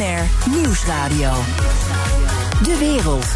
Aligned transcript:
Nieuwsradio. 0.00 1.32
De 2.62 2.76
wereld. 2.78 3.26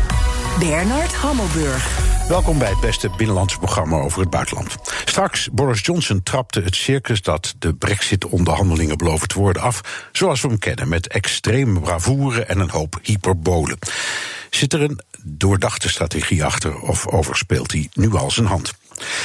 Bernard 0.58 1.14
Hammelburg. 1.14 1.98
Welkom 2.28 2.58
bij 2.58 2.68
het 2.68 2.80
beste 2.80 3.10
binnenlandse 3.16 3.58
programma 3.58 3.96
over 3.96 4.20
het 4.20 4.30
buitenland. 4.30 4.76
Straks, 5.04 5.48
Boris 5.52 5.80
Johnson 5.80 6.22
trapte 6.22 6.60
het 6.60 6.74
circus 6.74 7.22
dat 7.22 7.54
de 7.58 7.74
brexit-onderhandelingen 7.74 8.98
beloven 8.98 9.28
te 9.28 9.38
worden 9.38 9.62
af, 9.62 10.08
zoals 10.12 10.40
we 10.40 10.48
hem 10.48 10.58
kennen, 10.58 10.88
met 10.88 11.06
extreme 11.06 11.80
bravoure 11.80 12.44
en 12.44 12.58
een 12.58 12.70
hoop 12.70 12.98
hyperbolen. 13.02 13.78
Zit 14.50 14.72
er 14.72 14.82
een 14.82 15.00
doordachte 15.22 15.88
strategie 15.88 16.44
achter 16.44 16.80
of 16.80 17.06
overspeelt 17.06 17.72
hij 17.72 17.88
nu 17.92 18.14
al 18.14 18.30
zijn 18.30 18.46
hand? 18.46 18.72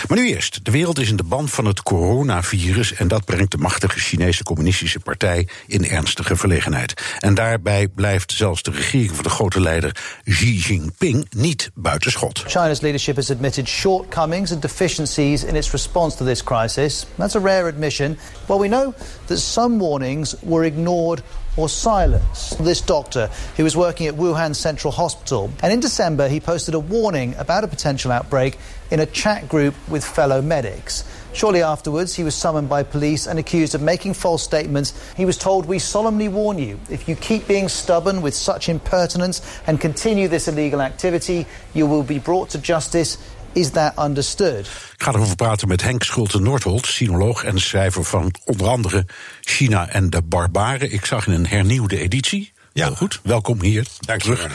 Maar 0.08 0.18
nu 0.18 0.28
eerst. 0.28 0.66
De 0.66 0.72
wereld 0.72 1.00
is 1.00 1.10
in 1.10 1.16
de 1.16 1.24
band 1.24 1.52
van 1.52 1.66
het 1.66 1.84
coronavirus. 1.84 2.94
En 2.94 3.08
dat 3.08 3.26
brengt 3.26 3.52
de 3.52 3.58
machtige 3.58 4.00
Chinese 4.00 4.44
Communistische 4.44 5.00
Partij 5.00 5.48
in 5.68 5.86
ernstige 5.86 6.36
verlegenheid. 6.36 6.94
En 7.20 7.34
daarbij 7.34 7.88
blijft 7.88 8.32
zelfs 8.32 8.64
de 8.64 8.72
regering 8.72 9.16
van 9.16 9.24
de 9.24 9.30
grote 9.30 9.62
leider 9.62 9.96
Xi 10.24 10.58
Jinping 10.58 11.28
niet 11.30 11.72
buitenschot. 11.74 12.44
China's 12.48 12.82
leadership 12.82 13.16
has 13.16 13.32
admitted 13.32 13.68
shortcomings 13.68 14.52
and 14.52 14.62
deficiencies 14.62 15.44
in 15.44 15.56
its 15.56 15.72
response 15.72 16.18
to 16.18 16.26
this 16.26 16.44
crisis. 16.44 17.06
That's 17.16 17.36
a 17.36 17.40
rare 17.40 17.68
admission. 17.68 18.18
Well, 18.46 18.60
we 18.60 18.68
know 18.68 18.94
that 19.26 19.40
some 19.40 19.78
warnings 19.78 20.36
were 20.42 20.66
ignored 20.66 21.22
or 21.60 21.68
silence. 21.68 22.52
This 22.60 22.80
doctor, 22.80 23.28
who 23.58 23.66
was 23.66 23.76
working 23.76 24.08
at 24.08 24.14
Wuhan 24.14 24.56
Central 24.56 24.94
Hospital, 24.94 25.52
and 25.62 25.74
in 25.74 25.82
December 25.82 26.30
he 26.30 26.40
posted 26.40 26.74
a 26.74 26.80
warning 26.80 27.36
about 27.38 27.66
a 27.66 27.68
potential 27.68 28.12
outbreak 28.12 28.58
in 28.92 29.02
a 29.02 29.06
chat 29.06 29.50
group 29.50 29.76
with 29.90 30.06
fellow 30.06 30.42
medics. 30.42 31.04
Shortly 31.34 31.62
afterwards, 31.62 32.16
he 32.16 32.24
was 32.24 32.34
summoned 32.34 32.70
by 32.70 32.82
police 32.84 33.28
and 33.28 33.38
accused 33.38 33.76
of 33.76 33.82
making 33.82 34.16
false 34.16 34.42
statements. 34.42 34.94
He 35.14 35.26
was 35.26 35.38
told, 35.38 35.68
We 35.68 35.78
solemnly 35.78 36.28
warn 36.28 36.58
you, 36.58 36.80
if 36.90 37.08
you 37.08 37.16
keep 37.16 37.48
being 37.48 37.70
stubborn 37.70 38.22
with 38.22 38.34
such 38.34 38.68
impertinence 38.68 39.42
and 39.68 39.80
continue 39.80 40.28
this 40.28 40.48
illegal 40.48 40.82
activity, 40.82 41.46
you 41.74 41.86
will 41.86 42.04
be 42.04 42.20
brought 42.20 42.50
to 42.52 42.58
justice. 42.58 43.18
Is 43.54 43.70
that 43.70 43.94
understood? 44.00 44.60
Ik 44.94 45.04
ga 45.04 45.12
erover 45.12 45.36
praten 45.36 45.68
met 45.68 45.82
Henk 45.82 46.04
Schulte-Noordholt, 46.04 46.86
sinoloog 46.86 47.44
en 47.44 47.60
schrijver 47.60 48.04
van 48.04 48.36
onder 48.46 48.68
andere 48.68 49.06
China 49.42 49.90
en 49.90 50.10
de 50.10 50.22
Barbaren. 50.22 50.92
Ik 50.92 51.06
zag 51.06 51.28
in 51.28 51.34
een 51.34 51.48
hernieuwde 51.48 51.98
editie. 51.98 52.52
Ja, 52.74 52.86
Heel 52.86 52.96
goed. 52.96 53.20
Welkom 53.24 53.62
hier. 53.62 53.88
Dank 54.00 54.22
je. 54.22 54.32
Uh, 54.32 54.48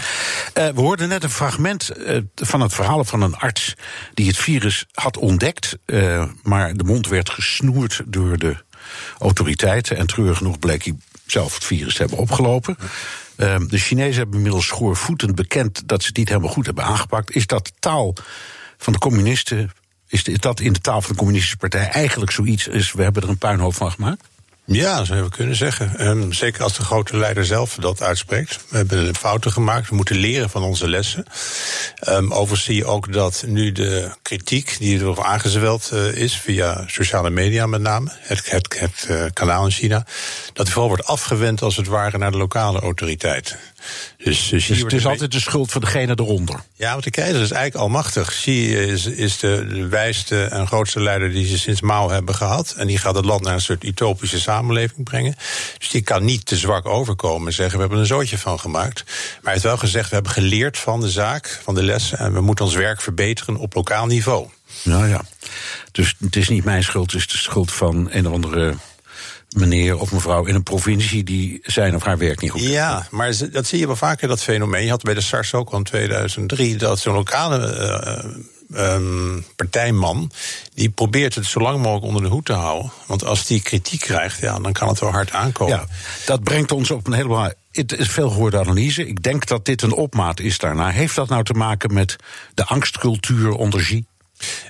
we 0.54 0.80
hoorden 0.80 1.08
net 1.08 1.22
een 1.22 1.30
fragment 1.30 1.90
uh, 1.98 2.18
van 2.34 2.60
het 2.60 2.74
verhaal 2.74 3.04
van 3.04 3.22
een 3.22 3.36
arts 3.36 3.74
die 4.14 4.26
het 4.26 4.36
virus 4.36 4.86
had 4.92 5.16
ontdekt, 5.16 5.78
uh, 5.86 6.24
maar 6.42 6.74
de 6.74 6.84
mond 6.84 7.08
werd 7.08 7.30
gesnoerd 7.30 8.02
door 8.06 8.38
de 8.38 8.56
autoriteiten. 9.18 9.96
En 9.96 10.06
treurig 10.06 10.36
genoeg 10.38 10.58
bleek 10.58 10.84
hij 10.84 10.94
zelf 11.26 11.54
het 11.54 11.64
virus 11.64 11.94
te 11.94 12.00
hebben 12.00 12.18
opgelopen. 12.18 12.76
de 13.36 13.78
Chinezen 13.78 14.16
hebben 14.16 14.36
inmiddels 14.36 14.66
schoorvoetend 14.66 15.34
bekend 15.34 15.88
dat 15.88 16.02
ze 16.02 16.08
het 16.08 16.16
niet 16.16 16.28
helemaal 16.28 16.52
goed 16.52 16.66
hebben 16.66 16.84
aangepakt. 16.84 17.34
Is 17.34 17.46
dat 17.46 17.72
taal 17.78 18.14
van 18.84 18.92
de 18.92 18.98
communisten. 18.98 19.72
Is 20.08 20.24
dat 20.24 20.60
in 20.60 20.72
de 20.72 20.80
taal 20.80 21.00
van 21.00 21.10
de 21.10 21.16
Communistische 21.16 21.56
Partij 21.56 21.88
eigenlijk 21.88 22.30
zoiets 22.30 22.66
is? 22.66 22.92
We 22.92 23.02
hebben 23.02 23.22
er 23.22 23.28
een 23.28 23.38
puinhoop 23.38 23.74
van 23.74 23.90
gemaakt? 23.90 24.24
Ja, 24.66 25.04
zou 25.04 25.22
je 25.22 25.28
kunnen 25.28 25.56
zeggen. 25.56 26.06
Um, 26.06 26.32
zeker 26.32 26.62
als 26.62 26.76
de 26.76 26.82
grote 26.82 27.16
leider 27.16 27.44
zelf 27.44 27.76
dat 27.80 28.02
uitspreekt. 28.02 28.58
We 28.68 28.76
hebben 28.76 29.14
fouten 29.14 29.52
gemaakt, 29.52 29.88
we 29.88 29.94
moeten 29.94 30.16
leren 30.16 30.50
van 30.50 30.62
onze 30.62 30.88
lessen. 30.88 31.24
Um, 32.08 32.32
overigens 32.32 32.64
zie 32.64 32.76
je 32.76 32.84
ook 32.84 33.12
dat 33.12 33.44
nu 33.46 33.72
de 33.72 34.10
kritiek 34.22 34.76
die 34.78 34.98
erop 34.98 35.20
aangezweld 35.20 35.90
uh, 35.92 36.16
is, 36.16 36.36
via 36.36 36.84
sociale 36.86 37.30
media 37.30 37.66
met 37.66 37.80
name, 37.80 38.12
het, 38.20 38.50
het, 38.50 39.06
uh, 39.10 39.24
kanaal 39.32 39.64
in 39.64 39.70
China, 39.70 40.06
dat 40.52 40.68
vooral 40.68 40.88
wordt 40.88 41.06
afgewend 41.06 41.62
als 41.62 41.76
het 41.76 41.86
ware 41.86 42.18
naar 42.18 42.30
de 42.30 42.36
lokale 42.36 42.80
autoriteiten. 42.80 43.58
Dus, 44.18 44.48
dus, 44.48 44.66
dus 44.66 44.78
het 44.78 44.92
is 44.92 45.06
altijd 45.06 45.32
de 45.32 45.40
schuld 45.40 45.72
van 45.72 45.80
degene 45.80 46.12
eronder. 46.16 46.60
Ja, 46.74 46.92
want 46.92 47.04
de 47.04 47.10
keizer 47.10 47.42
is 47.42 47.50
eigenlijk 47.50 47.84
almachtig. 47.84 48.28
Xi 48.28 48.76
is, 48.76 49.06
is 49.06 49.38
de, 49.38 49.66
de 49.68 49.86
wijste 49.86 50.44
en 50.44 50.66
grootste 50.66 51.00
leider 51.00 51.30
die 51.30 51.46
ze 51.46 51.58
sinds 51.58 51.80
Mao 51.80 52.10
hebben 52.10 52.34
gehad. 52.34 52.74
En 52.76 52.86
die 52.86 52.98
gaat 52.98 53.14
het 53.14 53.24
land 53.24 53.42
naar 53.42 53.54
een 53.54 53.60
soort 53.60 53.84
utopische 53.84 54.40
samenleving 54.40 55.04
brengen. 55.04 55.34
Dus 55.78 55.88
die 55.88 56.02
kan 56.02 56.24
niet 56.24 56.46
te 56.46 56.56
zwak 56.56 56.86
overkomen 56.86 57.46
en 57.46 57.52
zeggen: 57.52 57.74
we 57.74 57.80
hebben 57.80 57.98
een 57.98 58.06
zootje 58.06 58.38
van 58.38 58.60
gemaakt. 58.60 59.02
Maar 59.04 59.42
hij 59.42 59.52
heeft 59.52 59.64
wel 59.64 59.76
gezegd: 59.76 60.08
we 60.08 60.14
hebben 60.14 60.32
geleerd 60.32 60.78
van 60.78 61.00
de 61.00 61.10
zaak, 61.10 61.60
van 61.62 61.74
de 61.74 61.82
lessen. 61.82 62.18
En 62.18 62.32
we 62.32 62.40
moeten 62.40 62.64
ons 62.64 62.74
werk 62.74 63.00
verbeteren 63.00 63.56
op 63.56 63.74
lokaal 63.74 64.06
niveau. 64.06 64.48
Nou 64.82 65.08
ja, 65.08 65.24
dus 65.92 66.14
het 66.18 66.36
is 66.36 66.48
niet 66.48 66.64
mijn 66.64 66.82
schuld, 66.82 67.12
het 67.12 67.20
is 67.20 67.28
de 67.28 67.36
schuld 67.36 67.72
van 67.72 68.08
een 68.10 68.26
of 68.26 68.32
andere 68.32 68.74
meneer 69.54 69.98
of 69.98 70.12
mevrouw 70.12 70.44
in 70.44 70.54
een 70.54 70.62
provincie 70.62 71.24
die 71.24 71.58
zijn 71.62 71.94
of 71.94 72.02
haar 72.02 72.18
werk 72.18 72.40
niet 72.40 72.50
goed 72.50 72.60
Ja, 72.60 73.06
maar 73.10 73.32
dat 73.52 73.66
zie 73.66 73.78
je 73.78 73.86
wel 73.86 73.96
vaker, 73.96 74.28
dat 74.28 74.42
fenomeen. 74.42 74.84
Je 74.84 74.90
had 74.90 75.02
bij 75.02 75.14
de 75.14 75.20
SARS 75.20 75.54
ook 75.54 75.70
al 75.70 75.78
in 75.78 75.84
2003 75.84 76.76
dat 76.76 76.98
zo'n 76.98 77.14
lokale 77.14 77.76
uh, 78.70 78.94
um, 78.94 79.44
partijman. 79.56 80.30
die 80.74 80.90
probeert 80.90 81.34
het 81.34 81.46
zo 81.46 81.60
lang 81.60 81.78
mogelijk 81.78 82.04
onder 82.04 82.22
de 82.22 82.28
hoed 82.28 82.44
te 82.44 82.52
houden. 82.52 82.92
Want 83.06 83.24
als 83.24 83.46
die 83.46 83.62
kritiek 83.62 84.00
krijgt, 84.00 84.40
ja, 84.40 84.58
dan 84.58 84.72
kan 84.72 84.88
het 84.88 85.00
wel 85.00 85.10
hard 85.10 85.32
aankomen. 85.32 85.76
Ja, 85.76 85.86
dat 86.26 86.42
brengt 86.42 86.72
ons 86.72 86.90
op 86.90 87.06
een 87.06 87.12
helemaal. 87.12 87.50
Het 87.72 87.92
is 87.98 88.08
veel 88.08 88.30
gehoorde 88.30 88.58
analyse. 88.58 89.06
Ik 89.06 89.22
denk 89.22 89.46
dat 89.46 89.64
dit 89.64 89.82
een 89.82 89.92
opmaat 89.92 90.40
is 90.40 90.58
daarna. 90.58 90.90
Heeft 90.90 91.14
dat 91.14 91.28
nou 91.28 91.44
te 91.44 91.52
maken 91.52 91.92
met 91.92 92.16
de 92.54 92.64
angstcultuur 92.64 93.50
onder 93.50 93.80
Xi? 93.80 94.04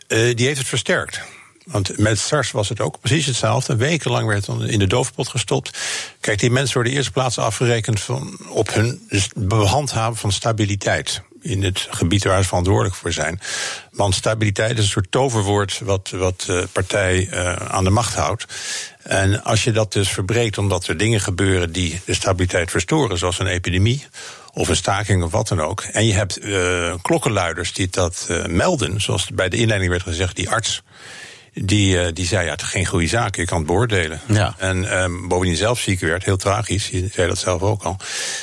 Uh, 0.08 0.36
die 0.36 0.46
heeft 0.46 0.58
het 0.58 0.68
versterkt. 0.68 1.20
Want 1.64 1.98
met 1.98 2.18
SARS 2.18 2.50
was 2.50 2.68
het 2.68 2.80
ook 2.80 3.00
precies 3.00 3.26
hetzelfde. 3.26 3.76
Wekenlang 3.76 4.26
werd 4.26 4.46
het 4.46 4.60
in 4.60 4.78
de 4.78 4.86
doofpot 4.86 5.28
gestopt. 5.28 5.78
Kijk, 6.20 6.38
die 6.38 6.50
mensen 6.50 6.74
worden 6.74 6.92
eerst 6.92 7.12
plaats 7.12 7.38
afgerekend 7.38 8.00
van, 8.00 8.38
op 8.48 8.74
hun 8.74 9.08
behandhaven 9.34 10.16
van 10.16 10.32
stabiliteit. 10.32 11.22
In 11.40 11.62
het 11.62 11.86
gebied 11.90 12.24
waar 12.24 12.42
ze 12.42 12.48
verantwoordelijk 12.48 12.94
voor 12.94 13.12
zijn. 13.12 13.40
Want 13.90 14.14
stabiliteit 14.14 14.78
is 14.78 14.84
een 14.84 14.90
soort 14.90 15.10
toverwoord 15.10 15.80
wat, 15.84 16.10
wat 16.10 16.40
de 16.40 16.68
partij 16.72 17.28
uh, 17.30 17.52
aan 17.54 17.84
de 17.84 17.90
macht 17.90 18.14
houdt. 18.14 18.46
En 19.02 19.42
als 19.42 19.64
je 19.64 19.72
dat 19.72 19.92
dus 19.92 20.08
verbreekt 20.08 20.58
omdat 20.58 20.86
er 20.86 20.96
dingen 20.96 21.20
gebeuren 21.20 21.72
die 21.72 22.00
de 22.04 22.14
stabiliteit 22.14 22.70
verstoren, 22.70 23.18
zoals 23.18 23.38
een 23.38 23.46
epidemie 23.46 24.06
of 24.52 24.68
een 24.68 24.76
staking 24.76 25.22
of 25.22 25.30
wat 25.30 25.48
dan 25.48 25.60
ook. 25.60 25.80
En 25.82 26.06
je 26.06 26.14
hebt 26.14 26.44
uh, 26.44 26.94
klokkenluiders 27.02 27.72
die 27.72 27.88
dat 27.90 28.28
melden, 28.46 29.00
zoals 29.00 29.26
bij 29.30 29.48
de 29.48 29.56
inleiding 29.56 29.90
werd 29.90 30.02
gezegd, 30.02 30.36
die 30.36 30.50
arts 30.50 30.82
die, 31.54 31.96
uh, 31.96 32.06
die 32.12 32.26
zei, 32.26 32.44
ja, 32.44 32.50
het 32.50 32.62
is 32.62 32.68
geen 32.68 32.86
goede 32.86 33.06
zaak, 33.06 33.36
je 33.36 33.44
kan 33.44 33.58
het 33.58 33.66
beoordelen. 33.66 34.20
Ja. 34.26 34.54
En 34.58 35.02
um, 35.02 35.28
bovendien 35.28 35.56
zelf 35.56 35.80
ziek 35.80 36.00
werd, 36.00 36.24
heel 36.24 36.36
tragisch, 36.36 36.88
je 36.88 37.08
zei 37.12 37.28
dat 37.28 37.38
zelf 37.38 37.62
ook 37.62 37.82
al. 37.82 37.96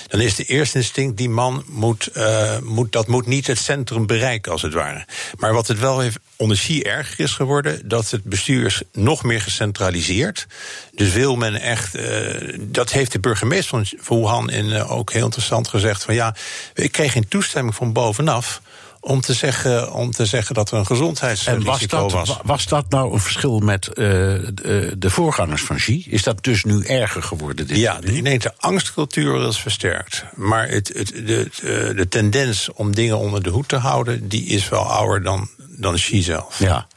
Dan 0.08 0.20
is 0.20 0.36
de 0.36 0.44
eerste 0.44 0.78
instinct, 0.78 1.18
die 1.18 1.30
man 1.30 1.64
moet, 1.68 2.10
uh, 2.18 2.58
moet, 2.60 2.92
dat 2.92 3.08
moet 3.08 3.26
niet 3.26 3.48
het 3.48 3.58
centrum 3.58 4.06
bereiken, 4.06 4.52
als 4.52 4.62
het 4.62 4.74
ware. 4.74 5.06
Maar 5.38 5.54
wat 5.54 5.68
het 5.68 5.80
wel 5.80 6.00
heeft 6.00 6.20
onder 6.36 6.58
Xi 6.58 6.82
erger 6.82 7.20
is 7.20 7.32
geworden, 7.32 7.88
dat 7.88 8.10
het 8.10 8.24
bestuur 8.24 8.66
is 8.66 8.82
nog 8.92 9.24
meer 9.24 9.42
gecentraliseerd. 9.42 10.48
Dus 10.96 11.12
wil 11.12 11.36
men 11.36 11.56
echt, 11.56 11.96
uh, 11.96 12.58
dat 12.60 12.92
heeft 12.92 13.12
de 13.12 13.20
burgemeester 13.20 13.96
van 14.00 14.18
Wuhan 14.20 14.50
in, 14.50 14.74
ook 14.84 15.12
heel 15.12 15.26
interessant 15.26 15.68
gezegd, 15.68 16.04
van 16.04 16.14
ja, 16.14 16.36
ik 16.74 16.92
kreeg 16.92 17.12
geen 17.12 17.28
toestemming 17.28 17.76
van 17.76 17.94
bovenaf 17.94 18.62
om 19.04 19.22
te 19.22 19.34
zeggen, 19.34 19.94
om 19.94 20.12
te 20.12 20.26
zeggen 20.26 20.56
dat 20.56 20.72
er 20.72 20.78
een 20.78 20.86
gezondheidsrisico 20.86 22.10
was. 22.10 22.30
Was. 22.30 22.40
was 22.44 22.68
dat 22.68 22.90
nou 22.90 23.14
een 23.14 23.20
verschil 23.20 23.60
met 23.60 23.88
uh, 23.88 23.96
de, 23.96 24.96
de, 24.98 25.10
voorgangers 25.10 25.62
van 25.62 25.76
Xi? 25.76 26.06
Is 26.10 26.24
dat 26.24 26.44
dus 26.44 26.64
nu 26.64 26.84
erger 26.84 27.24
geworden? 27.24 27.68
Dit 27.68 27.78
ja, 27.78 28.00
ik 28.02 28.24
denk 28.24 28.42
de 28.42 28.54
angstcultuur 28.58 29.48
is 29.48 29.60
versterkt. 29.60 30.24
Maar 30.36 30.68
het, 30.68 30.92
het, 30.94 31.08
de, 31.08 31.50
de 31.96 32.08
tendens 32.10 32.72
om 32.74 32.96
dingen 32.96 33.18
onder 33.18 33.44
de 33.44 33.50
hoed 33.50 33.68
te 33.68 33.76
houden... 33.76 34.28
die 34.28 34.46
is 34.46 34.70
wel 34.70 34.84
ouder 34.84 35.24
dan, 35.24 35.50
dan 35.58 35.96
Xi 35.96 36.22
zelf. 36.22 36.60
Ja. 36.60 36.88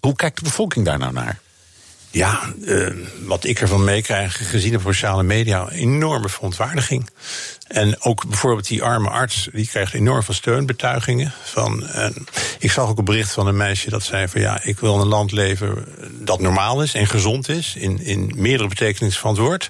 Hoe 0.00 0.16
kijkt 0.16 0.36
de 0.36 0.42
bevolking 0.42 0.84
daar 0.84 0.98
nou 0.98 1.12
naar? 1.12 1.38
Ja, 2.10 2.52
uh, 2.60 2.88
wat 3.24 3.44
ik 3.44 3.60
ervan 3.60 3.84
meekrijg, 3.84 4.50
gezien 4.50 4.72
de 4.72 4.80
sociale 4.80 5.22
media, 5.22 5.68
enorme 5.68 6.28
verontwaardiging. 6.28 7.10
En 7.70 8.02
ook 8.02 8.28
bijvoorbeeld 8.28 8.68
die 8.68 8.82
arme 8.82 9.08
arts, 9.08 9.48
die 9.52 9.68
krijgt 9.68 9.94
enorm 9.94 10.22
veel 10.22 10.34
steunbetuigingen. 10.34 11.32
Van, 11.42 11.86
en 11.86 12.26
ik 12.58 12.70
zag 12.70 12.88
ook 12.88 12.98
een 12.98 13.04
bericht 13.04 13.32
van 13.32 13.46
een 13.46 13.56
meisje 13.56 13.90
dat 13.90 14.02
zei 14.02 14.28
van 14.28 14.40
ja, 14.40 14.60
ik 14.62 14.78
wil 14.78 14.94
in 14.94 15.00
een 15.00 15.06
land 15.06 15.32
leven 15.32 15.84
dat 16.12 16.40
normaal 16.40 16.82
is 16.82 16.94
en 16.94 17.06
gezond 17.06 17.48
is, 17.48 17.74
in, 17.76 18.04
in 18.04 18.32
meerdere 18.36 18.68
betekenissen 18.68 19.20
van 19.20 19.30
het 19.30 19.40
woord. 19.40 19.68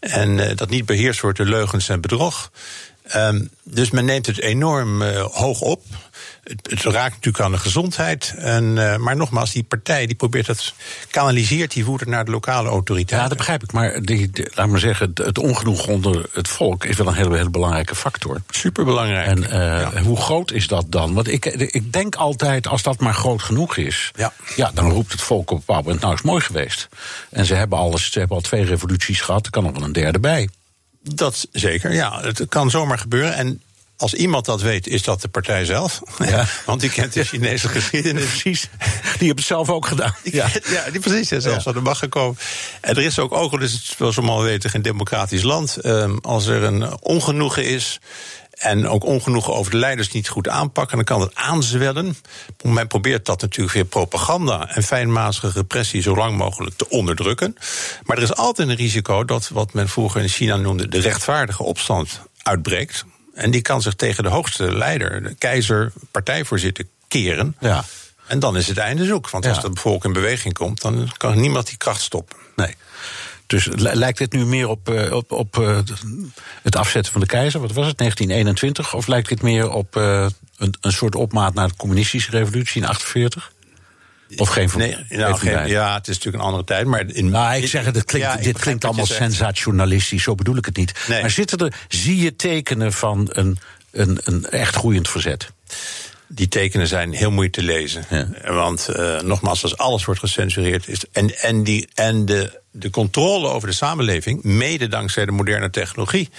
En 0.00 0.38
uh, 0.38 0.50
dat 0.54 0.70
niet 0.70 0.86
beheerst 0.86 1.20
wordt 1.20 1.38
door 1.38 1.46
leugens 1.46 1.88
en 1.88 2.00
bedrog. 2.00 2.50
Um, 3.16 3.50
dus 3.62 3.90
men 3.90 4.04
neemt 4.04 4.26
het 4.26 4.40
enorm 4.40 5.02
uh, 5.02 5.22
hoog 5.22 5.60
op 5.60 5.82
het, 6.46 6.70
het, 6.70 6.82
raakt 6.82 7.14
natuurlijk 7.14 7.44
aan 7.44 7.52
de 7.52 7.58
gezondheid. 7.58 8.34
En, 8.36 8.64
uh, 8.64 8.96
maar 8.96 9.16
nogmaals, 9.16 9.52
die 9.52 9.62
partij 9.62 10.06
die 10.06 10.16
probeert 10.16 10.46
het, 10.46 10.74
kanaliseert 11.10 11.72
die 11.72 11.84
woede 11.84 12.06
naar 12.06 12.24
de 12.24 12.30
lokale 12.30 12.68
autoriteiten. 12.68 13.16
Ja, 13.16 13.28
dat 13.28 13.36
begrijp 13.36 13.62
ik. 13.62 13.72
Maar 13.72 14.00
die, 14.02 14.30
laat 14.54 14.68
maar 14.68 14.80
zeggen, 14.80 15.10
het 15.14 15.38
ongenoeg 15.38 15.86
onder 15.86 16.26
het 16.32 16.48
volk 16.48 16.84
is 16.84 16.96
wel 16.96 17.06
een 17.06 17.14
hele, 17.14 17.36
hele 17.36 17.50
belangrijke 17.50 17.94
factor. 17.94 18.42
Superbelangrijk. 18.50 19.26
En 19.26 19.38
uh, 19.38 19.50
ja. 19.50 20.02
hoe 20.02 20.16
groot 20.16 20.52
is 20.52 20.66
dat 20.66 20.84
dan? 20.88 21.14
Want 21.14 21.28
ik, 21.28 21.44
ik 21.46 21.92
denk 21.92 22.14
altijd, 22.14 22.66
als 22.66 22.82
dat 22.82 23.00
maar 23.00 23.14
groot 23.14 23.42
genoeg 23.42 23.76
is, 23.76 24.10
ja. 24.16 24.32
Ja, 24.56 24.70
dan 24.74 24.90
roept 24.90 25.12
het 25.12 25.20
volk 25.20 25.50
op 25.50 25.56
een 25.58 25.62
bepaald 25.66 25.84
moment, 25.84 26.02
nou 26.02 26.14
is 26.14 26.22
mooi 26.22 26.40
geweest. 26.40 26.88
En 27.30 27.44
ze 27.44 27.54
hebben, 27.54 27.78
alles, 27.78 28.12
ze 28.12 28.18
hebben 28.18 28.36
al 28.36 28.42
twee 28.42 28.64
revoluties 28.64 29.20
gehad, 29.20 29.44
er 29.44 29.50
kan 29.50 29.62
nog 29.62 29.72
wel 29.72 29.82
een 29.82 29.92
derde 29.92 30.18
bij. 30.20 30.48
Dat 31.02 31.48
zeker, 31.52 31.92
ja. 31.92 32.20
Het 32.20 32.46
kan 32.48 32.70
zomaar 32.70 32.98
gebeuren. 32.98 33.34
En 33.34 33.60
als 33.96 34.14
iemand 34.14 34.44
dat 34.44 34.60
weet, 34.60 34.86
is 34.86 35.02
dat 35.02 35.20
de 35.20 35.28
partij 35.28 35.64
zelf. 35.64 36.00
Ja. 36.18 36.46
Want 36.66 36.80
die 36.80 36.90
kent 36.90 37.12
de 37.12 37.24
Chinese 37.24 37.68
geschiedenis. 37.68 38.24
precies. 38.24 38.68
Die 39.18 39.26
hebben 39.26 39.36
het 39.36 39.44
zelf 39.44 39.70
ook 39.70 39.86
gedaan. 39.86 40.14
Ja, 40.22 40.48
ja 40.68 40.90
die 40.90 41.00
precies. 41.00 41.28
Ja, 41.28 41.40
zelfs 41.40 41.66
aan 41.66 41.74
de 41.74 41.80
macht 41.80 41.98
gekomen. 41.98 42.38
En 42.80 42.96
er 42.96 43.02
is 43.02 43.18
ook, 43.18 43.32
ook 43.32 43.52
al 43.52 43.60
is 43.60 43.72
het, 43.72 43.82
zoals 43.82 44.14
we 44.14 44.20
allemaal 44.20 44.42
weten, 44.42 44.70
geen 44.70 44.82
democratisch 44.82 45.42
land. 45.42 45.84
Um, 45.84 46.18
als 46.22 46.46
er 46.46 46.62
een 46.62 47.02
ongenoegen 47.02 47.64
is. 47.64 48.00
En 48.56 48.88
ook 48.88 49.04
ongenoegen 49.04 49.54
over 49.54 49.70
de 49.70 49.76
leiders 49.76 50.10
niet 50.10 50.28
goed 50.28 50.48
aanpakken. 50.48 50.96
Dan 50.96 51.04
kan 51.04 51.20
het 51.20 51.34
aanzwellen. 51.34 52.16
Men 52.62 52.86
probeert 52.86 53.26
dat 53.26 53.40
natuurlijk 53.40 53.76
via 53.76 53.84
propaganda 53.84 54.68
en 54.68 54.82
fijnmazige 54.82 55.50
repressie 55.50 56.02
zo 56.02 56.16
lang 56.16 56.36
mogelijk 56.36 56.76
te 56.76 56.88
onderdrukken. 56.88 57.56
Maar 58.02 58.16
er 58.16 58.22
is 58.22 58.34
altijd 58.34 58.68
een 58.68 58.76
risico 58.76 59.24
dat 59.24 59.48
wat 59.48 59.72
men 59.72 59.88
vroeger 59.88 60.22
in 60.22 60.28
China 60.28 60.56
noemde 60.56 60.88
de 60.88 61.00
rechtvaardige 61.00 61.62
opstand 61.62 62.20
uitbreekt. 62.42 63.04
En 63.36 63.50
die 63.50 63.62
kan 63.62 63.82
zich 63.82 63.94
tegen 63.94 64.22
de 64.22 64.28
hoogste 64.28 64.76
leider, 64.76 65.22
de 65.22 65.34
keizer, 65.34 65.92
partijvoorzitter, 66.10 66.84
keren. 67.08 67.56
Ja. 67.60 67.84
En 68.26 68.38
dan 68.38 68.56
is 68.56 68.68
het 68.68 68.78
einde 68.78 69.04
zoek. 69.04 69.30
Want 69.30 69.46
als 69.46 69.60
de 69.60 69.70
bevolking 69.70 70.14
in 70.14 70.20
beweging 70.20 70.54
komt, 70.54 70.80
dan 70.80 71.10
kan 71.16 71.40
niemand 71.40 71.66
die 71.66 71.76
kracht 71.76 72.00
stoppen. 72.00 72.36
Nee. 72.56 72.74
Dus 73.46 73.68
lijkt 73.74 74.18
het 74.18 74.32
nu 74.32 74.44
meer 74.44 74.68
op, 74.68 74.88
eh, 74.88 75.12
op, 75.12 75.32
op 75.32 75.56
uh, 75.56 75.78
het 76.62 76.76
afzetten 76.76 77.12
van 77.12 77.20
de 77.20 77.26
keizer? 77.26 77.60
Wat 77.60 77.72
was 77.72 77.86
het, 77.86 77.98
1921? 77.98 78.94
Of 78.94 79.06
lijkt 79.06 79.30
het 79.30 79.42
meer 79.42 79.70
op 79.70 79.96
uh, 79.96 80.26
een, 80.56 80.74
een 80.80 80.92
soort 80.92 81.14
opmaat 81.14 81.54
naar 81.54 81.68
de 81.68 81.76
communistische 81.76 82.30
revolutie 82.30 82.82
in 82.82 82.88
48? 82.88 83.52
Of 84.36 84.48
geen 84.48 84.70
nee, 84.76 84.96
nou, 85.08 85.36
geen, 85.36 85.66
Ja, 85.66 85.94
het 85.94 86.08
is 86.08 86.14
natuurlijk 86.14 86.42
een 86.42 86.48
andere 86.48 86.64
tijd. 86.64 86.86
Maar 86.86 87.04
in, 87.06 87.30
nou, 87.30 87.56
ik 87.56 87.68
zeg 87.68 87.84
het, 87.84 88.04
klinkt, 88.04 88.42
dit 88.42 88.58
klinkt 88.58 88.84
allemaal 88.84 89.06
sensationalistisch, 89.06 90.22
zo 90.22 90.34
bedoel 90.34 90.56
ik 90.56 90.64
het 90.64 90.76
niet. 90.76 90.92
Nee. 91.08 91.20
Maar 91.20 91.30
zitten 91.30 91.58
er, 91.58 91.72
zie 91.88 92.16
je 92.16 92.36
tekenen 92.36 92.92
van 92.92 93.28
een, 93.30 93.58
een, 93.90 94.20
een 94.24 94.44
echt 94.44 94.74
groeiend 94.74 95.08
verzet? 95.08 95.50
Die 96.28 96.48
tekenen 96.48 96.86
zijn 96.86 97.12
heel 97.12 97.30
moeilijk 97.30 97.54
te 97.54 97.62
lezen. 97.62 98.04
Ja. 98.10 98.52
Want 98.52 98.88
uh, 98.96 99.20
nogmaals, 99.20 99.62
als 99.62 99.76
alles 99.76 100.04
wordt 100.04 100.20
gecensureerd. 100.20 100.88
Is, 100.88 101.04
en 101.12 101.38
en, 101.38 101.64
die, 101.64 101.88
en 101.94 102.24
de, 102.24 102.60
de 102.70 102.90
controle 102.90 103.48
over 103.48 103.68
de 103.68 103.74
samenleving, 103.74 104.42
mede 104.42 104.88
dankzij 104.88 105.24
de 105.24 105.32
moderne 105.32 105.70
technologie. 105.70 106.30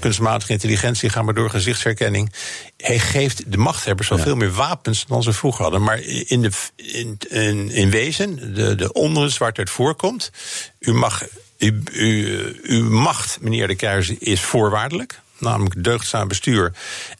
Kunstmatige 0.00 0.52
intelligentie, 0.52 1.08
gaan 1.08 1.24
maar 1.24 1.34
door 1.34 1.50
gezichtsherkenning. 1.50 2.32
Hij 2.76 2.98
geeft 2.98 3.52
de 3.52 3.56
machthebbers 3.56 4.08
wel 4.08 4.18
veel 4.18 4.36
meer 4.36 4.52
wapens 4.52 5.04
dan 5.06 5.22
ze 5.22 5.32
vroeger 5.32 5.62
hadden. 5.62 5.82
Maar 5.82 6.00
in, 6.02 6.42
de, 6.42 6.50
in, 6.76 7.18
in, 7.28 7.70
in 7.70 7.90
wezen, 7.90 8.54
de, 8.54 8.74
de 8.74 8.92
onrust 8.92 9.38
waar 9.38 9.48
het 9.48 9.58
uit 9.58 9.70
voorkomt. 9.70 10.30
U 10.78 10.92
mag, 10.92 11.24
u, 11.58 11.82
u, 11.92 12.60
uw 12.62 12.90
macht, 12.90 13.40
meneer 13.40 13.68
de 13.68 13.76
keizer, 13.76 14.16
is 14.18 14.40
voorwaardelijk. 14.40 15.20
Namelijk 15.38 15.84
deugdzaam 15.84 16.28
bestuur. 16.28 16.72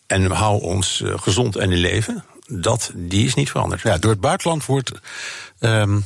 En 0.07 0.31
hou 0.31 0.63
ons 0.63 1.01
uh, 1.01 1.19
gezond 1.19 1.57
en 1.57 1.73
in 1.73 1.79
leven. 1.79 2.25
Dat, 2.49 2.91
die 2.95 3.27
is 3.27 3.35
niet 3.35 3.51
veranderd. 3.51 3.81
Ja, 3.83 3.99
door 3.99 4.11
het 4.11 4.21
buitenland 4.21 4.67
wordt. 4.67 4.93
Um 5.61 6.05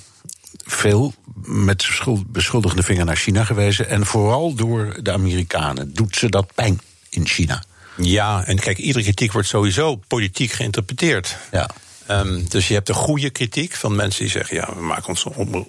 veel 0.70 1.14
met 1.44 1.88
beschuldigende 2.26 2.82
vinger 2.82 3.04
naar 3.04 3.16
China 3.16 3.44
gewezen. 3.44 3.88
En 3.88 4.06
vooral 4.06 4.54
door 4.54 4.96
de 5.02 5.12
Amerikanen. 5.12 5.94
Doet 5.94 6.16
ze 6.16 6.28
dat 6.28 6.54
pijn 6.54 6.80
in 7.08 7.26
China? 7.26 7.62
Ja, 7.96 8.44
en 8.44 8.58
kijk, 8.58 8.78
iedere 8.78 9.04
kritiek 9.04 9.32
wordt 9.32 9.48
sowieso 9.48 9.96
politiek 9.96 10.52
geïnterpreteerd. 10.52 11.36
Ja. 11.50 11.70
Um, 12.10 12.48
dus 12.48 12.68
je 12.68 12.74
hebt 12.74 12.86
de 12.86 12.94
goede 12.94 13.30
kritiek 13.30 13.74
van 13.74 13.96
mensen 13.96 14.22
die 14.22 14.30
zeggen: 14.30 14.56
ja, 14.56 14.74
we 14.74 14.82
maken 14.82 15.08
ons 15.08 15.24
om, 15.24 15.68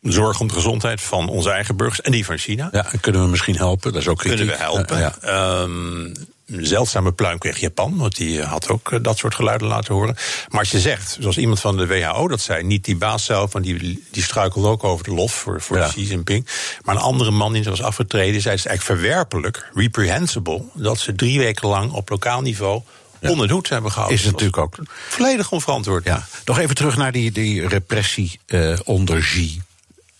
zorg 0.00 0.40
om 0.40 0.48
de 0.48 0.54
gezondheid 0.54 1.00
van 1.00 1.28
onze 1.28 1.50
eigen 1.50 1.76
burgers 1.76 2.00
en 2.00 2.12
die 2.12 2.24
van 2.24 2.38
China. 2.38 2.68
Ja, 2.72 2.92
en 2.92 3.00
kunnen 3.00 3.22
we 3.22 3.28
misschien 3.28 3.56
helpen? 3.56 3.92
Dat 3.92 4.00
is 4.00 4.08
ook 4.08 4.18
kritiek. 4.18 4.38
Kunnen 4.38 4.56
we 4.56 4.62
helpen? 4.62 4.98
Ja, 4.98 5.14
ja. 5.22 5.62
Um, 5.62 6.04
een 6.06 6.16
zeldzame 6.46 7.12
pluim 7.12 7.38
kreeg 7.38 7.58
Japan, 7.58 7.96
want 7.96 8.16
die 8.16 8.40
eh, 8.40 8.50
had 8.50 8.68
ook 8.68 8.92
eh, 8.92 8.98
dat 9.02 9.18
soort 9.18 9.34
geluiden 9.34 9.68
laten 9.68 9.94
horen. 9.94 10.16
Maar 10.48 10.60
als 10.60 10.70
je 10.70 10.80
zegt, 10.80 11.16
zoals 11.20 11.38
iemand 11.38 11.60
van 11.60 11.76
de 11.76 11.86
WHO 11.86 12.28
dat 12.28 12.40
zei, 12.40 12.62
niet 12.62 12.84
die 12.84 12.96
baas 12.96 13.24
zelf, 13.24 13.52
want 13.52 13.64
die, 13.64 14.04
die 14.10 14.22
struikelde 14.22 14.68
ook 14.68 14.84
over 14.84 15.04
de 15.04 15.14
lof 15.14 15.32
voor, 15.32 15.60
voor 15.60 15.78
Xi 15.78 16.02
Jinping. 16.02 16.46
Maar 16.82 16.94
een 16.94 17.00
andere 17.00 17.30
man 17.30 17.52
die 17.52 17.64
was 17.64 17.82
afgetreden, 17.82 18.40
zei 18.40 18.54
het 18.54 18.64
is 18.64 18.70
eigenlijk 18.70 19.00
verwerpelijk, 19.00 19.70
reprehensible, 19.74 20.62
dat 20.74 20.98
ze 20.98 21.14
drie 21.14 21.38
weken 21.38 21.68
lang 21.68 21.92
op 21.92 22.08
lokaal 22.08 22.40
niveau 22.40 22.82
onder 23.20 23.46
de 23.46 23.52
hoed 23.52 23.68
hebben 23.68 23.90
gehouden. 23.90 24.18
Is 24.18 24.24
het 24.24 24.32
natuurlijk 24.32 24.62
ook. 24.62 24.76
Volledig 25.08 25.50
onverantwoord. 25.50 26.04
Ja. 26.04 26.26
Nog 26.44 26.58
even 26.58 26.74
terug 26.74 26.96
naar 26.96 27.12
die, 27.12 27.32
die 27.32 27.68
repressie 27.68 28.40
uh, 28.46 28.78
onder 28.84 29.20
Xi. 29.20 29.60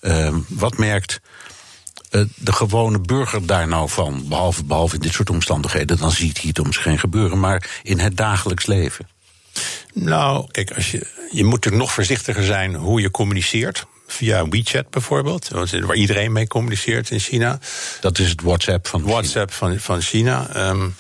Uh, 0.01 0.35
wat 0.49 0.77
merkt 0.77 1.13
eh, 1.13 1.44
de 2.35 2.53
gewone 2.53 3.01
burger 3.01 3.47
daar 3.47 3.69
nou 3.69 3.89
van? 3.89 4.25
Behalve, 4.29 4.65
behalve 4.65 4.95
in 4.95 5.01
dit 5.01 5.13
soort 5.13 5.31
omstandigheden, 5.31 5.99
dan 5.99 6.11
ziet 6.11 6.41
hij 6.41 6.49
het 6.49 6.59
om 6.59 6.73
zich 6.73 6.85
heen 6.85 6.99
gebeuren, 6.99 7.41
maar 7.41 7.81
in 7.83 7.99
het 7.99 8.17
dagelijks 8.17 8.67
leven. 8.67 9.09
Nou, 9.95 10.47
kijk, 10.51 10.71
als 10.71 10.91
je, 10.91 11.07
je 11.31 11.45
moet 11.45 11.65
er 11.65 11.73
nog 11.73 11.93
voorzichtiger 11.93 12.45
zijn 12.45 12.75
hoe 12.75 13.01
je 13.01 13.11
communiceert 13.11 13.87
via 14.15 14.49
WeChat 14.49 14.91
bijvoorbeeld, 14.91 15.49
waar 15.49 15.95
iedereen 15.95 16.33
mee 16.33 16.47
communiceert 16.47 17.11
in 17.11 17.19
China. 17.19 17.59
Dat 18.01 18.19
is 18.19 18.29
het 18.29 18.43
WhatsApp 18.43 18.87
van 18.87 19.03
WhatsApp 19.03 19.53
China. 19.53 19.71
Van, 19.71 19.81
van 19.81 20.01
China. 20.01 20.69
Um, 20.71 20.97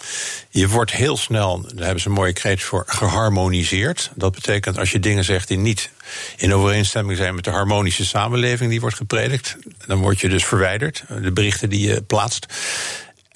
je 0.51 0.69
wordt 0.69 0.93
heel 0.93 1.17
snel, 1.17 1.63
daar 1.63 1.85
hebben 1.85 2.01
ze 2.01 2.09
een 2.09 2.15
mooie 2.15 2.33
kreet 2.33 2.63
voor, 2.63 2.85
geharmoniseerd. 2.87 4.11
Dat 4.15 4.35
betekent 4.35 4.79
als 4.79 4.93
je 4.93 5.01
dingen 5.01 5.25
zegt 5.25 5.49
die 5.49 5.59
niet 5.59 5.91
in 6.37 6.55
overeenstemming 6.55 7.19
zijn 7.19 7.35
met 7.35 7.45
de 7.45 7.51
harmonische 7.51 8.05
samenleving 8.05 8.71
die 8.71 8.81
wordt 8.81 8.97
gepredikt, 8.97 9.57
dan 9.87 9.99
word 9.99 10.21
je 10.21 10.29
dus 10.29 10.45
verwijderd, 10.45 11.05
de 11.23 11.33
berichten 11.33 11.71
die 11.71 11.89
je 11.89 12.03
plaatst. 12.03 12.47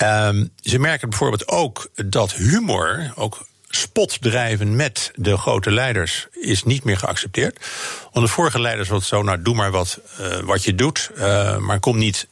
Um, 0.02 0.50
ze 0.62 0.78
merken 0.78 1.08
bijvoorbeeld 1.08 1.48
ook 1.48 1.88
dat 2.06 2.32
humor, 2.32 3.12
ook 3.14 3.46
spot 3.68 4.20
drijven 4.20 4.76
met 4.76 5.10
de 5.14 5.36
grote 5.36 5.70
leiders 5.70 6.26
is 6.32 6.62
niet 6.62 6.84
meer 6.84 6.96
geaccepteerd. 6.96 7.66
Onder 8.12 8.30
vorige 8.30 8.60
leiders 8.60 8.88
was 8.88 8.98
het 8.98 9.08
zo, 9.08 9.22
nou 9.22 9.42
doe 9.42 9.54
maar 9.54 9.70
wat, 9.70 10.00
uh, 10.20 10.38
wat 10.38 10.64
je 10.64 10.74
doet, 10.74 11.10
uh, 11.16 11.56
maar 11.56 11.80
kom 11.80 11.98
niet 11.98 12.26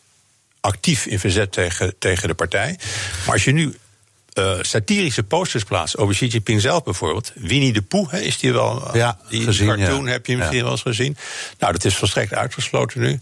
actief 0.61 1.07
in 1.07 1.19
verzet 1.19 1.53
tegen, 1.53 1.95
tegen 1.99 2.29
de 2.29 2.35
partij. 2.35 2.79
Maar 3.25 3.33
als 3.33 3.45
je 3.45 3.53
nu 3.53 3.77
uh, 4.39 4.59
satirische 4.61 5.23
posters 5.23 5.65
plaatst 5.65 5.97
over 5.97 6.15
Xi 6.15 6.27
Jinping 6.27 6.61
zelf 6.61 6.83
bijvoorbeeld. 6.83 7.33
Winnie 7.35 7.73
de 7.73 7.83
Pooh 7.83 8.13
is 8.13 8.39
die 8.39 8.53
wel. 8.53 8.97
Ja, 8.97 9.19
die 9.29 9.43
gezien, 9.43 9.67
cartoon 9.67 10.07
heb 10.07 10.27
je 10.27 10.37
misschien 10.37 10.63
wel 10.63 10.71
eens 10.71 10.83
gezien. 10.83 11.17
Nou, 11.59 11.73
dat 11.73 11.85
is 11.85 11.97
volstrekt 11.97 12.35
uitgesloten 12.35 13.01
nu. 13.01 13.19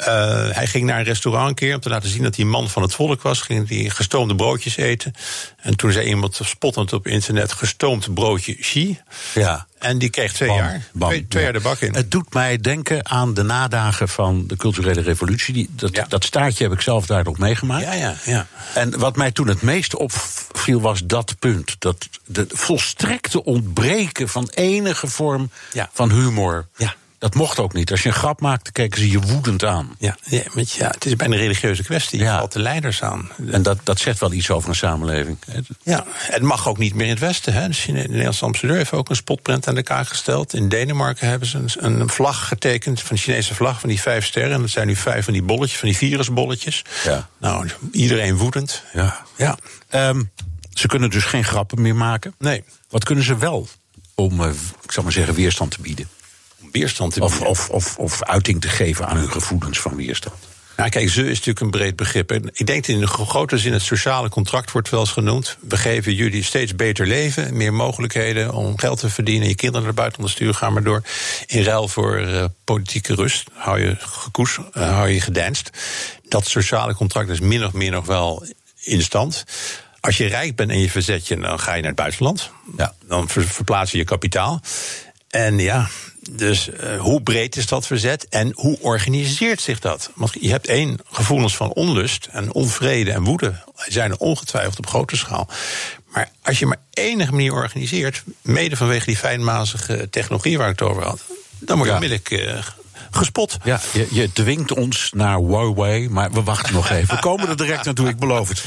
Uh, 0.00 0.06
hij 0.50 0.66
ging 0.66 0.84
naar 0.84 0.98
een 0.98 1.04
restaurant 1.04 1.48
een 1.48 1.54
keer 1.54 1.74
om 1.74 1.80
te 1.80 1.88
laten 1.88 2.08
zien 2.08 2.22
dat 2.22 2.36
hij 2.36 2.44
man 2.44 2.70
van 2.70 2.82
het 2.82 2.94
volk 2.94 3.22
was. 3.22 3.40
Ging 3.40 3.68
hij 3.68 3.90
gestoomde 3.90 4.34
broodjes 4.34 4.76
eten. 4.76 5.14
En 5.56 5.76
toen 5.76 5.92
zei 5.92 6.06
iemand 6.06 6.40
spottend 6.42 6.92
op 6.92 7.06
internet: 7.06 7.52
gestoomd 7.52 8.14
broodje 8.14 8.54
Xi. 8.54 8.98
Ja. 9.34 9.66
En 9.78 9.98
die 9.98 10.08
kreeg 10.08 10.32
twee 10.32 10.52
jaar. 10.52 10.82
twee, 10.98 11.28
twee 11.28 11.42
jaar 11.42 11.52
de 11.52 11.60
bak 11.60 11.78
in. 11.78 11.94
Het 11.94 12.10
doet 12.10 12.34
mij 12.34 12.58
denken 12.58 13.08
aan 13.08 13.34
de 13.34 13.42
nadagen 13.42 14.08
van 14.08 14.46
de 14.46 14.56
culturele 14.56 15.00
revolutie. 15.00 15.54
Die, 15.54 15.68
dat, 15.70 16.04
dat 16.08 16.24
staartje 16.24 16.64
heb 16.64 16.72
ik 16.72 16.80
zelf 16.80 17.06
daar 17.06 17.24
nog 17.24 17.38
meegemaakt. 17.38 17.84
Ja, 17.84 17.92
ja, 17.92 18.14
ja. 18.24 18.46
En 18.74 18.98
wat 18.98 19.16
mij 19.16 19.30
toen 19.30 19.48
het 19.48 19.62
meest 19.62 19.94
opviel 19.94 20.80
was 20.80 21.04
dat 21.04 21.38
punt. 21.38 21.76
Dat 21.78 22.08
de 22.24 22.46
volstrekte 22.48 23.44
ontbreken 23.44 24.28
van 24.28 24.48
enige 24.54 25.06
vorm 25.06 25.50
van 25.92 26.10
humor. 26.10 26.66
Ja. 26.76 26.94
Dat 27.26 27.34
mocht 27.34 27.58
ook 27.58 27.72
niet. 27.72 27.90
Als 27.90 28.02
je 28.02 28.08
een 28.08 28.14
grap 28.14 28.40
maakte, 28.40 28.72
keken 28.72 29.00
ze 29.00 29.10
je 29.10 29.20
woedend 29.20 29.64
aan. 29.64 29.96
Ja, 29.98 30.16
ja, 30.24 30.42
ja 30.54 30.90
het 30.90 31.06
is 31.06 31.16
bijna 31.16 31.34
een 31.34 31.40
religieuze 31.40 31.82
kwestie. 31.82 32.18
Je 32.18 32.24
ja. 32.24 32.38
valt 32.38 32.52
de 32.52 32.58
leiders 32.58 33.02
aan. 33.02 33.30
En 33.50 33.62
dat, 33.62 33.78
dat 33.82 33.98
zegt 33.98 34.20
wel 34.20 34.32
iets 34.32 34.50
over 34.50 34.68
een 34.68 34.74
samenleving. 34.74 35.38
Ja, 35.82 36.04
het 36.08 36.42
mag 36.42 36.68
ook 36.68 36.78
niet 36.78 36.94
meer 36.94 37.04
in 37.04 37.10
het 37.10 37.18
Westen. 37.18 37.52
Hè. 37.52 37.68
De, 37.68 37.92
Nederlandse 37.92 38.44
ambassadeur 38.44 38.76
heeft 38.76 38.92
ook 38.92 39.08
een 39.08 39.16
spotprint 39.16 39.68
aan 39.68 39.74
de 39.74 39.82
kaart 39.82 40.08
gesteld. 40.08 40.54
In 40.54 40.68
Denemarken 40.68 41.28
hebben 41.28 41.48
ze 41.48 41.58
een, 41.78 42.00
een, 42.00 42.08
vlag 42.08 42.48
getekend 42.48 43.02
van 43.02 43.16
de 43.16 43.22
Chinese 43.22 43.54
vlag 43.54 43.80
van 43.80 43.88
die 43.88 44.00
vijf 44.00 44.24
sterren. 44.24 44.52
En 44.52 44.60
dat 44.60 44.70
zijn 44.70 44.86
nu 44.86 44.96
vijf 44.96 45.24
van 45.24 45.32
die 45.32 45.42
bolletjes, 45.42 45.78
van 45.78 45.88
die 45.88 45.98
virusbolletjes. 45.98 46.84
Ja. 47.04 47.28
Nou, 47.38 47.68
iedereen 47.92 48.36
woedend. 48.36 48.82
Ja. 48.92 49.26
ja. 49.36 49.58
Um, 50.08 50.30
ze 50.72 50.86
kunnen 50.86 51.10
dus 51.10 51.24
geen 51.24 51.44
grappen 51.44 51.82
meer 51.82 51.96
maken. 51.96 52.34
Nee. 52.38 52.64
Wat 52.88 53.04
kunnen 53.04 53.24
ze 53.24 53.36
wel 53.36 53.68
om, 54.14 54.40
uh, 54.40 54.48
ik 54.82 54.92
zal 54.92 55.02
maar 55.02 55.12
zeggen, 55.12 55.34
weerstand 55.34 55.70
te 55.70 55.80
bieden? 55.80 56.08
Weerstand 56.72 57.12
te 57.12 57.20
bieden. 57.20 57.46
Of, 57.46 57.68
of, 57.68 57.70
of, 57.70 57.98
of 57.98 58.22
uiting 58.22 58.60
te 58.60 58.68
geven 58.68 59.06
aan 59.06 59.16
hun 59.16 59.30
gevoelens 59.30 59.80
van 59.80 59.96
weerstand. 59.96 60.36
Nou, 60.76 60.88
kijk, 60.88 61.10
ze 61.10 61.22
is 61.22 61.28
natuurlijk 61.28 61.60
een 61.60 61.70
breed 61.70 61.96
begrip. 61.96 62.32
Ik 62.32 62.66
denk 62.66 62.86
in 62.86 63.00
de 63.00 63.06
grote 63.06 63.58
zin 63.58 63.72
het 63.72 63.82
sociale 63.82 64.28
contract 64.28 64.70
wordt 64.70 64.90
wel 64.90 65.00
eens 65.00 65.10
genoemd. 65.10 65.56
We 65.60 65.76
geven 65.76 66.14
jullie 66.14 66.42
steeds 66.42 66.76
beter 66.76 67.06
leven, 67.06 67.56
meer 67.56 67.74
mogelijkheden 67.74 68.52
om 68.52 68.78
geld 68.78 68.98
te 68.98 69.10
verdienen, 69.10 69.48
je 69.48 69.54
kinderen 69.54 69.84
naar 69.84 69.94
buiten 69.94 70.22
te 70.22 70.28
sturen, 70.28 70.54
ga 70.54 70.70
maar 70.70 70.82
door. 70.82 71.02
In 71.46 71.62
ruil 71.62 71.88
voor 71.88 72.20
uh, 72.20 72.44
politieke 72.64 73.14
rust, 73.14 73.44
hou 73.52 73.80
je 73.80 73.96
gekoes, 73.98 74.58
uh, 74.58 74.94
hou 74.94 75.08
je 75.08 75.20
gedijnst. 75.20 75.70
Dat 76.28 76.46
sociale 76.46 76.94
contract 76.94 77.28
is 77.28 77.40
min 77.40 77.64
of 77.64 77.72
meer 77.72 77.90
nog 77.90 78.06
wel 78.06 78.46
in 78.82 79.02
stand. 79.02 79.44
Als 80.00 80.16
je 80.16 80.26
rijk 80.26 80.56
bent 80.56 80.70
en 80.70 80.80
je 80.80 80.90
verzet 80.90 81.28
je, 81.28 81.36
dan 81.36 81.60
ga 81.60 81.74
je 81.74 81.80
naar 81.80 81.90
het 81.90 82.00
buitenland. 82.00 82.50
Ja. 82.76 82.94
Dan 83.06 83.28
verplaats 83.28 83.90
je 83.90 83.98
je 83.98 84.04
kapitaal. 84.04 84.60
En 85.30 85.58
ja, 85.58 85.88
dus 86.30 86.68
uh, 86.68 87.00
hoe 87.00 87.22
breed 87.22 87.56
is 87.56 87.66
dat 87.66 87.86
verzet 87.86 88.28
en 88.28 88.52
hoe 88.54 88.78
organiseert 88.80 89.60
zich 89.60 89.78
dat? 89.78 90.10
Want 90.14 90.32
je 90.40 90.50
hebt 90.50 90.66
één 90.66 90.98
gevoelens 91.10 91.56
van 91.56 91.72
onlust 91.72 92.28
en 92.32 92.52
onvrede 92.52 93.12
en 93.12 93.24
woede. 93.24 93.54
Zijn 93.76 94.10
er 94.10 94.16
ongetwijfeld 94.16 94.78
op 94.78 94.86
grote 94.86 95.16
schaal. 95.16 95.48
Maar 96.12 96.30
als 96.42 96.58
je 96.58 96.66
maar 96.66 96.80
enige 96.90 97.30
manier 97.30 97.52
organiseert, 97.52 98.22
mede 98.42 98.76
vanwege 98.76 99.06
die 99.06 99.16
fijnmazige 99.16 100.08
technologie 100.10 100.58
waar 100.58 100.70
ik 100.70 100.78
het 100.78 100.88
over 100.88 101.02
had, 101.02 101.20
dan 101.58 101.76
word 101.76 101.88
je 101.88 101.94
onmiddellijk 101.94 102.30
uh, 102.30 102.58
gespot. 103.10 103.56
Ja, 103.64 103.80
je, 103.92 104.06
je, 104.10 104.32
dwingt 104.32 104.72
ons 104.72 105.10
naar 105.14 105.38
Huawei, 105.38 106.08
maar 106.08 106.32
we 106.32 106.42
wachten 106.42 106.74
nog 106.74 106.90
even. 106.90 107.14
We 107.14 107.20
komen 107.20 107.48
er 107.48 107.56
direct 107.56 107.84
naartoe, 107.84 108.08
ik 108.08 108.18
beloof 108.18 108.48
het. 108.48 108.64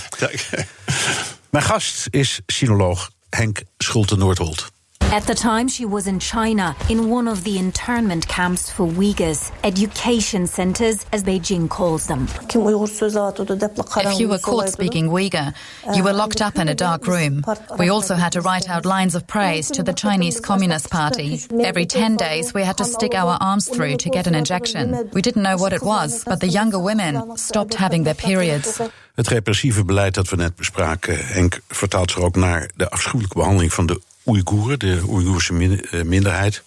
Mijn 1.50 1.64
gast 1.64 2.08
is 2.10 2.40
sinoloog 2.48 3.10
Henk 3.30 3.62
Schulte-Noordholt. 3.78 4.72
At 5.12 5.24
the 5.24 5.34
time, 5.34 5.68
she 5.68 5.86
was 5.86 6.06
in 6.06 6.20
China 6.20 6.76
in 6.88 7.10
one 7.10 7.28
of 7.28 7.44
the 7.44 7.58
internment 7.58 8.28
camps 8.28 8.70
for 8.70 8.86
Uyghurs, 8.86 9.52
education 9.64 10.46
centers, 10.46 11.04
as 11.12 11.24
Beijing 11.24 11.68
calls 11.68 12.06
them. 12.06 12.28
If 12.48 14.20
you 14.20 14.30
were 14.30 14.38
caught 14.38 14.70
speaking 14.70 15.10
Uyghur, 15.10 15.56
you 15.96 16.04
were 16.04 16.14
locked 16.14 16.42
up 16.44 16.60
in 16.60 16.70
a 16.70 16.76
dark 16.76 17.08
room. 17.08 17.44
We 17.80 17.90
also 17.90 18.14
had 18.14 18.34
to 18.34 18.42
write 18.42 18.70
out 18.70 18.86
lines 18.86 19.16
of 19.16 19.26
praise 19.26 19.72
to 19.72 19.82
the 19.82 19.94
Chinese 19.94 20.40
Communist 20.40 20.92
Party. 20.92 21.40
Every 21.60 21.88
10 21.88 22.16
days, 22.16 22.54
we 22.54 22.62
had 22.62 22.78
to 22.78 22.86
stick 22.86 23.16
our 23.16 23.36
arms 23.42 23.68
through 23.68 23.98
to 23.98 24.12
get 24.12 24.28
an 24.28 24.36
injection. 24.36 25.10
We 25.12 25.24
didn't 25.24 25.42
know 25.42 25.58
what 25.58 25.74
it 25.74 25.82
was, 25.82 26.24
but 26.24 26.40
the 26.40 26.48
younger 26.48 26.78
women 26.78 27.36
stopped 27.36 27.74
having 27.74 28.04
their 28.04 28.14
periods. 28.14 28.80
Het 29.16 29.28
repressieve 29.28 29.86
beleid 29.86 30.14
dat 30.14 30.30
we 30.30 30.36
net 30.36 30.56
bespraken, 30.56 31.26
Henk, 31.26 31.60
vertaalt 31.68 32.12
zich 32.12 32.22
ook 32.22 32.36
naar 32.36 32.70
de 32.76 32.90
afschuwelijke 32.90 33.36
behandeling 33.36 33.74
van 33.74 33.86
de 33.86 34.02
Oeigoeren, 34.30 34.80
de 34.80 35.02
Oeigoerse 35.08 35.80
eh, 35.92 36.02
minderheid. 36.02 36.64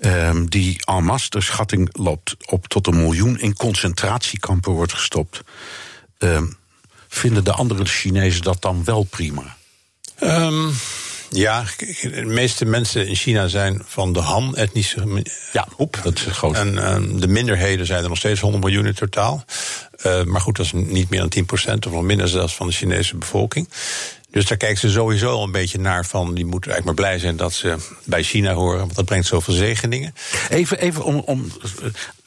Um, 0.00 0.50
die 0.50 0.80
en 0.84 1.04
masse, 1.04 1.30
de 1.30 1.40
schatting 1.40 1.88
loopt 1.92 2.36
op 2.46 2.66
tot 2.66 2.86
een 2.86 2.96
miljoen, 2.96 3.40
in 3.40 3.56
concentratiekampen 3.56 4.72
wordt 4.72 4.92
gestopt. 4.92 5.40
Um, 6.18 6.56
vinden 7.08 7.44
de 7.44 7.52
andere 7.52 7.84
Chinezen 7.84 8.42
dat 8.42 8.62
dan 8.62 8.84
wel 8.84 9.02
prima? 9.02 9.56
Um, 10.22 10.72
ja, 11.30 11.64
de 12.02 12.24
meeste 12.24 12.64
mensen 12.64 13.08
in 13.08 13.14
China 13.14 13.48
zijn 13.48 13.82
van 13.84 14.12
de 14.12 14.20
Han-etnische 14.20 15.24
ja, 15.52 15.66
groep. 15.74 16.00
Dat 16.02 16.14
is 16.14 16.26
groot. 16.26 16.54
En 16.54 17.18
de 17.18 17.28
minderheden 17.28 17.86
zijn 17.86 18.02
er 18.02 18.08
nog 18.08 18.18
steeds 18.18 18.40
100 18.40 18.64
miljoen 18.64 18.86
in 18.86 18.94
totaal. 18.94 19.44
Uh, 20.06 20.22
maar 20.22 20.40
goed, 20.40 20.56
dat 20.56 20.66
is 20.66 20.72
niet 20.72 21.10
meer 21.10 21.28
dan 21.28 21.70
10% 21.72 21.78
of 21.86 21.92
nog 21.92 22.02
minder 22.02 22.28
zelfs 22.28 22.54
van 22.54 22.66
de 22.66 22.72
Chinese 22.72 23.16
bevolking. 23.16 23.68
Dus 24.36 24.46
daar 24.46 24.56
kijken 24.56 24.78
ze 24.78 24.90
sowieso 24.90 25.30
al 25.30 25.42
een 25.42 25.50
beetje 25.50 25.78
naar 25.78 26.06
van. 26.06 26.34
Die 26.34 26.44
moeten 26.44 26.70
eigenlijk 26.70 27.00
maar 27.00 27.08
blij 27.08 27.18
zijn 27.18 27.36
dat 27.36 27.52
ze 27.52 27.76
bij 28.04 28.22
China 28.22 28.52
horen. 28.52 28.78
Want 28.78 28.94
dat 28.94 29.04
brengt 29.04 29.26
zoveel 29.26 29.54
zegeningen. 29.54 30.14
Even, 30.48 30.78
even 30.78 31.04
om. 31.04 31.18
om 31.18 31.52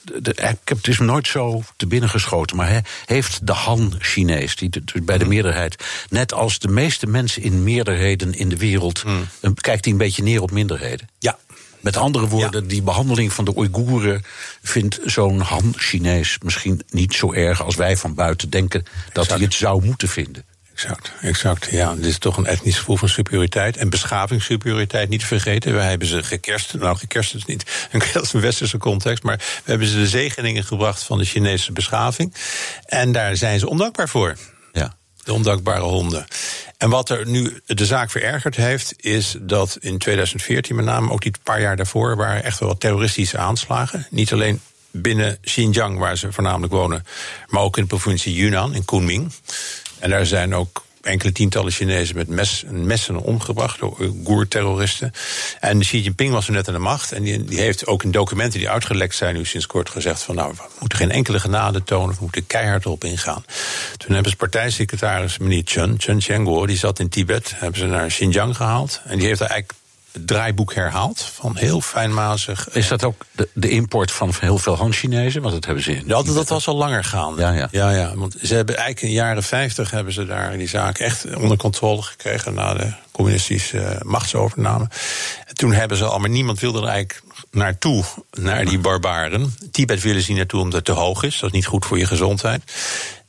de, 0.03 0.29
ik 0.29 0.57
heb 0.63 0.77
het 0.77 0.87
is 0.87 0.99
nooit 0.99 1.27
zo 1.27 1.63
te 1.75 1.87
binnen 1.87 2.09
geschoten. 2.09 2.55
Maar 2.55 2.81
heeft 3.05 3.47
de 3.47 3.53
Han-Chinees, 3.53 4.55
die 4.55 4.69
dus 4.69 5.03
bij 5.03 5.17
de 5.17 5.23
hmm. 5.23 5.33
meerderheid. 5.33 5.83
net 6.09 6.33
als 6.33 6.59
de 6.59 6.67
meeste 6.67 7.07
mensen 7.07 7.41
in 7.41 7.63
meerderheden 7.63 8.33
in 8.33 8.49
de 8.49 8.57
wereld. 8.57 9.01
Hmm. 9.01 9.27
kijkt 9.53 9.83
hij 9.83 9.93
een 9.93 9.99
beetje 9.99 10.23
neer 10.23 10.41
op 10.41 10.51
minderheden? 10.51 11.09
Ja, 11.19 11.37
met 11.79 11.97
andere 11.97 12.27
woorden, 12.27 12.67
die 12.67 12.81
behandeling 12.81 13.33
van 13.33 13.45
de 13.45 13.57
Oeigoeren 13.57 14.23
vindt 14.61 14.99
zo'n 15.05 15.39
Han-Chinees 15.39 16.37
misschien 16.41 16.81
niet 16.89 17.13
zo 17.13 17.33
erg 17.33 17.63
als 17.63 17.75
wij 17.75 17.97
van 17.97 18.13
buiten 18.13 18.49
denken 18.49 18.85
dat 19.13 19.27
hij 19.27 19.39
het 19.39 19.53
zou 19.53 19.85
moeten 19.85 20.07
vinden. 20.07 20.43
Exact, 20.83 21.11
exact. 21.21 21.67
Ja, 21.71 21.95
dit 21.95 22.05
is 22.05 22.17
toch 22.17 22.37
een 22.37 22.45
etnisch 22.45 22.77
gevoel 22.77 22.97
van 22.97 23.09
superioriteit. 23.09 23.77
En 23.77 23.89
beschavingssuperioriteit 23.89 25.09
niet 25.09 25.19
te 25.19 25.25
vergeten. 25.25 25.73
Wij 25.73 25.89
hebben 25.89 26.07
ze 26.07 26.23
gekerst. 26.23 26.73
Nou, 26.73 26.97
gekerst 26.97 27.35
is 27.35 27.45
niet 27.45 27.65
dat 28.13 28.23
is 28.23 28.33
een 28.33 28.41
westerse 28.41 28.77
context. 28.77 29.23
Maar 29.23 29.37
we 29.37 29.69
hebben 29.69 29.87
ze 29.87 29.97
de 29.97 30.07
zegeningen 30.07 30.63
gebracht 30.63 31.03
van 31.03 31.17
de 31.17 31.25
Chinese 31.25 31.71
beschaving. 31.71 32.33
En 32.85 33.11
daar 33.11 33.35
zijn 33.35 33.59
ze 33.59 33.69
ondankbaar 33.69 34.09
voor. 34.09 34.37
Ja. 34.73 34.95
De 35.23 35.33
ondankbare 35.33 35.81
honden. 35.81 36.25
En 36.77 36.89
wat 36.89 37.09
er 37.09 37.27
nu 37.27 37.61
de 37.65 37.85
zaak 37.85 38.11
verergerd 38.11 38.55
heeft, 38.55 38.93
is 38.97 39.35
dat 39.39 39.77
in 39.79 39.97
2014 39.97 40.75
met 40.75 40.85
name, 40.85 41.11
ook 41.11 41.21
die 41.21 41.33
paar 41.43 41.61
jaar 41.61 41.75
daarvoor, 41.75 42.15
waren 42.15 42.43
echt 42.43 42.59
wel 42.59 42.69
wat 42.69 42.79
terroristische 42.79 43.37
aanslagen. 43.37 44.07
Niet 44.09 44.33
alleen 44.33 44.61
binnen 44.91 45.37
Xinjiang, 45.41 45.97
waar 45.97 46.17
ze 46.17 46.31
voornamelijk 46.31 46.73
wonen, 46.73 47.05
maar 47.47 47.61
ook 47.61 47.77
in 47.77 47.83
de 47.83 47.89
provincie 47.89 48.33
Yunnan, 48.33 48.73
in 48.73 48.85
Kunming. 48.85 49.31
En 49.99 50.09
daar 50.09 50.25
zijn 50.25 50.55
ook 50.55 50.83
enkele 51.01 51.31
tientallen 51.31 51.71
Chinezen 51.71 52.15
met 52.15 52.27
mes, 52.27 52.63
messen 52.69 53.17
omgebracht 53.17 53.79
door 53.79 53.97
Oeigoer-terroristen. 53.99 55.11
En 55.59 55.79
Xi 55.79 56.01
Jinping 56.01 56.31
was 56.31 56.47
er 56.47 56.53
net 56.53 56.67
aan 56.67 56.73
de 56.73 56.79
macht. 56.79 57.11
En 57.11 57.23
die, 57.23 57.43
die, 57.43 57.59
heeft 57.59 57.87
ook 57.87 58.03
in 58.03 58.11
documenten 58.11 58.59
die 58.59 58.69
uitgelekt 58.69 59.15
zijn 59.15 59.35
nu 59.35 59.45
sinds 59.45 59.65
kort 59.65 59.89
gezegd 59.89 60.21
van 60.21 60.35
nou, 60.35 60.53
we 60.53 60.61
moeten 60.79 60.97
geen 60.97 61.11
enkele 61.11 61.39
genade 61.39 61.83
tonen, 61.83 62.15
we 62.15 62.21
moeten 62.21 62.47
keihard 62.47 62.85
erop 62.85 63.03
ingaan. 63.03 63.45
Toen 63.97 64.13
hebben 64.13 64.31
ze 64.31 64.37
partijsecretaris 64.37 65.37
meneer 65.37 65.61
Chen, 65.65 65.95
Chen 65.97 66.21
Chengguo, 66.21 66.65
die 66.65 66.77
zat 66.77 66.99
in 66.99 67.09
Tibet, 67.09 67.53
hebben 67.55 67.79
ze 67.79 67.85
naar 67.85 68.07
Xinjiang 68.07 68.55
gehaald. 68.55 69.01
En 69.05 69.17
die 69.17 69.27
heeft 69.27 69.39
daar 69.39 69.49
eigenlijk 69.49 69.78
het 70.11 70.27
draaiboek 70.27 70.73
herhaald. 70.73 71.21
Van 71.21 71.57
heel 71.57 71.81
fijnmazig. 71.81 72.69
Is 72.69 72.87
dat 72.87 73.03
ook 73.03 73.25
de, 73.31 73.49
de 73.53 73.69
import 73.69 74.11
van 74.11 74.33
heel 74.39 74.57
veel 74.57 74.75
Han-Chinezen? 74.75 75.41
Want 75.41 75.53
dat 75.53 75.65
hebben 75.65 75.83
ze 75.83 75.91
in. 75.91 76.03
Ja, 76.07 76.21
dat, 76.21 76.35
dat 76.35 76.49
was 76.49 76.67
al 76.67 76.75
langer 76.75 77.03
gaande. 77.03 77.41
Ja, 77.41 77.51
ja. 77.51 77.67
ja, 77.71 77.91
ja. 77.91 78.15
Want 78.15 78.35
ze 78.41 78.55
hebben 78.55 78.75
eigenlijk 78.75 79.05
in 79.05 79.07
de 79.07 79.23
jaren 79.23 79.43
50 79.43 79.91
hebben 79.91 80.13
ze 80.13 80.25
daar 80.25 80.57
die 80.57 80.67
zaak 80.67 80.97
echt 80.97 81.35
onder 81.35 81.57
controle 81.57 82.01
gekregen 82.01 82.53
na 82.53 82.73
de 82.73 82.93
communistische 83.11 83.77
uh, 83.77 84.01
machtsovername. 84.01 84.87
En 85.45 85.55
toen 85.55 85.73
hebben 85.73 85.97
ze 85.97 86.05
al, 86.05 86.19
maar 86.19 86.29
niemand 86.29 86.59
wilde 86.59 86.81
er 86.81 86.87
eigenlijk 86.87 87.23
naartoe, 87.51 88.03
naar 88.31 88.65
die 88.65 88.79
barbaren. 88.79 89.55
Tibet 89.71 90.01
willen 90.01 90.21
ze 90.21 90.27
niet 90.27 90.37
naartoe 90.37 90.61
omdat 90.61 90.75
het 90.75 90.85
te 90.85 91.01
hoog 91.01 91.23
is. 91.23 91.39
Dat 91.39 91.49
is 91.49 91.55
niet 91.55 91.65
goed 91.65 91.85
voor 91.85 91.97
je 91.97 92.05
gezondheid. 92.05 92.63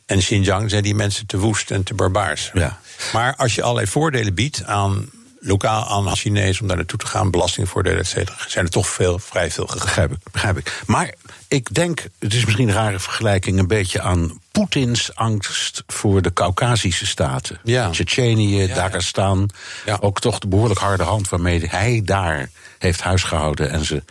En 0.06 0.18
Xinjiang 0.18 0.70
zijn 0.70 0.82
die 0.82 0.94
mensen 0.94 1.26
te 1.26 1.38
woest 1.38 1.70
en 1.70 1.82
te 1.82 1.94
barbaars. 1.94 2.50
Ja. 2.52 2.80
Maar 3.12 3.37
als 3.37 3.54
je 3.54 3.62
allerlei 3.62 3.87
voordelen 3.87 4.34
biedt 4.34 4.64
aan 4.64 5.10
lokaal 5.40 5.87
aan 5.87 6.16
Chinees 6.16 6.61
om 6.61 6.66
daar 6.66 6.76
naartoe 6.76 6.99
te 6.99 7.06
gaan, 7.06 7.30
belastingvoordelen, 7.30 7.99
et 7.99 8.06
cetera, 8.06 8.37
zijn 8.47 8.64
er 8.64 8.70
toch 8.70 8.88
veel, 8.88 9.18
vrij 9.18 9.50
veel 9.50 9.66
gegaan. 9.66 9.87
Begrijp 9.87 10.12
ik, 10.12 10.18
begrijp 10.32 10.59
ik. 10.59 10.82
Maar 10.87 11.14
ik 11.49 11.75
denk, 11.75 12.06
het 12.18 12.35
is 12.35 12.44
misschien 12.44 12.68
een 12.68 12.75
rare 12.75 12.99
vergelijking, 12.99 13.59
een 13.59 13.66
beetje 13.66 14.00
aan 14.00 14.40
Poetins 14.50 15.14
angst 15.14 15.82
voor 15.87 16.23
de 16.23 16.32
Caucasische 16.32 17.06
staten. 17.06 17.61
Ja. 17.64 17.90
Tsjetsjenië, 17.90 18.62
ja, 18.62 18.75
Dagestan. 18.75 19.50
Ja. 19.87 19.99
Ook 20.00 20.20
toch 20.20 20.38
de 20.38 20.49
behoorlijk 20.49 20.80
harde 20.80 21.02
hand 21.02 21.28
waarmee 21.28 21.66
hij 21.66 22.02
daar 22.04 22.50
heeft 22.78 23.00
huisgehouden 23.00 23.70
en 23.70 23.85
ze 23.85 24.02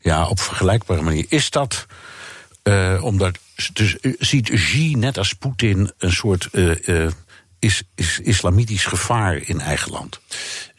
ja, 0.00 0.28
op 0.28 0.40
vergelijkbare 0.40 1.02
manier. 1.02 1.26
Is 1.28 1.50
dat 1.50 1.86
uh, 2.64 3.04
omdat. 3.04 3.38
Dus 3.72 3.96
ziet 4.18 4.50
Xi 4.50 4.94
net 4.94 5.18
als 5.18 5.32
Poetin 5.32 5.92
een 5.98 6.12
soort. 6.12 6.48
Uh, 6.52 7.06
is, 7.66 7.82
is 7.94 8.20
islamitisch 8.20 8.84
gevaar 8.84 9.36
in 9.36 9.60
eigen 9.60 9.92
land? 9.92 10.20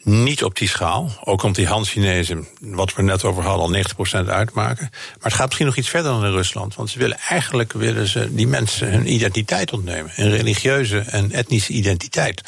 Niet 0.04 0.44
op 0.44 0.58
die 0.58 0.68
schaal. 0.68 1.12
Ook 1.24 1.42
omdat 1.42 1.56
die 1.56 1.68
Han-Chinezen, 1.68 2.48
wat 2.60 2.96
we 2.96 3.02
net 3.02 3.24
over 3.24 3.44
hadden, 3.44 3.66
al 3.66 4.26
90% 4.26 4.30
uitmaken. 4.30 4.88
Maar 4.92 5.20
het 5.22 5.34
gaat 5.34 5.46
misschien 5.46 5.66
nog 5.66 5.76
iets 5.76 5.90
verder 5.90 6.12
dan 6.12 6.26
in 6.26 6.32
Rusland. 6.32 6.76
Want 6.76 6.90
ze 6.90 7.00
willen 7.00 7.18
eigenlijk 7.18 7.74
willen 7.74 8.08
ze 8.08 8.34
die 8.34 8.48
mensen 8.48 8.92
hun 8.92 9.14
identiteit 9.14 9.74
ontnemen. 9.74 10.12
Hun 10.14 10.30
religieuze 10.30 11.00
en 11.00 11.32
etnische 11.32 11.74
identiteit. 11.74 12.42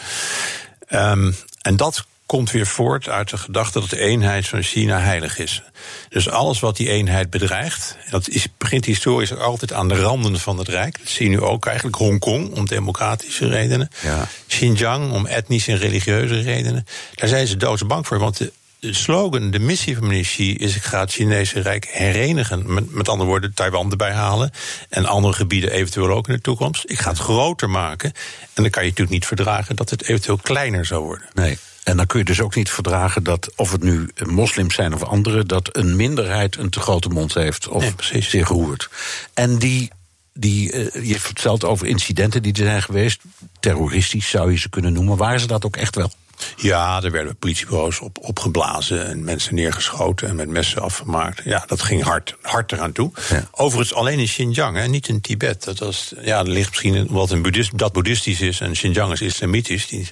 Um, 0.89 1.35
en 1.61 1.75
dat 1.75 2.05
komt 2.29 2.51
weer 2.51 2.67
voort 2.67 3.09
uit 3.09 3.29
de 3.29 3.37
gedachte 3.37 3.79
dat 3.79 3.89
de 3.89 3.99
eenheid 3.99 4.47
van 4.47 4.63
China 4.63 4.99
heilig 4.99 5.37
is. 5.37 5.63
Dus 6.09 6.29
alles 6.29 6.59
wat 6.59 6.77
die 6.77 6.89
eenheid 6.89 7.29
bedreigt, 7.29 7.97
dat 8.09 8.27
is, 8.27 8.47
begint 8.57 8.85
historisch 8.85 9.33
ook 9.33 9.39
altijd 9.39 9.73
aan 9.73 9.87
de 9.87 10.01
randen 10.01 10.39
van 10.39 10.57
het 10.57 10.67
Rijk. 10.67 10.99
Dat 10.99 11.09
zie 11.09 11.29
je 11.29 11.35
nu 11.35 11.41
ook 11.41 11.65
eigenlijk 11.65 11.97
Hongkong 11.97 12.55
om 12.55 12.65
democratische 12.65 13.47
redenen. 13.47 13.89
Ja. 14.01 14.27
Xinjiang 14.47 15.11
om 15.11 15.25
etnische 15.25 15.71
en 15.71 15.77
religieuze 15.77 16.41
redenen. 16.41 16.85
Daar 17.15 17.29
zijn 17.29 17.47
ze 17.47 17.57
doodsbang 17.57 18.07
voor, 18.07 18.19
want 18.19 18.37
de, 18.37 18.51
de 18.79 18.93
slogan, 18.93 19.51
de 19.51 19.59
missie 19.59 19.97
van 19.97 20.07
meneer 20.07 20.23
Xi 20.23 20.55
is: 20.55 20.75
ik 20.75 20.83
ga 20.83 20.99
het 20.99 21.11
Chinese 21.11 21.59
Rijk 21.59 21.87
herenigen. 21.91 22.73
Met, 22.73 22.93
met 22.93 23.09
andere 23.09 23.29
woorden, 23.29 23.53
Taiwan 23.53 23.91
erbij 23.91 24.13
halen. 24.13 24.51
En 24.89 25.05
andere 25.05 25.33
gebieden 25.33 25.71
eventueel 25.71 26.09
ook 26.09 26.27
in 26.27 26.33
de 26.33 26.41
toekomst. 26.41 26.83
Ik 26.87 26.99
ga 26.99 27.09
het 27.09 27.19
groter 27.19 27.69
maken. 27.69 28.11
En 28.53 28.63
dan 28.63 28.69
kan 28.69 28.83
je 28.83 28.89
natuurlijk 28.89 29.17
niet 29.17 29.27
verdragen 29.27 29.75
dat 29.75 29.89
het 29.89 30.03
eventueel 30.03 30.39
kleiner 30.41 30.85
zou 30.85 31.03
worden. 31.03 31.29
Nee. 31.33 31.57
En 31.83 31.97
dan 31.97 32.05
kun 32.05 32.19
je 32.19 32.25
dus 32.25 32.41
ook 32.41 32.55
niet 32.55 32.69
verdragen 32.69 33.23
dat, 33.23 33.51
of 33.55 33.71
het 33.71 33.83
nu 33.83 34.09
moslims 34.25 34.75
zijn 34.75 34.93
of 34.93 35.03
anderen, 35.03 35.47
dat 35.47 35.77
een 35.77 35.95
minderheid 35.95 36.57
een 36.57 36.69
te 36.69 36.79
grote 36.79 37.09
mond 37.09 37.33
heeft 37.33 37.67
of 37.67 38.11
nee, 38.11 38.21
zich 38.21 38.47
roert. 38.47 38.89
En 39.33 39.57
die 39.57 39.89
die, 40.33 40.73
uh, 40.73 41.09
je 41.09 41.19
vertelt 41.19 41.63
over 41.63 41.87
incidenten 41.87 42.43
die 42.43 42.53
er 42.53 42.65
zijn 42.65 42.81
geweest. 42.81 43.21
Terroristisch 43.59 44.29
zou 44.29 44.51
je 44.51 44.57
ze 44.57 44.69
kunnen 44.69 44.93
noemen. 44.93 45.17
Waren 45.17 45.39
ze 45.39 45.47
dat 45.47 45.65
ook 45.65 45.75
echt 45.75 45.95
wel? 45.95 46.11
Ja, 46.55 47.03
er 47.03 47.11
werden 47.11 47.37
politiebureaus 47.37 47.99
op, 47.99 48.17
opgeblazen 48.21 49.07
en 49.07 49.23
mensen 49.23 49.55
neergeschoten 49.55 50.27
en 50.27 50.35
met 50.35 50.49
messen 50.49 50.81
afgemaakt. 50.81 51.41
Ja, 51.43 51.63
dat 51.67 51.81
ging 51.81 52.03
hard, 52.03 52.35
hard 52.41 52.71
eraan 52.71 52.91
toe. 52.91 53.11
Ja. 53.29 53.47
Overigens 53.51 53.93
alleen 53.93 54.19
in 54.19 54.25
Xinjiang, 54.25 54.77
hè, 54.77 54.87
niet 54.87 55.07
in 55.07 55.21
Tibet. 55.21 55.63
Dat, 55.63 55.79
was, 55.79 56.13
ja, 56.21 56.41
ligt 56.41 56.69
misschien 56.69 57.07
wat 57.09 57.31
een 57.31 57.41
boeddhist, 57.41 57.77
dat 57.77 57.93
boeddhistisch 57.93 58.41
is 58.41 58.59
en 58.59 58.71
Xinjiang 58.71 59.11
is 59.11 59.21
islamitisch. 59.21 59.87
Die, 59.87 60.11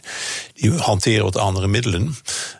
die 0.54 0.72
hanteren 0.72 1.24
wat 1.24 1.38
andere 1.38 1.68
middelen. 1.68 2.16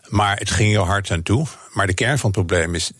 Maar 0.08 0.38
het 0.38 0.52
ging 0.52 0.70
heel 0.70 0.86
hard 0.86 1.12
aan 1.12 1.24
toe. 1.24 1.46
Maar 1.74 1.88
de 1.88 1.94
kern 1.94 2.18
van 2.18 2.32
het 2.32 2.40
probleem 2.40 2.76
is 2.76 2.92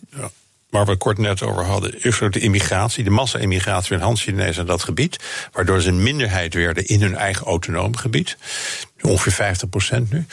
waar 0.70 0.86
we 0.86 0.96
kort 0.96 1.18
net 1.18 1.42
over 1.42 1.64
hadden, 1.64 2.02
is 2.02 2.18
de 2.18 2.40
immigratie, 2.40 3.04
de 3.04 3.10
massa-immigratie 3.10 3.96
van 3.96 4.06
Han-Chinezen 4.06 4.56
naar 4.56 4.66
dat 4.66 4.82
gebied, 4.82 5.16
waardoor 5.52 5.80
ze 5.80 5.88
een 5.88 6.02
minderheid 6.02 6.54
werden 6.54 6.86
in 6.86 7.02
hun 7.02 7.16
eigen 7.16 7.46
autonoom 7.46 7.96
gebied. 7.96 8.36
Ongeveer 9.00 9.32
50 9.32 9.68
procent 9.68 10.10
nu. 10.10 10.26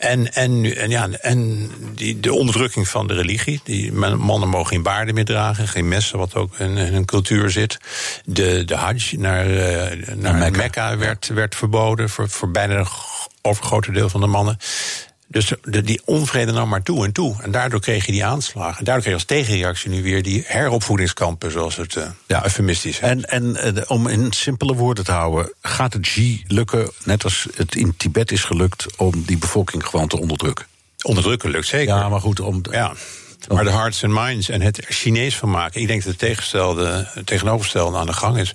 En, 0.00 0.32
en, 0.32 0.76
en, 0.76 0.90
ja, 0.90 1.08
en 1.10 1.70
die, 1.94 2.20
de 2.20 2.32
onderdrukking 2.32 2.88
van 2.88 3.06
de 3.06 3.14
religie. 3.14 3.60
Die 3.64 3.92
mannen 3.92 4.48
mogen 4.48 4.66
geen 4.66 4.82
baarden 4.82 5.14
meer 5.14 5.24
dragen, 5.24 5.68
geen 5.68 5.88
messen, 5.88 6.18
wat 6.18 6.34
ook 6.34 6.58
in, 6.58 6.76
hun 6.76 7.04
cultuur 7.04 7.50
zit. 7.50 7.78
De, 8.24 8.64
de 8.64 8.74
Hajj 8.74 9.16
naar, 9.16 9.50
uh, 9.50 10.14
naar, 10.14 10.34
Mekka, 10.34 10.58
Mekka 10.58 10.96
werd, 10.96 11.26
werd 11.26 11.54
verboden 11.54 12.08
voor, 12.10 12.28
voor 12.28 12.50
bijna 12.50 12.78
een 12.78 12.86
overgrote 13.42 13.92
deel 13.92 14.08
van 14.08 14.20
de 14.20 14.26
mannen. 14.26 14.58
Dus 15.30 15.52
de, 15.62 15.82
die 15.82 16.00
onvrede 16.04 16.52
nam 16.52 16.68
maar 16.68 16.82
toe 16.82 17.04
en 17.04 17.12
toe. 17.12 17.36
En 17.42 17.50
daardoor 17.50 17.80
kreeg 17.80 18.06
je 18.06 18.12
die 18.12 18.24
aanslagen. 18.24 18.78
En 18.78 18.84
daardoor 18.84 19.02
kreeg 19.02 19.14
je 19.14 19.20
als 19.20 19.24
tegenreactie 19.24 19.90
nu 19.90 20.02
weer 20.02 20.22
die 20.22 20.44
heropvoedingskampen, 20.46 21.50
zoals 21.50 21.76
het 21.76 21.94
uh, 21.94 22.04
ja. 22.26 22.42
eufemistisch 22.42 23.00
En, 23.00 23.24
en 23.24 23.74
uh, 23.76 23.82
om 23.86 24.06
in 24.06 24.32
simpele 24.32 24.74
woorden 24.74 25.04
te 25.04 25.12
houden, 25.12 25.52
gaat 25.62 25.92
het 25.92 26.02
Xi 26.02 26.44
lukken, 26.46 26.90
net 27.04 27.24
als 27.24 27.48
het 27.54 27.74
in 27.74 27.96
Tibet 27.96 28.32
is 28.32 28.44
gelukt, 28.44 28.86
om 28.96 29.22
die 29.26 29.38
bevolking 29.38 29.86
gewoon 29.86 30.08
te 30.08 30.20
onderdrukken? 30.20 30.66
Onderdrukken 31.02 31.50
lukt 31.50 31.66
zeker. 31.66 31.94
Ja, 31.94 32.08
maar 32.08 32.20
goed, 32.20 32.40
om. 32.40 32.62
Ja. 32.70 32.92
Maar 33.54 33.64
de 33.64 33.70
hearts 33.70 34.04
and 34.04 34.12
minds 34.12 34.48
en 34.48 34.60
het 34.60 34.84
Chinees 34.88 35.36
van 35.36 35.50
maken. 35.50 35.80
Ik 35.80 35.86
denk 35.86 36.02
dat 36.02 36.10
het 36.10 36.20
tegenstelde, 36.20 37.08
het 37.12 37.26
tegenovergestelde 37.26 37.98
aan 37.98 38.06
de 38.06 38.12
gang 38.12 38.38
is. 38.38 38.54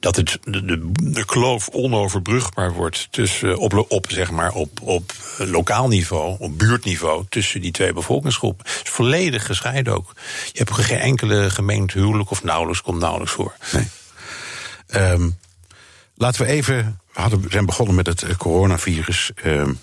Dat 0.00 0.16
het, 0.16 0.38
de, 0.44 0.64
de, 0.64 0.90
de 0.92 1.24
kloof 1.24 1.68
onoverbrugbaar 1.68 2.72
wordt 2.72 3.08
tussen, 3.10 3.58
op, 3.58 3.84
op, 3.88 4.06
zeg 4.08 4.30
maar, 4.30 4.52
op, 4.52 4.80
op 4.82 5.12
lokaal 5.38 5.88
niveau, 5.88 6.36
op 6.38 6.58
buurtniveau, 6.58 7.24
tussen 7.28 7.60
die 7.60 7.70
twee 7.70 7.92
bevolkingsgroepen. 7.92 8.66
Het 8.66 8.86
is 8.86 8.90
volledig 8.90 9.46
gescheiden 9.46 9.94
ook. 9.94 10.12
Je 10.52 10.58
hebt 10.58 10.72
geen 10.72 10.98
enkele 10.98 11.50
gemeente 11.50 11.98
huwelijk 11.98 12.30
of 12.30 12.42
nauwelijks 12.42 12.82
komt 12.82 13.00
nauwelijks 13.00 13.32
voor. 13.32 13.54
Nee. 13.72 13.88
Um, 15.12 15.38
laten 16.14 16.42
we 16.42 16.52
even. 16.52 17.00
We 17.12 17.20
hadden, 17.20 17.44
zijn 17.50 17.66
begonnen 17.66 17.94
met 17.94 18.06
het 18.06 18.22
eh, 18.22 18.36
coronavirus. 18.36 19.30
Um, 19.44 19.78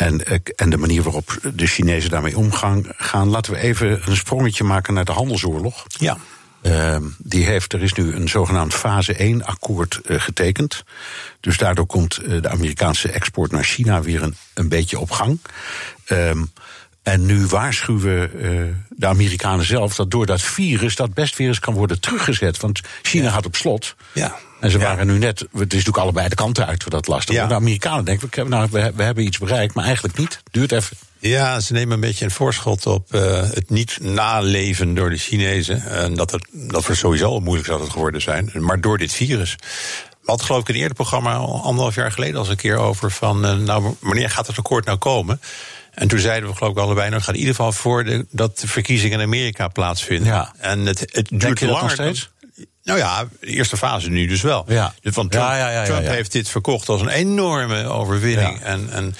en, 0.00 0.26
eh, 0.26 0.38
en 0.56 0.70
de 0.70 0.76
manier 0.76 1.02
waarop 1.02 1.38
de 1.54 1.66
Chinezen 1.66 2.10
daarmee 2.10 2.36
omgaan. 2.36 2.84
Gaan. 2.96 3.28
Laten 3.28 3.52
we 3.52 3.58
even 3.58 4.00
een 4.08 4.16
sprongetje 4.16 4.64
maken 4.64 4.94
naar 4.94 5.04
de 5.04 5.12
handelsoorlog. 5.12 5.86
Ja. 5.98 6.16
Uh, 6.62 6.96
die 7.18 7.44
heeft, 7.44 7.72
er 7.72 7.82
is 7.82 7.92
nu 7.92 8.14
een 8.14 8.28
zogenaamd 8.28 8.74
fase 8.74 9.14
1 9.14 9.44
akkoord 9.44 10.00
uh, 10.06 10.20
getekend. 10.20 10.84
Dus 11.40 11.56
daardoor 11.56 11.86
komt 11.86 12.20
uh, 12.22 12.42
de 12.42 12.48
Amerikaanse 12.48 13.10
export 13.10 13.52
naar 13.52 13.64
China 13.64 14.02
weer 14.02 14.22
een, 14.22 14.36
een 14.54 14.68
beetje 14.68 14.98
op 14.98 15.10
gang. 15.10 15.40
Um, 16.08 16.52
en 17.02 17.26
nu 17.26 17.46
waarschuwen 17.46 18.30
de 18.88 19.06
Amerikanen 19.06 19.64
zelf 19.64 19.94
dat 19.94 20.10
door 20.10 20.26
dat 20.26 20.42
virus, 20.42 20.96
dat 20.96 21.14
best 21.14 21.36
weer 21.36 21.48
eens 21.48 21.58
kan 21.58 21.74
worden 21.74 22.00
teruggezet. 22.00 22.60
Want 22.60 22.80
China 23.02 23.24
ja. 23.24 23.30
gaat 23.30 23.46
op 23.46 23.56
slot. 23.56 23.94
Ja. 24.12 24.38
En 24.60 24.70
ze 24.70 24.78
waren 24.78 25.06
nu 25.06 25.18
net, 25.18 25.40
het 25.40 25.48
is 25.52 25.58
natuurlijk 25.60 25.96
allebei 25.96 26.28
de 26.28 26.34
kanten 26.34 26.66
uit 26.66 26.82
voor 26.82 26.90
dat 26.90 27.06
lastig. 27.06 27.34
Ja. 27.34 27.46
De 27.46 27.54
Amerikanen 27.54 28.04
denken, 28.04 28.48
nou, 28.48 28.68
we, 28.70 28.92
we 28.94 29.02
hebben 29.02 29.24
iets 29.24 29.38
bereikt, 29.38 29.74
maar 29.74 29.84
eigenlijk 29.84 30.18
niet. 30.18 30.42
Duurt 30.50 30.72
even. 30.72 30.96
Ja, 31.18 31.60
ze 31.60 31.72
nemen 31.72 31.94
een 31.94 32.00
beetje 32.00 32.24
een 32.24 32.30
voorschot 32.30 32.86
op 32.86 33.14
uh, 33.14 33.40
het 33.40 33.70
niet 33.70 33.98
naleven 34.00 34.94
door 34.94 35.10
de 35.10 35.16
Chinezen. 35.16 35.82
En 35.86 36.14
dat, 36.14 36.30
het, 36.30 36.46
dat 36.50 36.86
we 36.86 36.94
sowieso 36.94 37.40
moeilijk 37.40 37.66
zou 37.66 37.80
het 37.80 37.90
geworden 37.90 38.22
zijn. 38.22 38.50
Maar 38.54 38.80
door 38.80 38.98
dit 38.98 39.12
virus. 39.12 39.56
We 40.10 40.26
hadden 40.26 40.46
geloof 40.46 40.60
ik 40.60 40.68
een 40.68 40.74
eerder 40.74 40.94
programma, 40.94 41.34
al 41.34 41.62
anderhalf 41.62 41.94
jaar 41.94 42.12
geleden, 42.12 42.38
als 42.38 42.48
een 42.48 42.56
keer 42.56 42.76
over 42.76 43.10
van, 43.10 43.44
uh, 43.44 43.54
nou, 43.54 43.94
wanneer 44.00 44.30
gaat 44.30 44.46
het 44.46 44.58
akkoord 44.58 44.84
nou 44.84 44.98
komen? 44.98 45.40
En 45.94 46.08
toen 46.08 46.18
zeiden 46.18 46.48
we 46.48 46.56
geloof 46.56 46.72
ik 46.72 46.78
allebei, 46.78 47.04
nou, 47.04 47.14
het 47.14 47.24
gaat 47.24 47.34
in 47.34 47.40
ieder 47.40 47.54
geval 47.54 47.72
voor 47.72 48.04
de, 48.04 48.26
dat 48.30 48.58
de 48.58 48.68
verkiezingen 48.68 49.18
in 49.18 49.26
Amerika 49.26 49.68
plaatsvinden. 49.68 50.32
Ja. 50.32 50.52
En 50.58 50.86
het, 50.86 51.00
het 51.12 51.28
duurt 51.28 51.60
langer. 51.60 51.82
Nog 51.82 51.90
steeds? 51.90 52.30
Nou 52.82 52.98
ja, 52.98 53.28
de 53.40 53.46
eerste 53.46 53.76
fase 53.76 54.10
nu 54.10 54.26
dus 54.26 54.42
wel. 54.42 54.64
Ja. 54.68 54.94
Dus 55.00 55.14
want 55.14 55.30
Trump, 55.30 55.46
ja, 55.46 55.70
ja, 55.70 55.84
Trump 55.84 56.06
heeft 56.06 56.32
dit 56.32 56.48
verkocht 56.48 56.88
als 56.88 57.00
een 57.00 57.08
enorme 57.08 57.84
overwinning. 57.84 58.60
En, 58.60 58.90
en 58.92 59.14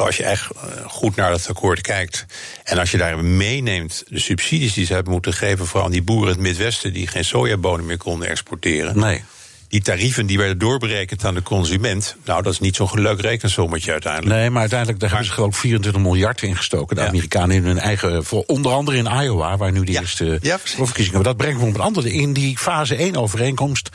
als 0.00 0.16
je 0.16 0.24
echt 0.24 0.50
eh, 0.50 0.60
goed 0.86 1.16
naar 1.16 1.30
dat 1.30 1.48
akkoord 1.48 1.80
kijkt. 1.80 2.26
En 2.64 2.78
als 2.78 2.90
je 2.90 2.98
daar 2.98 3.24
meeneemt 3.24 4.04
de 4.08 4.20
subsidies 4.20 4.74
die 4.74 4.86
ze 4.86 4.94
hebben 4.94 5.12
moeten 5.12 5.32
geven, 5.32 5.66
vooral 5.66 5.86
aan 5.86 5.92
die 5.92 6.02
boeren 6.02 6.28
in 6.28 6.32
het 6.32 6.42
Midwesten 6.42 6.92
die 6.92 7.06
geen 7.06 7.24
sojabonen 7.24 7.86
meer 7.86 7.98
konden 7.98 8.28
exporteren. 8.28 8.98
Nee 8.98 9.24
die 9.72 9.82
tarieven 9.82 10.26
die 10.26 10.38
werden 10.38 10.58
doorberekend 10.58 11.24
aan 11.24 11.34
de 11.34 11.42
consument. 11.42 12.16
Nou, 12.24 12.42
dat 12.42 12.52
is 12.52 12.60
niet 12.60 12.76
zo'n 12.76 12.88
leuk 12.92 13.20
rekensommetje 13.20 13.92
uiteindelijk. 13.92 14.34
Nee, 14.34 14.50
maar 14.50 14.60
uiteindelijk 14.60 15.00
daar 15.00 15.08
hebben 15.08 15.28
ze 15.28 15.34
geloof 15.34 15.56
24 15.56 16.02
miljard 16.02 16.42
in 16.42 16.56
gestoken. 16.56 16.96
De 16.96 17.02
Amerikanen 17.02 17.56
in 17.56 17.64
hun 17.64 17.78
eigen. 17.78 18.24
Voor, 18.24 18.44
onder 18.46 18.72
andere 18.72 18.96
in 18.96 19.06
Iowa, 19.06 19.56
waar 19.56 19.72
nu 19.72 19.84
de 19.84 19.92
eerste 19.92 20.38
ja, 20.42 20.58
verkiezingen. 20.58 21.12
Maar 21.12 21.22
dat 21.22 21.36
brengt 21.36 21.60
me 21.60 21.66
op 21.66 21.74
een 21.74 21.80
andere. 21.80 22.12
In 22.12 22.32
die 22.32 22.58
fase 22.58 22.94
1 22.94 23.16
overeenkomst 23.16 23.88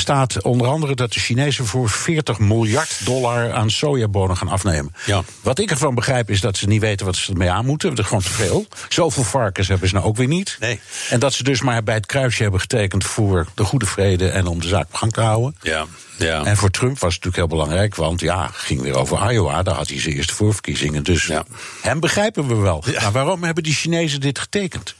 staat 0.00 0.42
onder 0.42 0.66
andere 0.66 0.94
dat 0.94 1.12
de 1.12 1.20
Chinezen 1.20 1.66
voor 1.66 1.88
40 1.88 2.38
miljard 2.38 3.04
dollar 3.04 3.52
aan 3.52 3.70
sojabonen 3.70 4.36
gaan 4.36 4.48
afnemen. 4.48 4.94
Ja. 5.06 5.22
Wat 5.40 5.58
ik 5.58 5.70
ervan 5.70 5.94
begrijp 5.94 6.30
is 6.30 6.40
dat 6.40 6.56
ze 6.56 6.66
niet 6.66 6.80
weten 6.80 7.06
wat 7.06 7.16
ze 7.16 7.32
ermee 7.32 7.50
aan 7.50 7.66
moeten. 7.66 7.88
Dat 7.90 7.98
is 7.98 8.06
gewoon 8.06 8.22
te 8.22 8.30
veel. 8.30 8.66
Zoveel 8.88 9.24
varkens 9.24 9.68
hebben 9.68 9.88
ze 9.88 9.94
nou 9.94 10.06
ook 10.06 10.16
weer 10.16 10.26
niet. 10.26 10.56
Nee. 10.60 10.80
En 11.10 11.20
dat 11.20 11.32
ze 11.32 11.42
dus 11.42 11.60
maar 11.62 11.82
bij 11.82 11.94
het 11.94 12.06
kruisje 12.06 12.42
hebben 12.42 12.60
getekend 12.60 13.04
voor 13.04 13.46
de 13.54 13.64
goede 13.64 13.86
vrede 13.86 14.28
en 14.28 14.46
om 14.46 14.60
de 14.60 14.68
zaak 14.68 14.86
op 14.86 14.94
gang 14.94 15.12
te 15.12 15.20
houden. 15.20 15.56
Ja. 15.62 15.86
Ja. 16.18 16.44
En 16.44 16.56
voor 16.56 16.70
Trump 16.70 16.98
was 16.98 17.14
het 17.14 17.24
natuurlijk 17.24 17.36
heel 17.36 17.58
belangrijk, 17.58 17.94
want 17.94 18.20
ja, 18.20 18.50
ging 18.52 18.80
weer 18.80 18.94
over 18.94 19.32
Iowa, 19.32 19.62
daar 19.62 19.74
had 19.74 19.88
hij 19.88 20.00
zijn 20.00 20.14
eerste 20.14 20.34
voorverkiezingen. 20.34 21.02
Dus 21.02 21.26
ja. 21.26 21.44
hem 21.80 22.00
begrijpen 22.00 22.48
we 22.48 22.54
wel. 22.54 22.82
Ja. 22.86 23.02
Maar 23.02 23.12
waarom 23.12 23.44
hebben 23.44 23.62
die 23.62 23.74
Chinezen 23.74 24.20
dit 24.20 24.38
getekend? 24.38 24.94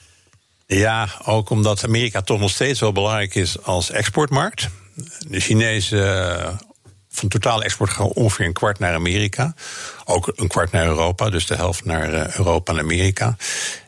Ja, 0.67 1.09
ook 1.25 1.51
omdat 1.51 1.85
Amerika 1.85 2.21
toch 2.21 2.41
nog 2.41 2.51
steeds 2.51 2.81
wel 2.81 2.93
belangrijk 2.93 3.35
is 3.35 3.63
als 3.63 3.91
exportmarkt. 3.91 4.69
De 5.29 5.41
Chinezen 5.41 6.39
eh, 6.39 6.49
van 7.11 7.29
totale 7.29 7.65
export 7.65 7.91
gaan 7.91 8.07
ongeveer 8.07 8.47
een 8.47 8.53
kwart 8.53 8.79
naar 8.79 8.95
Amerika. 8.95 9.55
Ook 10.05 10.33
een 10.35 10.49
kwart 10.49 10.73
naar 10.73 10.87
Europa, 10.87 11.31
dus 11.31 11.47
de 11.47 11.55
helft 11.55 11.85
naar 11.85 12.13
eh, 12.13 12.37
Europa 12.37 12.73
en 12.73 12.79
Amerika. 12.79 13.37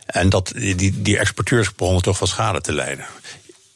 En 0.07 0.29
dat, 0.29 0.53
die, 0.57 1.03
die 1.03 1.19
exporteurs 1.19 1.75
begonnen 1.75 2.03
toch 2.03 2.19
wel 2.19 2.29
schade 2.29 2.61
te 2.61 2.73
lijden. 2.73 3.07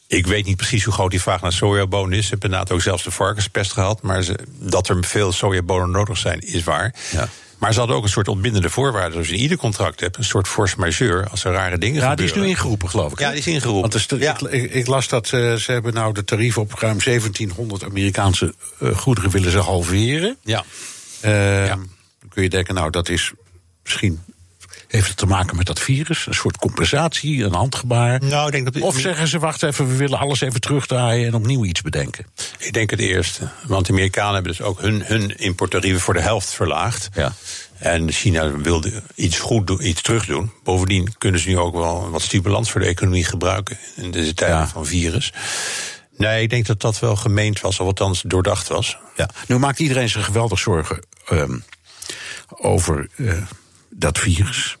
Ik 0.07 0.27
weet 0.27 0.45
niet 0.45 0.57
precies 0.57 0.83
hoe 0.83 0.93
groot 0.93 1.11
die 1.11 1.21
vraag 1.21 1.41
naar 1.41 1.53
sojabonen 1.53 2.17
is. 2.17 2.23
Ze 2.23 2.29
hebben 2.29 2.49
inderdaad 2.49 2.75
ook 2.75 2.81
zelfs 2.81 3.03
de 3.03 3.11
varkenspest 3.11 3.71
gehad. 3.71 4.01
Maar 4.01 4.25
dat 4.59 4.89
er 4.89 5.03
veel 5.03 5.31
sojabonen 5.31 5.91
nodig 5.91 6.17
zijn, 6.17 6.39
is 6.39 6.63
waar. 6.63 6.95
Ja. 7.11 7.29
Maar 7.57 7.73
ze 7.73 7.79
hadden 7.79 7.97
ook 7.97 8.03
een 8.03 8.09
soort 8.09 8.27
ontbindende 8.27 8.69
voorwaarde. 8.69 9.11
Zoals 9.11 9.27
je 9.27 9.33
in 9.35 9.41
ieder 9.41 9.57
contract 9.57 9.99
hebt, 9.99 10.17
een 10.17 10.23
soort 10.23 10.47
force 10.47 10.75
majeure. 10.79 11.27
Als 11.27 11.43
er 11.43 11.51
rare 11.51 11.77
dingen 11.77 12.01
ja, 12.01 12.09
gebeuren. 12.09 12.09
Ja, 12.09 12.15
die 12.15 12.25
is 12.25 12.33
nu 12.33 12.47
ingeroepen, 12.47 12.89
geloof 12.89 13.11
ik. 13.11 13.19
Ja, 13.19 13.29
die 13.29 13.39
is 13.39 13.47
ingeroepen. 13.47 13.89
Want 13.89 14.09
de, 14.09 14.17
ja. 14.17 14.37
ik, 14.49 14.73
ik, 14.73 14.87
las 14.87 15.07
dat 15.07 15.31
uh, 15.31 15.53
ze 15.53 15.71
hebben 15.71 15.93
nou 15.93 16.13
de 16.13 16.23
tarieven 16.23 16.61
op 16.61 16.73
ruim 16.73 16.99
1700 17.03 17.83
Amerikaanse 17.83 18.53
uh, 18.79 18.97
goederen 18.97 19.29
willen 19.29 19.51
ze 19.51 19.59
halveren. 19.59 20.37
Ja. 20.43 20.63
Uh, 21.25 21.65
ja. 21.65 21.75
Dan 21.75 22.29
kun 22.29 22.43
je 22.43 22.49
denken, 22.49 22.75
nou, 22.75 22.89
dat 22.91 23.09
is 23.09 23.31
misschien 23.83 24.19
heeft 24.87 25.07
het 25.07 25.17
te 25.17 25.25
maken 25.25 25.55
met 25.57 25.65
dat 25.65 25.79
virus? 25.79 26.25
Een 26.27 26.33
soort 26.33 26.57
compensatie, 26.57 27.43
een 27.43 27.53
handgebaar? 27.53 28.23
Nou, 28.23 28.45
ik 28.45 28.51
denk 28.51 28.73
dat... 28.73 28.83
Of 28.83 28.99
zeggen 28.99 29.27
ze, 29.27 29.39
wacht 29.39 29.63
even, 29.63 29.87
we 29.87 29.95
willen 29.95 30.19
alles 30.19 30.41
even 30.41 30.61
terugdraaien 30.61 31.27
en 31.27 31.33
opnieuw 31.33 31.65
iets 31.65 31.81
bedenken? 31.81 32.25
Ik 32.57 32.73
denk 32.73 32.89
het 32.89 32.99
eerste. 32.99 33.49
Want 33.67 33.85
de 33.85 33.91
Amerikanen 33.91 34.33
hebben 34.33 34.51
dus 34.51 34.61
ook 34.61 34.81
hun, 34.81 35.03
hun 35.05 35.37
importtarieven 35.37 36.01
voor 36.01 36.13
de 36.13 36.21
helft 36.21 36.49
verlaagd. 36.49 37.09
Ja. 37.13 37.33
En 37.77 38.11
China 38.11 38.51
wilde 38.51 39.01
iets 39.15 39.39
goed 39.39 39.67
doen, 39.67 39.87
iets 39.87 40.01
terug 40.01 40.25
doen. 40.25 40.51
Bovendien 40.63 41.13
kunnen 41.17 41.39
ze 41.39 41.49
nu 41.49 41.57
ook 41.57 41.75
wel 41.75 42.09
wat 42.09 42.21
stimulans 42.21 42.71
voor 42.71 42.81
de 42.81 42.87
economie 42.87 43.23
gebruiken 43.23 43.77
in 43.95 44.11
deze 44.11 44.33
tijden 44.33 44.57
ja. 44.57 44.67
van 44.67 44.85
virus. 44.85 45.33
Nee, 46.17 46.41
ik 46.41 46.49
denk 46.49 46.65
dat 46.65 46.81
dat 46.81 46.99
wel 46.99 47.15
gemeend 47.15 47.61
was, 47.61 47.79
of 47.79 47.87
althans 47.87 48.21
doordacht 48.25 48.67
was. 48.67 48.97
Ja. 49.15 49.29
Nu 49.47 49.57
maakt 49.57 49.79
iedereen 49.79 50.09
zich 50.09 50.25
geweldig 50.25 50.59
zorgen 50.59 50.99
um, 51.31 51.63
over 52.47 53.09
uh, 53.15 53.33
dat 53.97 54.17
virus. 54.17 54.77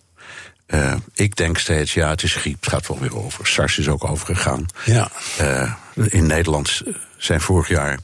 Uh, 0.67 0.93
ik 1.13 1.35
denk 1.35 1.57
steeds, 1.57 1.93
ja, 1.93 2.09
het 2.09 2.23
is 2.23 2.35
griep, 2.35 2.59
het 2.59 2.69
gaat 2.69 2.87
wel 2.87 2.99
weer 2.99 3.17
over. 3.17 3.47
SARS 3.47 3.77
is 3.77 3.87
ook 3.87 4.03
overgegaan. 4.03 4.65
Ja. 4.85 5.11
Uh, 5.41 5.73
in 5.93 6.25
Nederland 6.25 6.81
zijn 7.17 7.41
vorig 7.41 7.67
jaar, 7.67 7.99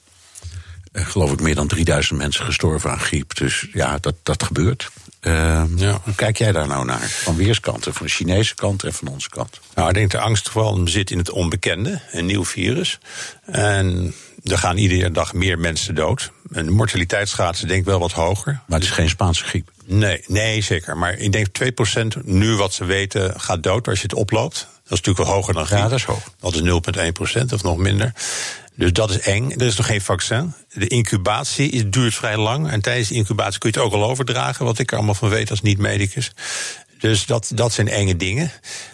uh, 0.94 1.06
geloof 1.06 1.32
ik, 1.32 1.42
meer 1.42 1.56
dan 1.56 1.68
3000 1.68 2.20
mensen 2.20 2.46
gestorven 2.46 2.92
aan 2.92 3.00
griep. 3.00 3.36
Dus 3.36 3.68
ja, 3.74 3.98
dat, 3.98 4.16
dat 4.24 4.44
gebeurt. 4.44 4.90
Ja. 5.22 5.68
Hoe 6.04 6.16
kijk 6.16 6.38
jij 6.38 6.52
daar 6.52 6.68
nou 6.68 6.86
naar? 6.86 7.10
Van 7.10 7.36
weerskanten, 7.36 7.94
van 7.94 8.06
de 8.06 8.12
Chinese 8.12 8.56
kant 8.56 8.84
en 8.84 8.94
van 8.94 9.08
onze 9.08 9.30
kant? 9.30 9.60
Nou, 9.76 9.88
ik 9.88 9.94
denk 9.94 10.12
de 10.12 10.20
angst 10.20 10.50
vooral 10.50 10.82
zit 10.88 11.12
in 11.12 11.18
het 11.18 11.30
onbekende, 11.30 12.02
een 12.12 12.26
nieuw 12.26 12.46
virus. 12.46 13.00
En 13.46 14.14
er 14.44 14.58
gaan 14.58 14.78
iedere 14.78 15.12
dag 15.12 15.34
meer 15.34 15.60
mensen 15.60 15.96
dood. 15.96 16.32
En 16.52 16.66
de 16.66 16.72
mortaliteitsgraad 16.72 17.56
is 17.56 17.62
denk 17.62 17.80
ik 17.80 17.86
wel 17.86 18.00
wat 18.00 18.12
hoger. 18.12 18.60
Maar 18.68 18.80
het 18.80 18.88
is 18.88 18.94
geen 18.94 19.10
Spaanse 19.10 19.44
griep. 19.44 19.72
Nee, 19.86 20.24
nee, 20.28 20.62
zeker. 20.62 20.98
Maar 20.98 21.18
ik 21.18 21.32
denk 21.32 21.48
2% 22.18 22.24
nu 22.24 22.56
wat 22.56 22.74
ze 22.74 22.86
weten 22.86 23.40
gaat 23.40 23.64
dood 23.64 23.88
als 23.88 23.98
je 23.98 24.04
het 24.04 24.14
oploopt. 24.14 24.56
Dat 24.56 24.92
is 25.00 25.02
natuurlijk 25.02 25.26
wel 25.28 25.36
hoger 25.36 25.54
dan 25.54 25.66
griep. 25.66 25.80
Ja, 25.80 25.88
dat 25.88 25.98
is 25.98 26.04
hoog. 26.04 26.32
Dat 26.40 26.54
is 26.54 26.62
0,1% 27.42 27.54
of 27.54 27.64
nog 27.64 27.78
minder. 27.78 28.14
Dus 28.76 28.94
dat 28.94 29.10
is 29.10 29.20
eng. 29.20 29.52
Er 29.52 29.66
is 29.66 29.76
nog 29.76 29.86
geen 29.86 30.02
vaccin. 30.02 30.54
De 30.74 30.88
incubatie 30.88 31.90
duurt 31.90 32.16
vrij 32.16 32.38
lang. 32.38 32.70
En 32.70 32.82
tijdens 32.82 33.08
de 33.08 33.16
incubatie 33.16 33.60
kun 33.60 33.72
je 33.74 33.80
het 33.80 33.88
ook 33.88 33.94
al 33.94 34.10
overdragen. 34.10 34.66
Wat 34.66 34.80
ik 34.80 34.92
er 34.92 34.98
allemaal 34.98 35.16
van 35.16 35.30
weet 35.30 35.50
als 35.50 35.62
niet-medicus. 35.62 36.32
Dus 37.00 37.26
dat, 37.26 37.52
dat 37.56 37.74
zijn 37.74 37.88
enge 37.88 38.18
dingen. 38.18 38.52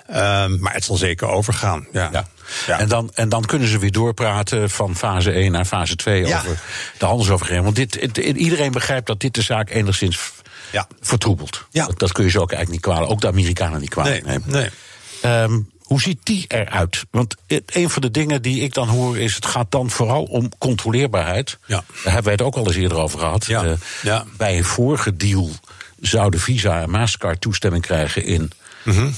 Um, 0.09 0.59
maar 0.59 0.73
het 0.73 0.83
zal 0.83 0.95
zeker 0.95 1.27
overgaan. 1.27 1.87
Ja. 1.91 2.09
ja. 2.11 2.27
Ja. 2.67 2.79
En, 2.79 2.87
dan, 2.87 3.11
en 3.13 3.29
dan 3.29 3.45
kunnen 3.45 3.67
ze 3.67 3.79
weer 3.79 3.91
doorpraten 3.91 4.69
van 4.69 4.95
fase 4.95 5.31
1 5.31 5.51
naar 5.51 5.65
fase 5.65 5.95
2 5.95 6.25
ja. 6.25 6.37
over 6.37 6.61
de 6.97 7.05
handelsovereenkomst. 7.05 7.77
Want 7.77 7.91
dit, 7.91 8.17
het, 8.17 8.37
iedereen 8.37 8.71
begrijpt 8.71 9.07
dat 9.07 9.19
dit 9.19 9.33
de 9.33 9.41
zaak 9.41 9.69
enigszins 9.69 10.19
ja. 10.71 10.87
vertroebelt. 11.01 11.65
Ja. 11.69 11.85
Dat, 11.85 11.99
dat, 11.99 12.11
kun 12.11 12.23
je 12.23 12.29
ze 12.29 12.41
ook 12.41 12.51
eigenlijk 12.51 12.85
niet 12.85 12.93
kwalijk, 12.93 13.11
ook 13.11 13.21
de 13.21 13.27
Amerikanen 13.27 13.79
niet 13.79 13.89
kwalijk 13.89 14.25
nee, 14.25 14.37
nemen. 14.37 14.71
Nee. 15.21 15.41
Um, 15.43 15.69
hoe 15.89 16.01
ziet 16.01 16.19
die 16.23 16.45
eruit? 16.47 17.05
Want 17.11 17.35
een 17.65 17.89
van 17.89 18.01
de 18.01 18.11
dingen 18.11 18.41
die 18.41 18.61
ik 18.61 18.73
dan 18.73 18.87
hoor 18.87 19.17
is: 19.17 19.35
het 19.35 19.45
gaat 19.45 19.71
dan 19.71 19.89
vooral 19.89 20.23
om 20.23 20.49
controleerbaarheid. 20.57 21.57
Ja. 21.65 21.75
Daar 21.75 22.03
hebben 22.03 22.23
wij 22.23 22.31
het 22.33 22.41
ook 22.41 22.55
al 22.55 22.65
eens 22.67 22.75
eerder 22.75 22.97
over 22.97 23.19
gehad. 23.19 23.45
Ja. 23.45 23.63
Uh, 23.63 23.71
ja. 24.01 24.25
Bij 24.37 24.57
een 24.57 24.65
vorige 24.65 25.15
deal 25.15 25.49
zouden 26.01 26.39
Visa 26.39 26.81
en 26.81 26.89
Mastercard 26.89 27.41
toestemming 27.41 27.83
krijgen 27.83 28.23
in 28.23 28.51
mm 28.83 29.13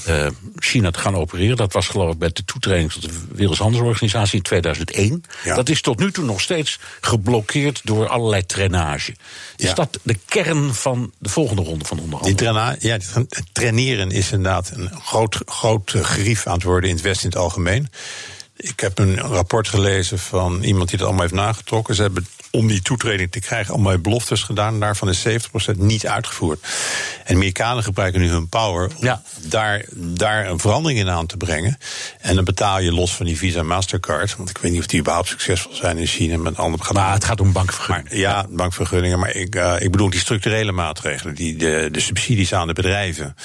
China 0.58 0.90
te 0.90 0.98
gaan 0.98 1.16
opereren. 1.16 1.56
Dat 1.56 1.72
was 1.72 1.88
geloof 1.88 2.12
ik 2.12 2.18
bij 2.18 2.30
de 2.32 2.44
toetreding 2.44 2.92
tot 2.92 3.02
de 3.02 3.10
Wereldhandelsorganisatie 3.32 4.36
in 4.36 4.42
2001. 4.42 5.24
Dat 5.44 5.68
is 5.68 5.80
tot 5.80 5.98
nu 5.98 6.12
toe 6.12 6.24
nog 6.24 6.40
steeds 6.40 6.78
geblokkeerd 7.00 7.80
door 7.84 8.08
allerlei 8.08 8.46
trainage. 8.46 9.14
Is 9.56 9.74
dat 9.74 9.98
de 10.02 10.18
kern 10.26 10.74
van 10.74 11.12
de 11.18 11.28
volgende 11.28 11.62
ronde 11.62 11.84
van 11.84 11.98
onderhandelingen? 11.98 12.76
Ja, 12.80 12.98
traineren 13.52 14.10
is 14.10 14.32
inderdaad 14.32 14.70
een 14.74 14.90
groot, 15.02 15.40
groot 15.46 15.94
gerief 15.96 16.46
aan 16.46 16.54
het 16.54 16.62
worden 16.62 16.88
in 16.88 16.94
het 16.96 17.04
Westen 17.04 17.24
in 17.24 17.30
het 17.30 17.38
algemeen. 17.38 17.88
Ik 18.62 18.80
heb 18.80 18.98
een 18.98 19.20
rapport 19.20 19.68
gelezen 19.68 20.18
van 20.18 20.62
iemand 20.62 20.88
die 20.88 20.98
dat 20.98 21.06
allemaal 21.06 21.26
heeft 21.26 21.42
nagetrokken. 21.42 21.94
Ze 21.94 22.02
hebben 22.02 22.26
om 22.52 22.68
die 22.68 22.82
toetreding 22.82 23.30
te 23.30 23.40
krijgen 23.40 23.74
allemaal 23.74 23.98
beloftes 23.98 24.42
gedaan. 24.42 24.80
Daarvan 24.80 25.08
is 25.08 25.28
70% 25.28 25.76
niet 25.76 26.06
uitgevoerd. 26.06 26.62
En 26.62 27.24
de 27.26 27.34
Amerikanen 27.34 27.82
gebruiken 27.82 28.20
nu 28.20 28.28
hun 28.28 28.48
power 28.48 28.88
om 28.96 29.04
ja. 29.04 29.22
daar, 29.40 29.84
daar 29.94 30.48
een 30.48 30.58
verandering 30.58 31.00
in 31.00 31.10
aan 31.10 31.26
te 31.26 31.36
brengen. 31.36 31.78
En 32.20 32.34
dan 32.34 32.44
betaal 32.44 32.80
je 32.80 32.92
los 32.92 33.14
van 33.14 33.26
die 33.26 33.36
Visa 33.36 33.62
Mastercard. 33.62 34.36
Want 34.36 34.50
ik 34.50 34.58
weet 34.58 34.72
niet 34.72 34.80
of 34.80 34.86
die 34.86 35.00
überhaupt 35.00 35.28
succesvol 35.28 35.74
zijn 35.74 35.98
in 35.98 36.06
China. 36.06 36.36
Met 36.36 36.56
andere 36.56 36.92
maar 36.92 37.12
het 37.12 37.24
gaat 37.24 37.40
om 37.40 37.52
bankvergunningen. 37.52 38.18
ja, 38.18 38.46
bankvergunningen. 38.50 39.18
Maar 39.18 39.34
ik, 39.34 39.54
uh, 39.54 39.74
ik 39.78 39.90
bedoel 39.90 40.10
die 40.10 40.20
structurele 40.20 40.72
maatregelen. 40.72 41.34
Die, 41.34 41.56
de, 41.56 41.88
de 41.92 42.00
subsidies 42.00 42.54
aan 42.54 42.66
de 42.66 42.72
bedrijven. 42.72 43.36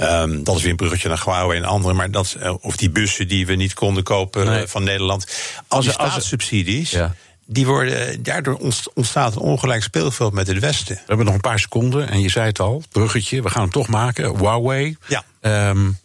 Um, 0.00 0.44
dat 0.44 0.56
is 0.56 0.62
weer 0.62 0.70
een 0.70 0.76
bruggetje 0.76 1.08
naar 1.08 1.22
Huawei 1.24 1.58
en 1.58 1.64
andere. 1.64 1.94
Maar 1.94 2.10
dat, 2.10 2.36
eh, 2.40 2.54
of 2.60 2.76
die 2.76 2.90
bussen 2.90 3.28
die 3.28 3.46
we 3.46 3.54
niet 3.54 3.74
konden 3.74 4.02
kopen 4.02 4.46
nee. 4.46 4.59
Van 4.68 4.82
Nederland. 4.82 5.26
Als, 5.68 5.86
als 5.86 5.94
staatssubsidies. 5.94 6.90
Ja 6.90 7.14
die 7.52 7.66
worden, 7.66 8.22
daardoor 8.22 8.72
ontstaat 8.94 9.34
een 9.34 9.40
ongelijk 9.40 9.82
speelveld 9.82 10.32
met 10.32 10.46
het 10.46 10.58
Westen. 10.58 10.94
We 10.94 11.02
hebben 11.06 11.26
nog 11.26 11.34
een 11.34 11.40
paar 11.40 11.58
seconden 11.58 12.08
en 12.08 12.20
je 12.20 12.28
zei 12.28 12.46
het 12.46 12.60
al, 12.60 12.82
bruggetje, 12.90 13.42
we 13.42 13.50
gaan 13.50 13.62
hem 13.62 13.70
toch 13.70 13.88
maken. 13.88 14.36
Huawei. 14.36 14.96
Ja. 15.06 15.24
Um, 15.70 15.98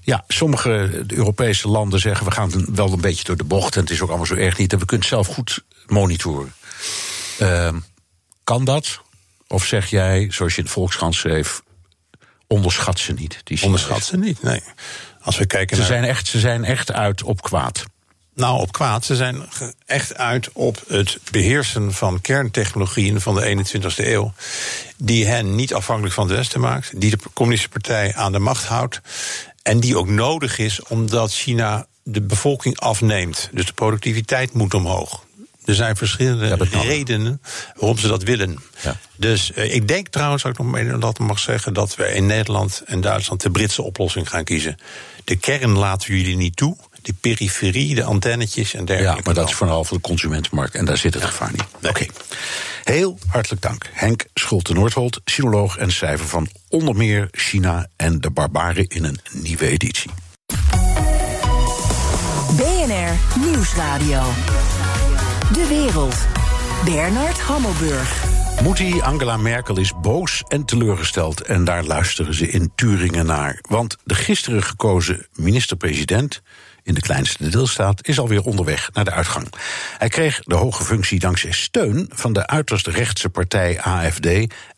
ja, 0.00 0.24
sommige 0.28 1.04
Europese 1.06 1.68
landen 1.68 2.00
zeggen 2.00 2.26
we 2.26 2.32
gaan 2.32 2.74
wel 2.74 2.92
een 2.92 3.00
beetje 3.00 3.24
door 3.24 3.36
de 3.36 3.44
bocht 3.44 3.74
en 3.74 3.80
het 3.80 3.90
is 3.90 4.00
ook 4.00 4.08
allemaal 4.08 4.26
zo 4.26 4.34
erg 4.34 4.58
niet 4.58 4.72
en 4.72 4.78
we 4.78 4.84
kunnen 4.84 5.06
het 5.06 5.16
zelf 5.16 5.34
goed 5.34 5.64
monitoren. 5.86 6.52
Um, 7.40 7.84
kan 8.44 8.64
dat? 8.64 9.00
Of 9.46 9.64
zeg 9.64 9.90
jij, 9.90 10.26
zoals 10.30 10.52
je 10.52 10.58
in 10.58 10.64
de 10.64 10.72
Volkskrant 10.72 11.14
schreef, 11.14 11.62
onderschat 12.46 12.98
ze 12.98 13.12
niet? 13.12 13.40
Die 13.44 13.62
onderschat 13.62 14.04
ze 14.04 14.16
niet, 14.16 14.42
nee. 14.42 14.62
Als 15.20 15.38
we 15.38 15.46
kijken 15.46 15.76
ze 15.76 15.82
naar... 15.82 15.90
Zijn 15.90 16.04
echt, 16.04 16.26
ze 16.26 16.38
zijn 16.38 16.64
echt 16.64 16.92
uit 16.92 17.22
op 17.22 17.42
kwaad. 17.42 17.84
Nou, 18.34 18.60
op 18.60 18.72
kwaad. 18.72 19.04
Ze 19.04 19.16
zijn 19.16 19.42
echt 19.86 20.16
uit 20.16 20.48
op 20.52 20.82
het 20.88 21.18
beheersen 21.30 21.92
van 21.92 22.20
kerntechnologieën 22.20 23.20
van 23.20 23.34
de 23.34 23.56
21ste 23.56 24.06
eeuw. 24.06 24.32
Die 24.96 25.26
hen 25.26 25.54
niet 25.54 25.74
afhankelijk 25.74 26.14
van 26.14 26.26
het 26.26 26.36
Westen 26.36 26.60
maakt. 26.60 27.00
Die 27.00 27.10
de 27.10 27.18
Communistische 27.32 27.80
Partij 27.80 28.14
aan 28.14 28.32
de 28.32 28.38
macht 28.38 28.64
houdt. 28.64 29.00
En 29.62 29.80
die 29.80 29.98
ook 29.98 30.08
nodig 30.08 30.58
is 30.58 30.82
omdat 30.82 31.32
China 31.32 31.86
de 32.02 32.22
bevolking 32.22 32.78
afneemt. 32.78 33.48
Dus 33.52 33.66
de 33.66 33.72
productiviteit 33.72 34.52
moet 34.52 34.74
omhoog. 34.74 35.24
Er 35.70 35.76
zijn 35.76 35.96
verschillende 35.96 36.56
redenen 36.70 37.40
waarom 37.74 37.98
ze 37.98 38.08
dat 38.08 38.22
willen. 38.22 38.58
Ja. 38.82 38.96
Dus 39.16 39.52
uh, 39.54 39.74
ik 39.74 39.88
denk 39.88 40.08
trouwens, 40.08 40.44
ook 40.44 40.58
nog 40.58 40.66
mee 40.66 40.98
dat 40.98 41.18
mag 41.18 41.38
zeggen, 41.38 41.72
dat 41.72 41.94
we 41.94 42.14
in 42.14 42.26
Nederland 42.26 42.82
en 42.86 43.00
Duitsland 43.00 43.42
de 43.42 43.50
Britse 43.50 43.82
oplossing 43.82 44.28
gaan 44.28 44.44
kiezen. 44.44 44.76
De 45.24 45.36
kern 45.36 45.70
laten 45.70 46.16
jullie 46.16 46.36
niet 46.36 46.56
toe 46.56 46.76
die 47.02 47.14
periferie, 47.20 47.94
de 47.94 48.04
antennetjes 48.04 48.74
en 48.74 48.84
dergelijke. 48.84 49.16
Ja, 49.16 49.22
maar 49.24 49.34
dat 49.34 49.48
is 49.48 49.54
vooral 49.54 49.84
voor 49.84 49.96
de 49.96 50.02
consumentenmarkt 50.02 50.74
en 50.74 50.84
daar 50.84 50.96
zit 50.96 51.14
het 51.14 51.24
gevaar 51.24 51.50
niet. 51.50 51.88
Oké. 51.90 52.06
Heel 52.84 53.18
hartelijk 53.26 53.62
dank. 53.62 53.90
Henk 53.92 54.24
Schulte-Noordholt, 54.34 55.20
sinoloog 55.24 55.76
en 55.76 55.92
schrijver 55.92 56.26
van 56.26 56.48
onder 56.68 56.96
meer 56.96 57.28
China 57.30 57.88
en 57.96 58.20
de 58.20 58.30
barbaren 58.30 58.86
in 58.86 59.04
een 59.04 59.20
nieuwe 59.32 59.68
editie. 59.68 60.10
BNR 62.56 63.40
Nieuwsradio. 63.46 64.22
De 65.52 65.66
wereld. 65.68 66.16
Bernard 66.84 67.40
Hammelburg. 67.40 68.24
Moetie 68.62 69.02
Angela 69.02 69.36
Merkel 69.36 69.78
is 69.78 69.92
boos 70.00 70.42
en 70.48 70.64
teleurgesteld. 70.64 71.40
En 71.42 71.64
daar 71.64 71.84
luisteren 71.84 72.34
ze 72.34 72.48
in 72.48 72.72
Turingen 72.74 73.26
naar. 73.26 73.58
Want 73.60 73.96
de 74.04 74.14
gisteren 74.14 74.62
gekozen 74.62 75.26
minister-president 75.34 76.42
in 76.82 76.94
de 76.94 77.00
kleinste 77.00 77.48
deelstaat, 77.48 78.06
is 78.06 78.18
alweer 78.18 78.42
onderweg 78.42 78.90
naar 78.92 79.04
de 79.04 79.10
uitgang. 79.10 79.52
Hij 79.98 80.08
kreeg 80.08 80.40
de 80.42 80.54
hoge 80.54 80.84
functie 80.84 81.18
dankzij 81.18 81.52
steun 81.52 82.10
van 82.14 82.32
de 82.32 82.46
uiterst 82.46 82.86
rechtse 82.86 83.28
partij 83.28 83.80
AFD. 83.80 84.26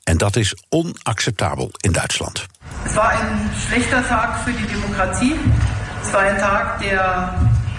En 0.02 0.18
dat 0.18 0.36
is 0.36 0.56
onacceptabel 0.68 1.70
in 1.80 1.92
Duitsland. 1.92 2.46
Het 2.82 2.94
was 2.94 3.12
een 3.20 3.48
slechte 3.68 4.04
Tag 4.08 4.42
voor 4.42 4.52
de 4.52 4.66
democratie. 4.66 5.34
Het 6.00 6.10
was 6.10 6.30
een 6.30 6.36
Tag 6.36 6.78
der 6.78 7.32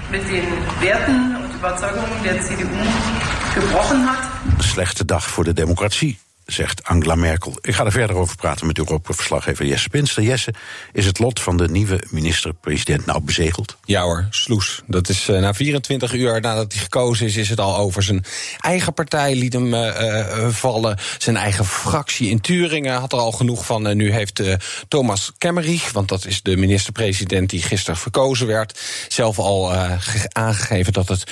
met 0.10 0.28
de 0.28 0.64
Werten 0.80 1.36
en 1.36 1.43
Überzeugungen 1.64 2.24
der 2.24 2.42
CDU 2.42 2.68
gebrochen 3.54 4.06
hat. 4.06 4.64
Slechte 4.64 5.06
dag 5.06 5.30
voor 5.30 5.44
de 5.44 5.54
democratie, 5.54 6.18
zegt 6.46 6.84
Angela 6.84 7.16
Merkel. 7.16 7.58
Ik 7.62 7.76
ga 7.76 7.86
er 7.86 7.92
verder 7.92 8.16
over 8.16 8.36
praten 8.36 8.68
met 8.68 8.78
Europa-verslaggever 8.78 9.66
Jesse 9.66 9.90
Pinster. 9.90 10.24
Jesse, 10.24 10.54
is 10.92 11.06
het 11.06 11.20
lot 11.20 11.40
van 11.40 11.58
de 11.58 11.70
nieuwe 11.70 12.04
minister-president 12.10 13.06
nou 13.06 13.22
bezegeld? 13.22 13.78
Ja 13.86 14.02
hoor, 14.02 14.28
sloes. 14.30 14.82
Dat 14.88 15.10
is 15.10 15.30
uh, 15.30 15.40
na 15.40 15.54
24 15.54 16.14
uur 16.14 16.42
nadat 16.42 16.74
hij 16.74 16.82
gekozen 16.82 17.26
is, 17.26 17.36
is 17.36 17.50
het 17.50 17.60
al 17.60 17.78
over. 17.78 18.04
Zijn 18.04 18.26
eigen 18.60 18.94
partij 18.94 19.36
liet 19.36 19.54
hem 19.54 19.74
uh, 19.74 20.48
vallen. 20.50 20.98
Zijn 21.18 21.38
eigen 21.38 21.66
fractie 21.66 22.30
in 22.30 22.42
Turingen 22.42 22.96
had 22.96 23.14
er 23.14 23.20
al 23.20 23.32
genoeg 23.32 23.66
van. 23.66 23.96
nu 23.96 24.12
heeft 24.12 24.42
Thomas 24.88 25.32
Kemmerich, 25.38 25.92
want 25.92 26.10
dat 26.10 26.26
is 26.26 26.42
de 26.42 26.58
minister-president 26.58 27.50
die 27.50 27.62
gisteren 27.62 28.00
verkozen 28.00 28.48
werd, 28.48 28.80
zelf 29.08 29.40
al 29.40 29.74
aangegeven 30.32 30.94
dat 30.94 31.08
het 31.08 31.24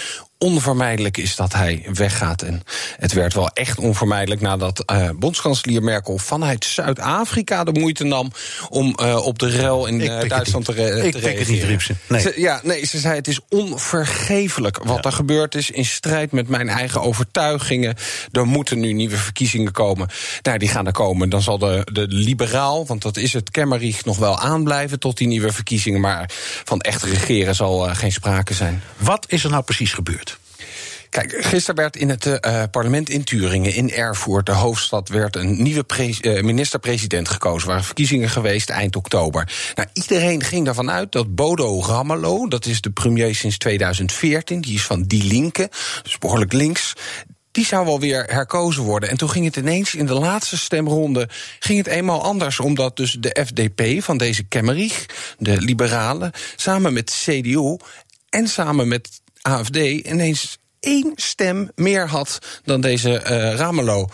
onvermijdelijk 0.41 1.17
is 1.17 1.35
dat 1.35 1.53
hij 1.53 1.85
weggaat. 1.93 2.41
En 2.41 2.63
het 2.97 3.13
werd 3.13 3.33
wel 3.33 3.49
echt 3.49 3.79
onvermijdelijk 3.79 4.41
nadat 4.41 4.83
uh, 4.91 5.09
bondskanselier 5.15 5.83
Merkel 5.83 6.17
vanuit 6.17 6.65
Zuid-Afrika 6.65 7.63
de 7.63 7.79
moeite 7.79 8.03
nam 8.03 8.31
om 8.69 8.95
uh, 9.01 9.25
op 9.25 9.39
de 9.39 9.47
rel 9.47 9.85
in 9.85 9.99
uh, 9.99 10.29
Duitsland 10.29 10.65
te, 10.65 10.71
re 10.71 11.07
ik 11.07 11.15
reageren. 11.15 11.69
Niet, 11.69 11.81
ze. 11.81 11.95
Nee. 12.07 12.21
Ze, 12.21 12.33
ja, 12.35 12.59
nee, 12.63 12.85
ze 12.85 12.99
zei 12.99 13.15
het 13.15 13.27
is 13.27 13.39
onvergeeflijk 13.49 14.77
wat 14.83 15.03
ja. 15.03 15.09
er 15.09 15.11
gebeurd 15.11 15.55
is 15.55 15.71
in 15.71 15.85
strijd 15.85 16.31
met 16.31 16.47
mijn 16.47 16.69
eigen 16.69 17.01
overtuigingen. 17.01 17.95
Er 18.31 18.45
moeten 18.45 18.79
nu 18.79 18.93
nieuwe 18.93 19.17
verkiezingen 19.17 19.71
komen. 19.71 20.09
Nou, 20.41 20.57
die 20.57 20.69
gaan 20.69 20.85
er 20.85 20.91
komen. 20.91 21.29
Dan 21.29 21.41
zal 21.41 21.57
de, 21.57 21.87
de 21.91 22.05
liberaal, 22.07 22.85
want 22.85 23.01
dat 23.01 23.17
is 23.17 23.33
het 23.33 23.51
Kemmerich, 23.51 24.05
nog 24.05 24.17
wel 24.17 24.39
aanblijven 24.39 24.99
tot 24.99 25.17
die 25.17 25.27
nieuwe 25.27 25.51
verkiezingen. 25.51 26.01
Maar 26.01 26.29
van 26.63 26.81
echt 26.81 27.03
regeren 27.03 27.55
zal 27.55 27.79
geen 27.79 28.11
sprake 28.11 28.53
zijn. 28.53 28.83
Wat 28.97 29.25
is 29.27 29.43
er 29.43 29.49
nou 29.49 29.63
precies 29.63 29.93
gebeurd? 29.93 30.30
Kijk, 31.11 31.45
gisteren 31.45 31.75
werd 31.75 31.95
in 31.95 32.09
het 32.09 32.25
uh, 32.25 32.63
parlement 32.71 33.09
in 33.09 33.23
Turingen, 33.23 33.73
in 33.73 33.91
Erfurt, 33.91 34.45
de 34.45 34.51
hoofdstad, 34.51 35.09
werd 35.09 35.35
een 35.35 35.63
nieuwe 35.63 35.85
uh, 36.21 36.41
minister-president 36.41 37.29
gekozen. 37.29 37.61
Er 37.61 37.67
waren 37.67 37.83
verkiezingen 37.83 38.29
geweest 38.29 38.69
eind 38.69 38.95
oktober. 38.95 39.71
Nou, 39.75 39.87
iedereen 39.93 40.43
ging 40.43 40.67
ervan 40.67 40.91
uit 40.91 41.11
dat 41.11 41.35
Bodo 41.35 41.83
Ramelow, 41.83 42.49
dat 42.49 42.65
is 42.65 42.81
de 42.81 42.91
premier 42.91 43.35
sinds 43.35 43.57
2014, 43.57 44.61
die 44.61 44.73
is 44.73 44.85
van 44.85 45.03
Die 45.03 45.23
Linke, 45.23 45.69
dus 46.03 46.17
behoorlijk 46.17 46.53
links 46.53 46.93
die 47.51 47.65
zou 47.65 47.85
wel 47.85 47.99
weer 47.99 48.23
herkozen 48.23 48.83
worden. 48.83 49.09
En 49.09 49.17
toen 49.17 49.29
ging 49.29 49.45
het 49.45 49.55
ineens 49.55 49.95
in 49.95 50.05
de 50.05 50.13
laatste 50.13 50.57
stemronde 50.57 51.29
ging 51.59 51.77
het 51.77 51.87
eenmaal 51.87 52.23
anders. 52.23 52.59
Omdat 52.59 52.97
dus 52.97 53.17
de 53.19 53.45
FDP 53.45 54.03
van 54.03 54.17
deze 54.17 54.43
Kemmerich, 54.43 55.05
de 55.37 55.61
liberalen, 55.61 56.31
samen 56.55 56.93
met 56.93 57.23
CDU 57.23 57.77
en 58.29 58.47
samen 58.47 58.87
met 58.87 59.21
AFD 59.41 59.75
ineens 59.75 60.59
één 60.81 61.11
stem 61.15 61.71
meer 61.75 62.07
had 62.07 62.39
dan 62.63 62.81
deze 62.81 63.09
uh, 63.09 63.55
Ramelow 63.55 64.09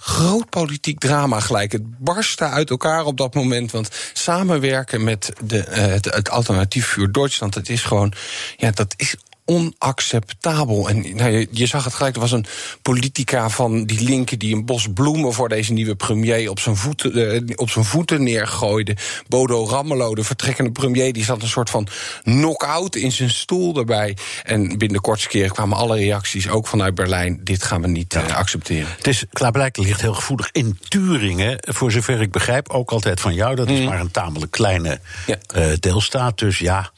groot 0.00 0.48
politiek 0.48 0.98
drama 0.98 1.40
gelijk. 1.40 1.72
Het 1.72 1.98
barstte 1.98 2.44
uit 2.44 2.70
elkaar 2.70 3.04
op 3.04 3.16
dat 3.16 3.34
moment. 3.34 3.70
Want 3.70 3.88
samenwerken 4.12 5.04
met 5.04 5.32
de, 5.44 5.66
uh, 5.68 5.74
het, 5.74 6.30
alternatief 6.30 6.86
voor 6.86 7.12
Duitsland, 7.12 7.52
dat 7.52 7.68
is 7.68 7.82
gewoon. 7.82 8.12
Ja, 8.56 8.70
dat 8.70 8.94
is 8.96 9.14
onacceptabel. 9.50 10.88
En 10.88 11.16
nou, 11.16 11.30
je, 11.30 11.48
je, 11.50 11.66
zag 11.66 11.84
het 11.84 11.94
gelijk, 11.94 12.14
er 12.14 12.20
was 12.20 12.32
een 12.32 12.46
politica 12.82 13.48
van 13.48 13.84
die 13.84 14.02
linken... 14.02 14.38
die 14.38 14.54
een 14.54 14.64
bos 14.64 14.86
bloemen 14.94 15.32
voor 15.32 15.48
deze 15.48 15.72
nieuwe 15.72 15.94
premier 15.94 16.50
op 16.50 16.60
zijn 16.60 16.76
voeten, 16.76 17.18
uh, 17.18 17.56
op 17.56 17.70
zijn 17.70 17.84
voeten 17.84 18.22
neergooide. 18.22 18.96
Bodo 19.28 19.68
Ramelow, 19.68 20.16
de 20.16 20.24
vertrekkende 20.24 20.70
premier, 20.70 21.12
die 21.12 21.24
zat 21.24 21.42
een 21.42 21.48
soort 21.48 21.70
van 21.70 21.86
knock-out 22.22 22.96
in 22.96 23.12
zijn 23.12 23.30
stoel 23.30 23.76
erbij. 23.76 24.16
En 24.42 24.68
binnen 24.68 24.92
de 24.92 25.00
kortste 25.00 25.28
keren 25.28 25.50
kwamen 25.50 25.76
alle 25.76 25.96
reacties, 25.96 26.48
ook 26.48 26.66
vanuit 26.66 26.94
Berlijn... 26.94 27.40
dit 27.44 27.62
gaan 27.62 27.82
we 27.82 27.88
niet 27.88 28.12
ja. 28.12 28.26
uh, 28.26 28.36
accepteren. 28.36 28.88
Het 28.96 29.06
is 29.06 29.24
klaarblijkelijk 29.32 29.90
ligt 29.90 30.02
heel 30.02 30.14
gevoelig 30.14 30.48
in 30.52 30.78
Turingen, 30.88 31.58
voor 31.60 31.92
zover 31.92 32.20
ik 32.20 32.30
begrijp, 32.30 32.68
ook 32.68 32.90
altijd 32.90 33.20
van 33.20 33.34
jou. 33.34 33.54
Dat 33.54 33.68
is 33.68 33.78
mm. 33.78 33.84
maar 33.84 34.00
een 34.00 34.10
tamelijk 34.10 34.50
kleine 34.50 35.00
ja. 35.26 35.38
uh, 35.56 35.66
deelstaat, 35.80 36.38
dus 36.38 36.58
ja... 36.58 36.90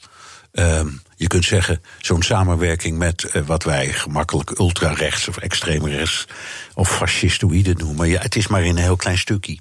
Um, 0.55 1.01
je 1.23 1.29
kunt 1.29 1.45
zeggen, 1.45 1.81
zo'n 1.99 2.21
samenwerking 2.21 2.97
met 2.97 3.25
uh, 3.33 3.41
wat 3.45 3.63
wij 3.63 3.87
gemakkelijk 3.87 4.59
ultrarechts 4.59 5.27
of 5.27 5.37
extreemrechts 5.37 6.27
of 6.73 6.95
fascistoïde 6.95 7.73
noemen. 7.77 8.09
Ja, 8.09 8.21
het 8.21 8.35
is 8.35 8.47
maar 8.47 8.63
in 8.63 8.69
een 8.69 8.83
heel 8.83 8.95
klein 8.95 9.17
stukje. 9.17 9.57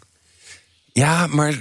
Ja, 0.93 1.27
maar 1.27 1.55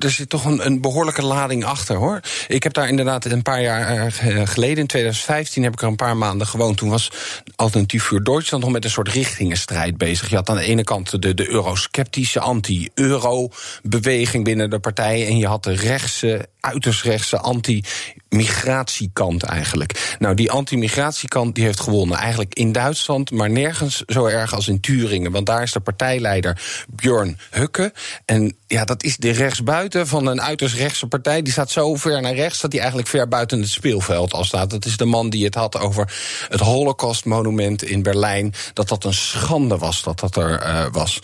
er 0.00 0.10
zit 0.10 0.28
toch 0.28 0.44
een, 0.44 0.66
een, 0.66 0.80
behoorlijke 0.80 1.24
lading 1.24 1.64
achter, 1.64 1.96
hoor. 1.96 2.20
Ik 2.48 2.62
heb 2.62 2.72
daar 2.72 2.88
inderdaad 2.88 3.24
een 3.24 3.42
paar 3.42 3.62
jaar 3.62 4.06
uh, 4.06 4.46
geleden, 4.46 4.78
in 4.78 4.86
2015, 4.86 5.62
heb 5.62 5.72
ik 5.72 5.82
er 5.82 5.88
een 5.88 5.96
paar 5.96 6.16
maanden 6.16 6.46
gewoond. 6.46 6.76
Toen 6.76 6.88
was 6.88 7.10
Alternatief 7.56 8.02
voor 8.02 8.22
Duitsland 8.22 8.64
nog 8.64 8.72
met 8.72 8.84
een 8.84 8.90
soort 8.90 9.08
richtingenstrijd 9.08 9.96
bezig. 9.96 10.30
Je 10.30 10.36
had 10.36 10.48
aan 10.48 10.56
de 10.56 10.64
ene 10.64 10.84
kant 10.84 11.22
de, 11.22 11.34
de 11.34 11.50
eurosceptische 11.50 12.40
anti-euro-beweging 12.40 14.44
binnen 14.44 14.70
de 14.70 14.78
partij... 14.78 15.26
en 15.26 15.38
je 15.38 15.46
had 15.46 15.64
de 15.64 15.74
rechtse, 15.74 16.48
uiterst 16.60 17.02
rechtse 17.02 17.38
anti 17.38 17.84
migratiekant 18.32 19.42
eigenlijk. 19.42 20.16
Nou, 20.18 20.34
die 20.34 20.50
anti-migratiekant 20.50 21.54
die 21.54 21.64
heeft 21.64 21.80
gewonnen. 21.80 22.18
Eigenlijk 22.18 22.54
in 22.54 22.72
Duitsland, 22.72 23.30
maar 23.30 23.50
nergens 23.50 24.02
zo 24.06 24.26
erg 24.26 24.54
als 24.54 24.68
in 24.68 24.80
Turingen. 24.80 25.32
Want 25.32 25.46
daar 25.46 25.62
is 25.62 25.72
de 25.72 25.80
partijleider 25.80 26.84
Björn 26.88 27.38
Hukke. 27.50 27.92
En 28.24 28.56
ja, 28.72 28.84
dat 28.84 29.02
is 29.02 29.16
de 29.16 29.30
rechtsbuiten 29.30 30.06
van 30.06 30.26
een 30.26 30.42
uiterst 30.42 30.74
rechtse 30.74 31.06
partij. 31.06 31.42
Die 31.42 31.52
staat 31.52 31.70
zo 31.70 31.94
ver 31.94 32.20
naar 32.20 32.34
rechts 32.34 32.60
dat 32.60 32.70
hij 32.70 32.80
eigenlijk 32.80 33.10
ver 33.10 33.28
buiten 33.28 33.60
het 33.60 33.70
speelveld 33.70 34.32
al 34.32 34.44
staat. 34.44 34.70
Dat 34.70 34.84
is 34.84 34.96
de 34.96 35.04
man 35.04 35.30
die 35.30 35.44
het 35.44 35.54
had 35.54 35.78
over 35.78 36.12
het 36.48 36.60
Holocaust-monument 36.60 37.82
in 37.82 38.02
Berlijn. 38.02 38.54
Dat 38.72 38.88
dat 38.88 39.04
een 39.04 39.14
schande 39.14 39.78
was 39.78 40.02
dat 40.02 40.20
dat 40.20 40.36
er 40.36 40.66
uh, 40.66 40.86
was. 40.92 41.20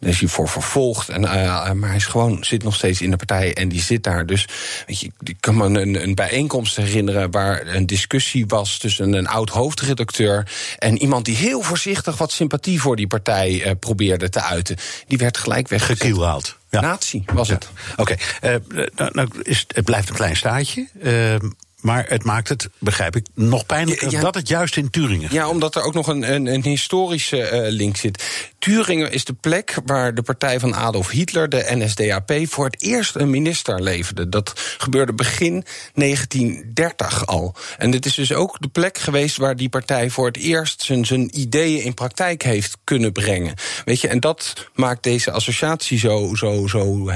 Daar 0.00 0.10
is 0.10 0.20
hij 0.20 0.28
voor 0.28 0.48
vervolgd. 0.48 1.08
En, 1.08 1.22
uh, 1.22 1.72
maar 1.72 1.88
hij 1.88 1.96
is 1.96 2.06
gewoon, 2.06 2.44
zit 2.44 2.62
nog 2.62 2.74
steeds 2.74 3.00
in 3.00 3.10
de 3.10 3.16
partij 3.16 3.54
en 3.54 3.68
die 3.68 3.80
zit 3.80 4.02
daar. 4.02 4.26
Dus 4.26 4.46
weet 4.86 5.00
je, 5.00 5.10
ik 5.22 5.36
kan 5.40 5.56
me 5.56 5.64
een, 5.64 6.02
een 6.02 6.14
bijeenkomst 6.14 6.76
herinneren 6.76 7.30
waar 7.30 7.66
een 7.66 7.86
discussie 7.86 8.46
was 8.46 8.78
tussen 8.78 9.12
een 9.12 9.28
oud 9.28 9.48
hoofdredacteur 9.48 10.50
en 10.78 10.98
iemand 10.98 11.24
die 11.24 11.36
heel 11.36 11.62
voorzichtig 11.62 12.16
wat 12.18 12.32
sympathie 12.32 12.80
voor 12.80 12.96
die 12.96 13.06
partij 13.06 13.76
probeerde 13.80 14.28
te 14.28 14.42
uiten. 14.42 14.76
Die 15.06 15.18
werd 15.18 15.36
gelijk 15.36 15.68
weggekielhaald. 15.68 16.60
Nazi 16.80 17.24
was 17.32 17.48
het. 17.48 17.70
Oké, 17.96 18.16
okay. 18.40 18.56
uh, 18.56 18.86
nou, 18.94 19.10
nou 19.14 19.28
is, 19.42 19.64
het 19.74 19.84
blijft 19.84 20.08
een 20.08 20.14
klein 20.14 20.36
staatje. 20.36 20.88
Maar 21.82 22.04
het 22.08 22.24
maakt 22.24 22.48
het, 22.48 22.68
begrijp 22.78 23.16
ik, 23.16 23.26
nog 23.34 23.66
pijnlijker 23.66 24.10
ja, 24.10 24.16
ja, 24.16 24.24
dat 24.24 24.34
het 24.34 24.48
juist 24.48 24.76
in 24.76 24.90
Turingen 24.90 25.28
Ja, 25.32 25.48
omdat 25.48 25.74
er 25.74 25.82
ook 25.82 25.94
nog 25.94 26.06
een, 26.06 26.32
een, 26.32 26.46
een 26.46 26.62
historische 26.62 27.50
uh, 27.52 27.60
link 27.68 27.96
zit. 27.96 28.50
Turingen 28.58 29.12
is 29.12 29.24
de 29.24 29.32
plek 29.32 29.76
waar 29.84 30.14
de 30.14 30.22
partij 30.22 30.60
van 30.60 30.74
Adolf 30.74 31.10
Hitler, 31.10 31.48
de 31.48 31.66
NSDAP, 31.68 32.32
voor 32.44 32.64
het 32.64 32.82
eerst 32.82 33.14
een 33.14 33.30
minister 33.30 33.82
leverde. 33.82 34.28
Dat 34.28 34.52
gebeurde 34.78 35.12
begin 35.12 35.64
1930 35.94 37.26
al. 37.26 37.54
En 37.78 37.90
dit 37.90 38.06
is 38.06 38.14
dus 38.14 38.32
ook 38.32 38.56
de 38.60 38.68
plek 38.68 38.98
geweest 38.98 39.36
waar 39.36 39.56
die 39.56 39.68
partij 39.68 40.10
voor 40.10 40.26
het 40.26 40.36
eerst 40.36 40.82
zijn, 40.82 41.04
zijn 41.04 41.40
ideeën 41.40 41.82
in 41.82 41.94
praktijk 41.94 42.42
heeft 42.42 42.76
kunnen 42.84 43.12
brengen. 43.12 43.54
Weet 43.84 44.00
je, 44.00 44.08
en 44.08 44.20
dat 44.20 44.70
maakt 44.74 45.02
deze 45.02 45.30
associatie 45.30 45.98
zo, 45.98 46.34
zo, 46.34 46.66
zo 46.66 47.10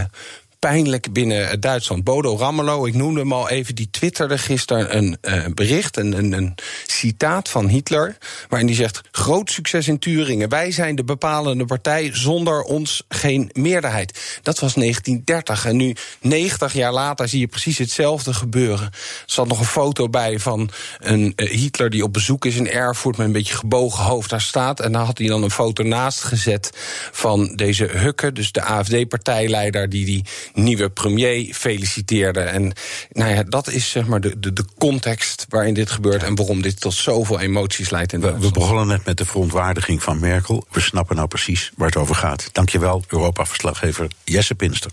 pijnlijk 0.59 1.13
binnen 1.13 1.61
Duitsland. 1.61 2.05
Bodo 2.05 2.37
Ramelow, 2.39 2.87
ik 2.87 2.95
noemde 2.95 3.21
hem 3.21 3.33
al 3.33 3.49
even, 3.49 3.75
die 3.75 3.91
twitterde 3.91 4.39
gisteren 4.39 4.97
een 4.97 5.17
uh, 5.23 5.45
bericht, 5.55 5.97
een, 5.97 6.33
een, 6.33 6.55
citaat 6.87 7.49
van 7.49 7.69
Hitler, 7.69 8.17
waarin 8.49 8.69
hij 8.69 8.77
zegt: 8.77 9.01
Groot 9.11 9.51
succes 9.51 9.89
in 9.89 9.99
Turingen. 9.99 10.49
Wij 10.49 10.71
zijn 10.71 10.95
de 10.95 11.05
bepalende 11.05 11.65
partij, 11.65 12.11
zonder 12.13 12.63
ons 12.63 13.03
geen 13.09 13.51
meerderheid. 13.53 14.41
Dat 14.43 14.59
was 14.59 14.75
1930. 14.75 15.67
En 15.67 15.77
nu, 15.77 15.95
90 16.21 16.73
jaar 16.73 16.93
later, 16.93 17.29
zie 17.29 17.41
je 17.41 17.47
precies 17.47 17.79
hetzelfde 17.79 18.35
gebeuren. 18.35 18.87
Er 18.87 18.93
zat 19.27 19.49
nog 19.49 19.59
een 19.59 19.67
foto 19.67 20.09
bij 20.09 20.39
van 20.39 20.71
een 20.99 21.33
uh, 21.37 21.51
Hitler 21.51 21.91
die 21.91 22.05
op 22.05 22.13
bezoek 22.13 22.45
is 22.45 22.57
in 22.57 22.71
Erfurt 22.71 23.17
met 23.17 23.27
een 23.27 23.33
beetje 23.33 23.57
gebogen 23.57 24.05
hoofd 24.05 24.31
daar 24.31 24.41
staat. 24.41 24.81
En 24.81 24.93
daar 24.93 25.05
had 25.05 25.19
hij 25.19 25.27
dan 25.27 25.43
een 25.43 25.51
foto 25.51 25.83
naast 25.83 26.23
gezet 26.23 26.71
van 27.13 27.55
deze 27.55 27.85
Hukke, 27.85 28.33
dus 28.33 28.53
de 28.53 28.63
AFD-partijleider, 28.63 29.89
die 29.89 30.05
die 30.05 30.25
nieuwe 30.57 30.91
premier 30.91 31.55
feliciteerde. 31.55 32.41
En 32.41 32.73
nou 33.13 33.35
ja, 33.35 33.43
dat 33.43 33.69
is 33.69 33.91
zeg 33.91 34.07
maar 34.07 34.21
de, 34.21 34.39
de, 34.39 34.53
de 34.53 34.65
context 34.79 35.47
waarin 35.49 35.75
dit 35.75 35.91
gebeurt 35.91 36.23
en 36.23 36.35
waarom 36.35 36.63
dit 36.63 36.81
tot 36.81 36.95
zoveel 36.95 37.41
emoties 37.41 37.91
leidt. 37.91 38.13
In 38.13 38.21
we, 38.21 38.39
we 38.39 38.51
begonnen 38.51 38.87
net 38.87 39.05
met 39.05 39.17
de 39.17 39.27
verontwaardiging 39.27 40.03
van 40.03 40.21
Merkel. 40.21 40.67
We 40.71 40.81
snappen 40.81 41.17
nou 41.17 41.29
precies 41.29 41.73
waar 41.77 41.89
het 41.89 41.97
over 41.97 42.15
gaat. 42.15 42.49
Dankjewel, 42.53 43.05
Europa-verslaggever 43.09 44.09
Jesse 44.25 44.55
Pinster. 44.55 44.91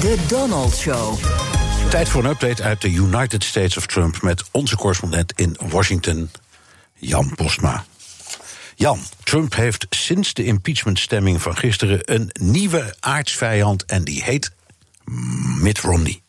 De 0.00 0.16
Donald 0.28 0.76
Show. 0.76 1.18
Tijd 1.90 2.08
voor 2.08 2.24
een 2.24 2.30
update 2.30 2.62
uit 2.62 2.80
de 2.80 2.90
United 2.90 3.44
States 3.44 3.76
of 3.76 3.86
Trump 3.86 4.22
met 4.22 4.44
onze 4.50 4.76
correspondent 4.76 5.32
in 5.36 5.56
Washington, 5.68 6.30
Jan 6.94 7.32
Postma. 7.34 7.84
Jan, 8.78 8.98
Trump 9.22 9.54
heeft 9.54 9.86
sinds 9.90 10.34
de 10.34 10.44
impeachmentstemming 10.44 11.42
van 11.42 11.56
gisteren 11.56 12.12
een 12.12 12.30
nieuwe 12.40 12.94
aardsvijand 13.00 13.84
en 13.84 14.04
die 14.04 14.22
heet 14.22 14.52
Mitt 15.60 15.80
Romney. 15.80 16.20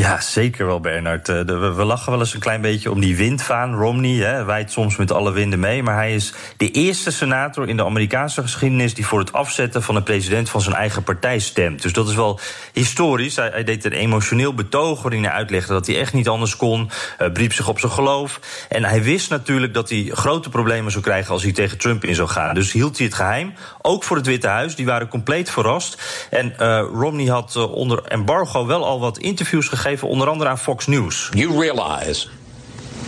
Ja, 0.00 0.20
zeker 0.20 0.66
wel, 0.66 0.80
Bernard. 0.80 1.28
Uh, 1.28 1.40
we, 1.74 1.84
lachen 1.84 2.10
wel 2.10 2.20
eens 2.20 2.34
een 2.34 2.40
klein 2.40 2.60
beetje 2.60 2.90
om 2.90 3.00
die 3.00 3.16
windvaan. 3.16 3.74
Romney 3.74 4.16
hè, 4.16 4.64
soms 4.66 4.96
met 4.96 5.12
alle 5.12 5.32
winden 5.32 5.60
mee. 5.60 5.82
Maar 5.82 5.94
hij 5.94 6.14
is 6.14 6.32
de 6.56 6.70
eerste 6.70 7.10
senator 7.10 7.68
in 7.68 7.76
de 7.76 7.84
Amerikaanse 7.84 8.42
geschiedenis... 8.42 8.94
die 8.94 9.06
voor 9.06 9.18
het 9.18 9.32
afzetten 9.32 9.82
van 9.82 9.96
een 9.96 10.02
president 10.02 10.50
van 10.50 10.60
zijn 10.60 10.74
eigen 10.74 11.02
partij 11.02 11.38
stemt. 11.38 11.82
Dus 11.82 11.92
dat 11.92 12.08
is 12.08 12.14
wel 12.14 12.40
historisch. 12.72 13.36
Hij, 13.36 13.64
deed 13.64 13.84
een 13.84 13.92
emotioneel 13.92 14.54
betoog 14.54 15.02
waarin 15.02 15.24
hij 15.24 15.32
uitlegde 15.32 15.72
dat 15.72 15.86
hij 15.86 16.00
echt 16.00 16.12
niet 16.12 16.28
anders 16.28 16.56
kon. 16.56 16.90
Uh, 17.20 17.32
briep 17.32 17.52
zich 17.52 17.68
op 17.68 17.78
zijn 17.78 17.92
geloof. 17.92 18.40
En 18.68 18.84
hij 18.84 19.02
wist 19.02 19.30
natuurlijk 19.30 19.74
dat 19.74 19.88
hij 19.88 20.10
grote 20.12 20.48
problemen 20.48 20.92
zou 20.92 21.04
krijgen... 21.04 21.32
als 21.32 21.42
hij 21.42 21.52
tegen 21.52 21.78
Trump 21.78 22.04
in 22.04 22.14
zou 22.14 22.28
gaan. 22.28 22.54
Dus 22.54 22.72
hield 22.72 22.96
hij 22.96 23.06
het 23.06 23.14
geheim. 23.14 23.54
Ook 23.82 24.04
voor 24.04 24.16
het 24.16 24.26
Witte 24.26 24.48
Huis. 24.48 24.74
Die 24.74 24.86
waren 24.86 25.08
compleet 25.08 25.50
verrast. 25.50 26.02
En 26.30 26.54
uh, 26.60 26.84
Romney 26.92 27.26
had 27.26 27.56
onder 27.56 28.04
embargo 28.04 28.66
wel 28.66 28.84
al 28.84 29.00
wat 29.00 29.18
interviews 29.18 29.68
gegeven 29.68 29.88
gegeven, 29.90 30.08
onder 30.08 30.28
andere 30.28 30.50
aan 30.50 30.58
Fox 30.58 30.86
News. 30.86 31.28
You 31.32 31.60
realize 31.60 32.28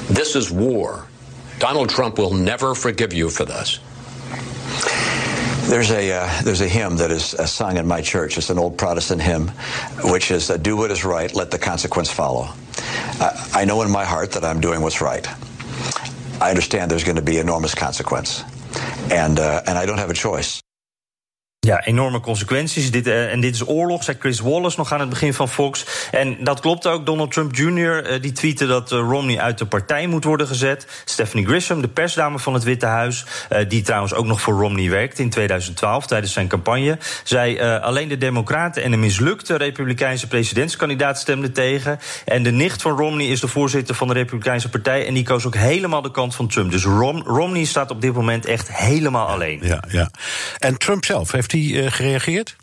this 0.09 0.35
is 0.35 0.49
war. 0.49 1.05
Donald 1.59 1.89
Trump 1.89 2.17
will 2.17 2.35
never 2.35 2.75
forgive 2.75 3.13
you 3.13 3.31
for 3.31 3.47
this. 3.47 3.81
There's 5.69 5.91
a 5.91 6.13
uh, 6.13 6.43
there's 6.43 6.61
a 6.61 6.69
hymn 6.69 6.97
that 6.97 7.11
is 7.11 7.35
uh, 7.35 7.47
sung 7.47 7.77
in 7.77 7.87
my 7.87 8.03
church. 8.03 8.37
It's 8.37 8.51
an 8.51 8.59
old 8.59 8.77
Protestant 8.77 9.23
hymn, 9.23 9.51
which 10.03 10.31
is 10.31 10.51
uh, 10.51 10.57
"Do 10.57 10.77
what 10.77 10.91
is 10.91 11.05
right, 11.05 11.35
let 11.35 11.51
the 11.51 11.59
consequence 11.59 12.13
follow." 12.13 12.49
I 13.55 13.65
know 13.65 13.83
in 13.83 13.91
my 13.91 14.05
heart 14.05 14.33
that 14.33 14.45
I'm 14.45 14.61
doing 14.61 14.83
what's 14.83 15.01
right. 15.01 15.27
I 16.41 16.49
understand 16.51 16.91
there's 16.91 17.05
going 17.05 17.21
to 17.21 17.31
be 17.33 17.39
enormous 17.39 17.75
consequence, 17.75 18.43
and 19.11 19.39
uh, 19.39 19.63
and 19.67 19.79
I 19.79 19.87
don't 19.87 19.99
have 19.99 20.11
a 20.11 20.15
choice. 20.15 20.62
Ja, 21.67 21.85
enorme 21.85 22.21
consequenties. 22.21 22.91
Dit, 22.91 23.07
uh, 23.07 23.33
en 23.33 23.41
dit 23.41 23.55
is 23.55 23.69
oorlog, 23.69 24.05
zei 24.05 24.17
Chris 24.21 24.41
Wallace 24.41 24.79
nog 24.79 24.93
aan 24.93 25.01
het 25.01 25.09
begin 25.09 25.35
van 25.35 25.49
Fox. 25.49 25.87
En 26.11 26.37
dat 26.45 26.61
klopt 26.61 26.87
ook. 26.87 27.07
Donald 27.07 27.33
Trump 27.33 27.55
Jr. 27.57 28.13
Uh, 28.13 28.21
die 28.23 28.33
tweette 28.33 28.67
dat 28.67 28.93
uh, 28.93 28.99
Romney 28.99 29.41
uit 29.41 29.59
de 29.59 29.67
partij 29.67 30.07
moet 30.07 30.25
worden 30.25 30.47
gezet. 30.47 30.87
Stephanie 31.05 31.47
Grisham, 31.47 31.81
de 31.81 31.89
persdame 31.89 32.39
van 32.39 32.55
het 32.55 32.63
Witte 32.63 32.87
Huis... 32.87 33.25
die 33.69 33.83
trouwens 33.83 34.15
ook 34.15 34.27
nog 34.27 34.41
voor 34.41 34.55
Romney 34.55 34.91
werkte 34.91 35.23
in 35.23 35.31
2012 35.31 36.07
tijdens 36.07 36.33
zijn 36.33 36.49
campagne... 36.49 36.99
zei 37.25 37.61
alleen 37.61 38.09
de 38.09 38.19
Democraten 38.19 38.83
en 38.83 38.93
een 38.93 39.01
mislukte 39.01 39.57
Republikeinse 39.57 40.29
presidentskandidaat 40.29 41.19
stemden 41.19 41.53
tegen. 41.53 41.99
En 42.25 42.43
de 42.43 42.51
nicht 42.51 42.83
van 42.83 42.97
Romney 42.97 43.27
is 43.27 43.41
de 43.41 43.49
voorzitter 43.49 43.95
van 43.95 44.09
de 44.09 44.15
Republikeinse 44.15 44.69
partij... 44.69 45.07
en 45.07 45.15
die 45.15 45.25
koos 45.25 45.47
ook 45.47 45.57
helemaal 45.57 46.03
de 46.03 46.11
kant 46.11 46.35
van 46.35 46.49
Trump. 46.49 46.71
Dus 46.71 46.85
Rom 46.85 47.23
Romney 47.23 47.65
staat 47.65 47.91
op 47.91 48.01
dit 48.01 48.15
moment 48.15 48.47
echt 48.47 48.77
helemaal 48.77 49.27
alleen. 49.27 49.61
Ja, 49.63 49.85
ja. 49.89 50.11
En 50.59 50.79
Trump 50.79 51.05
zelf 51.05 51.33
heeft 51.33 51.52
die 51.53 51.75
uh, 51.75 51.91
gereageerd? 51.91 52.57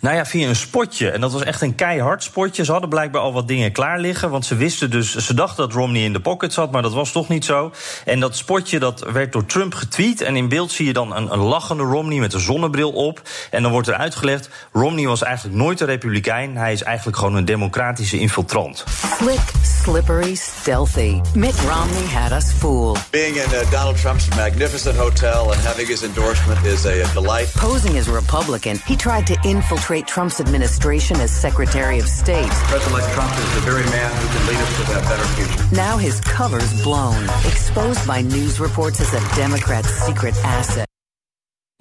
Nou 0.00 0.16
ja, 0.16 0.26
via 0.26 0.48
een 0.48 0.56
spotje. 0.56 1.10
En 1.10 1.20
dat 1.20 1.32
was 1.32 1.42
echt 1.42 1.60
een 1.60 1.74
keihard 1.74 2.22
spotje. 2.22 2.64
Ze 2.64 2.72
hadden 2.72 2.90
blijkbaar 2.90 3.22
al 3.22 3.32
wat 3.32 3.48
dingen 3.48 3.72
klaar 3.72 3.98
liggen. 3.98 4.30
Want 4.30 4.46
ze 4.46 4.56
wisten 4.56 4.90
dus, 4.90 5.16
ze 5.16 5.34
dachten 5.34 5.56
dat 5.56 5.72
Romney 5.72 6.02
in 6.02 6.12
de 6.12 6.20
pocket 6.20 6.52
zat, 6.52 6.70
maar 6.70 6.82
dat 6.82 6.92
was 6.92 7.12
toch 7.12 7.28
niet 7.28 7.44
zo. 7.44 7.72
En 8.04 8.20
dat 8.20 8.36
spotje 8.36 8.78
dat 8.78 9.00
werd 9.12 9.32
door 9.32 9.46
Trump 9.46 9.74
getweet. 9.74 10.20
En 10.20 10.36
in 10.36 10.48
beeld 10.48 10.72
zie 10.72 10.86
je 10.86 10.92
dan 10.92 11.16
een, 11.16 11.32
een 11.32 11.38
lachende 11.38 11.82
Romney 11.82 12.18
met 12.18 12.32
een 12.32 12.40
zonnebril 12.40 12.90
op. 12.90 13.22
En 13.50 13.62
dan 13.62 13.72
wordt 13.72 13.88
er 13.88 13.94
uitgelegd: 13.94 14.48
Romney 14.72 15.06
was 15.06 15.22
eigenlijk 15.22 15.56
nooit 15.56 15.80
een 15.80 15.86
republikein. 15.86 16.56
Hij 16.56 16.72
is 16.72 16.82
eigenlijk 16.82 17.16
gewoon 17.16 17.34
een 17.34 17.44
democratische 17.44 18.18
infiltrant. 18.18 18.84
Slick 19.18 19.40
slippery, 19.82 20.34
stealthy. 20.34 21.20
Mitt 21.34 21.60
Romney 21.60 22.06
had 22.06 22.32
us 22.32 22.52
fooled. 22.52 22.98
Being 23.10 23.36
in 23.36 23.50
uh, 23.50 23.70
Donald 23.70 23.96
Trump's 23.96 24.28
magnificent 24.36 24.96
hotel 24.96 25.52
and 25.52 25.60
having 25.60 25.86
his 25.86 26.02
endorsement 26.02 26.64
is 26.64 26.86
a, 26.86 27.02
a 27.02 27.12
delight. 27.12 27.52
Posing 27.56 27.98
as 27.98 28.08
a 28.08 28.12
Republican, 28.12 28.76
he 28.86 28.96
tried 28.96 29.26
to 29.26 29.34
infiltrate 29.42 29.71
Trump's 29.76 30.40
administration 30.40 31.20
as 31.20 31.30
Secretary 31.30 31.98
of 31.98 32.06
State. 32.06 32.50
President 32.68 33.12
Trump 33.12 33.32
is 33.38 33.54
the 33.54 33.60
very 33.60 33.84
man 33.84 34.10
who 34.20 34.28
can 34.28 34.46
lead 34.46 34.56
us 34.56 34.76
to 34.76 34.82
that 34.92 35.02
better 35.04 35.24
future. 35.34 35.74
Now 35.74 35.96
his 35.96 36.20
cover's 36.20 36.82
blown, 36.82 37.24
exposed 37.46 38.06
by 38.06 38.22
news 38.22 38.60
reports 38.60 39.00
as 39.00 39.12
a 39.14 39.36
Democrat's 39.36 39.88
secret 39.88 40.34
asset. 40.44 40.91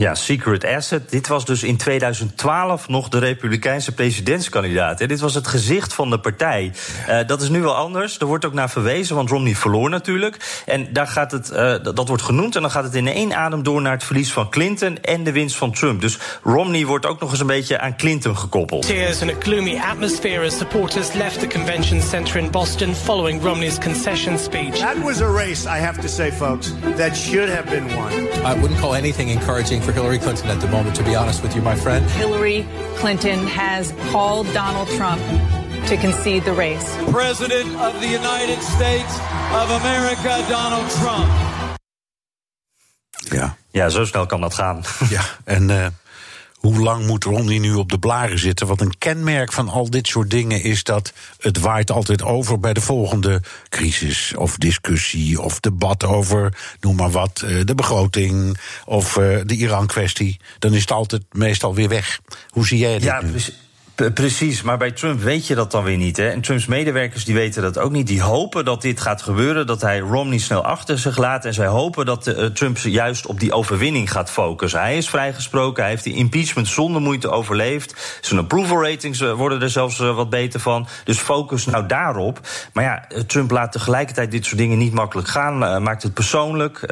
Ja, 0.02 0.16
Secret 0.16 0.66
Asset. 0.66 1.10
Dit 1.10 1.28
was 1.28 1.46
dus 1.46 1.64
in 1.64 1.78
2012 1.78 2.88
nog 2.88 3.10
de 3.10 3.18
Republikeinse 3.18 3.92
presidentskandidaat. 3.92 4.98
Dit 4.98 5.20
was 5.20 5.34
het 5.34 5.48
gezicht 5.48 5.94
van 5.94 6.10
de 6.10 6.20
partij. 6.20 6.72
Uh, 7.10 7.18
dat 7.28 7.42
is 7.42 7.50
nu 7.50 7.62
wel 7.62 7.76
anders. 7.76 8.20
Er 8.20 8.26
wordt 8.26 8.46
ook 8.46 8.54
naar 8.54 8.70
verwezen, 8.70 9.16
want 9.16 9.30
Romney 9.30 9.56
verloor 9.56 9.90
natuurlijk. 9.90 10.64
En 10.66 10.94
daar 10.94 11.08
gaat 11.08 11.32
het, 11.32 11.52
uh, 11.52 11.76
dat 11.82 12.08
wordt 12.08 12.24
genoemd. 12.24 12.56
En 12.56 12.62
dan 12.62 12.72
gaat 12.72 12.84
het 12.84 12.96
in 12.96 13.08
één 13.08 13.34
adem 13.34 13.64
door 13.64 13.82
naar 13.82 13.92
het 13.92 14.04
verlies 14.04 14.34
van 14.34 14.50
Clinton 14.50 14.98
en 15.02 15.24
de 15.24 15.32
winst 15.32 15.56
van 15.56 15.72
Trump. 15.72 16.02
Dus 16.02 16.18
Romney 16.44 16.86
wordt 16.86 17.06
ook 17.06 17.20
nog 17.20 17.32
eens 17.32 17.40
een 17.40 17.48
beetje 17.48 17.80
aan 17.80 17.98
Clinton 17.98 18.38
gekoppeld. 18.38 18.86
Tears 18.86 19.22
in 19.22 19.30
a 19.30 19.36
gloomy 19.40 19.78
atmosphere 19.92 20.46
as 20.46 20.58
supporters 20.58 21.14
left 21.14 21.40
the 21.40 21.48
convention 21.48 22.02
center 22.02 22.38
in 22.38 22.52
Boston 22.52 22.96
following 22.96 23.44
Romney's 23.44 23.78
concession 23.78 24.40
speech. 24.40 24.80
That 24.80 24.98
was 25.04 25.22
a 25.22 25.32
race, 25.32 25.66
I 25.66 25.80
have 25.80 26.02
to 26.02 26.08
say, 26.08 26.32
folks, 26.32 26.74
that 26.96 27.16
should 27.16 27.50
have 27.50 27.66
been 27.70 27.96
won. 27.96 28.12
I 28.46 28.54
wouldn't 28.62 28.80
call 28.80 28.94
anything 28.94 29.30
encouraging 29.30 29.82
for 29.82 29.91
Hillary 29.94 30.20
Clinton 30.20 30.50
at 30.50 30.60
the 30.62 30.68
moment, 30.68 30.96
to 30.96 31.04
be 31.04 31.16
honest 31.16 31.42
with 31.42 31.56
you, 31.56 31.62
my 31.62 31.76
friend. 31.76 32.10
Hillary 32.12 32.66
Clinton 32.96 33.40
has 33.48 33.94
called 34.12 34.48
Donald 34.54 34.88
Trump 34.98 35.22
to 35.88 35.98
concede 35.98 36.44
the 36.44 36.54
race. 36.54 36.96
President 37.12 37.70
of 37.76 37.94
the 38.02 38.08
United 38.08 38.62
States 38.62 39.14
of 39.54 39.70
America, 39.82 40.44
Donald 40.50 40.90
Trump. 41.00 41.30
Ja. 43.32 43.56
Ja, 43.72 43.90
zo 43.90 44.06
snel 44.06 44.26
kan 44.26 44.42
dat 44.42 44.54
gaan. 44.54 44.84
Ja, 45.10 45.22
en 45.44 45.70
uh, 45.70 45.86
hoe 46.62 46.80
lang 46.80 47.06
moet 47.06 47.24
Romney 47.24 47.58
nu 47.58 47.74
op 47.74 47.90
de 47.90 48.00
blaren 48.00 48.40
zitten? 48.40 48.68
Want 48.68 48.82
een 48.82 48.98
kenmerk 48.98 49.52
van 49.52 49.70
al 49.70 49.90
dit 49.90 50.08
soort 50.08 50.30
dingen 50.30 50.64
is 50.64 50.84
dat 50.84 51.14
het 51.40 51.60
waait 51.60 51.92
altijd 51.92 52.24
over 52.24 52.60
bij 52.60 52.74
de 52.74 52.82
volgende 52.82 53.42
crisis 53.70 54.34
of 54.36 54.58
discussie 54.58 55.42
of 55.42 55.60
debat 55.60 56.04
over, 56.04 56.58
noem 56.80 56.96
maar 56.96 57.12
wat, 57.12 57.42
eh, 57.46 57.66
de 57.66 57.76
begroting 57.76 58.58
of 58.86 59.18
uh, 59.18 59.40
de 59.46 59.56
Iran-kwestie. 59.56 60.40
Dan 60.60 60.74
is 60.74 60.82
het 60.82 60.92
altijd 60.92 61.24
meestal 61.32 61.76
weer 61.76 61.90
weg. 61.90 62.20
Hoe 62.50 62.68
zie 62.68 62.78
jij 62.78 62.94
dit 62.94 63.04
ja, 63.04 63.22
nu? 63.22 63.34
Dus 64.02 64.14
Precies, 64.14 64.62
maar 64.62 64.78
bij 64.78 64.92
Trump 64.92 65.22
weet 65.22 65.48
je 65.48 65.56
dat 65.56 65.72
dan 65.72 65.84
weer 65.84 65.98
niet. 65.98 66.18
Hè? 66.18 66.30
En 66.30 66.42
Trumps 66.42 66.66
medewerkers 66.66 67.26
die 67.26 67.36
weten 67.36 67.62
dat 67.62 67.78
ook 67.78 67.92
niet. 67.92 68.08
Die 68.08 68.22
hopen 68.22 68.66
dat 68.66 68.82
dit 68.82 69.02
gaat 69.02 69.22
gebeuren, 69.22 69.68
dat 69.68 69.82
hij 69.82 70.00
Romney 70.00 70.38
snel 70.38 70.64
achter 70.64 71.00
zich 71.00 71.18
laat. 71.18 71.46
En 71.46 71.54
zij 71.54 71.68
hopen 71.68 72.06
dat 72.06 72.28
uh, 72.28 72.46
Trump 72.46 72.78
juist 72.78 73.26
op 73.26 73.40
die 73.40 73.54
overwinning 73.54 74.12
gaat 74.12 74.32
focussen. 74.32 74.80
Hij 74.80 74.98
is 74.98 75.10
vrijgesproken, 75.10 75.82
hij 75.82 75.92
heeft 75.92 76.04
die 76.04 76.16
impeachment 76.16 76.68
zonder 76.68 77.02
moeite 77.02 77.30
overleefd. 77.30 78.20
Zijn 78.22 78.40
approval 78.40 78.84
ratings 78.84 79.22
uh, 79.22 79.34
worden 79.34 79.62
er 79.62 79.70
zelfs 79.70 79.98
wat 79.98 80.30
beter 80.30 80.60
van. 80.60 80.88
Dus 81.04 81.18
focus 81.18 81.66
nou 81.66 81.86
daarop. 81.86 82.40
Maar 82.74 82.84
ja, 82.84 83.08
Trump 83.28 83.52
laat 83.52 83.72
tegelijkertijd 83.72 84.32
dit 84.32 84.46
soort 84.46 84.58
dingen 84.58 84.78
niet 84.78 84.94
makkelijk 84.94 85.28
gaan. 85.28 85.84
maakt 85.84 86.04
het 86.04 86.14
persoonlijk. 86.14 86.84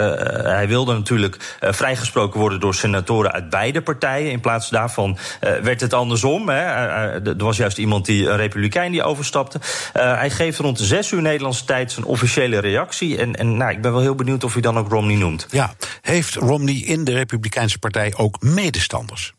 hij 0.43 0.67
wilde 0.67 0.93
natuurlijk 0.93 1.57
vrijgesproken 1.59 2.39
worden 2.39 2.59
door 2.59 2.75
senatoren 2.75 3.31
uit 3.31 3.49
beide 3.49 3.81
partijen. 3.81 4.31
In 4.31 4.39
plaats 4.39 4.69
daarvan 4.69 5.17
werd 5.39 5.81
het 5.81 5.93
andersom. 5.93 6.49
Hè? 6.49 6.97
Er 7.07 7.35
was 7.37 7.57
juist 7.57 7.77
iemand 7.77 8.05
die 8.05 8.27
een 8.27 8.37
republikein 8.37 8.91
die 8.91 9.03
overstapte. 9.03 9.59
Uh, 9.59 10.17
hij 10.17 10.29
geeft 10.29 10.59
rond 10.59 10.79
zes 10.79 11.11
uur 11.11 11.21
Nederlandse 11.21 11.65
tijd 11.65 11.91
zijn 11.91 12.05
officiële 12.05 12.59
reactie. 12.59 13.17
En, 13.17 13.35
en 13.35 13.57
nou, 13.57 13.71
ik 13.71 13.81
ben 13.81 13.91
wel 13.91 14.01
heel 14.01 14.15
benieuwd 14.15 14.43
of 14.43 14.53
hij 14.53 14.61
dan 14.61 14.77
ook 14.77 14.89
Romney 14.89 15.15
noemt. 15.15 15.47
Ja, 15.51 15.73
heeft 16.01 16.35
Romney 16.35 16.75
in 16.75 17.03
de 17.03 17.11
Republikeinse 17.11 17.79
Partij 17.79 18.13
ook 18.15 18.41
medestanders? 18.41 19.33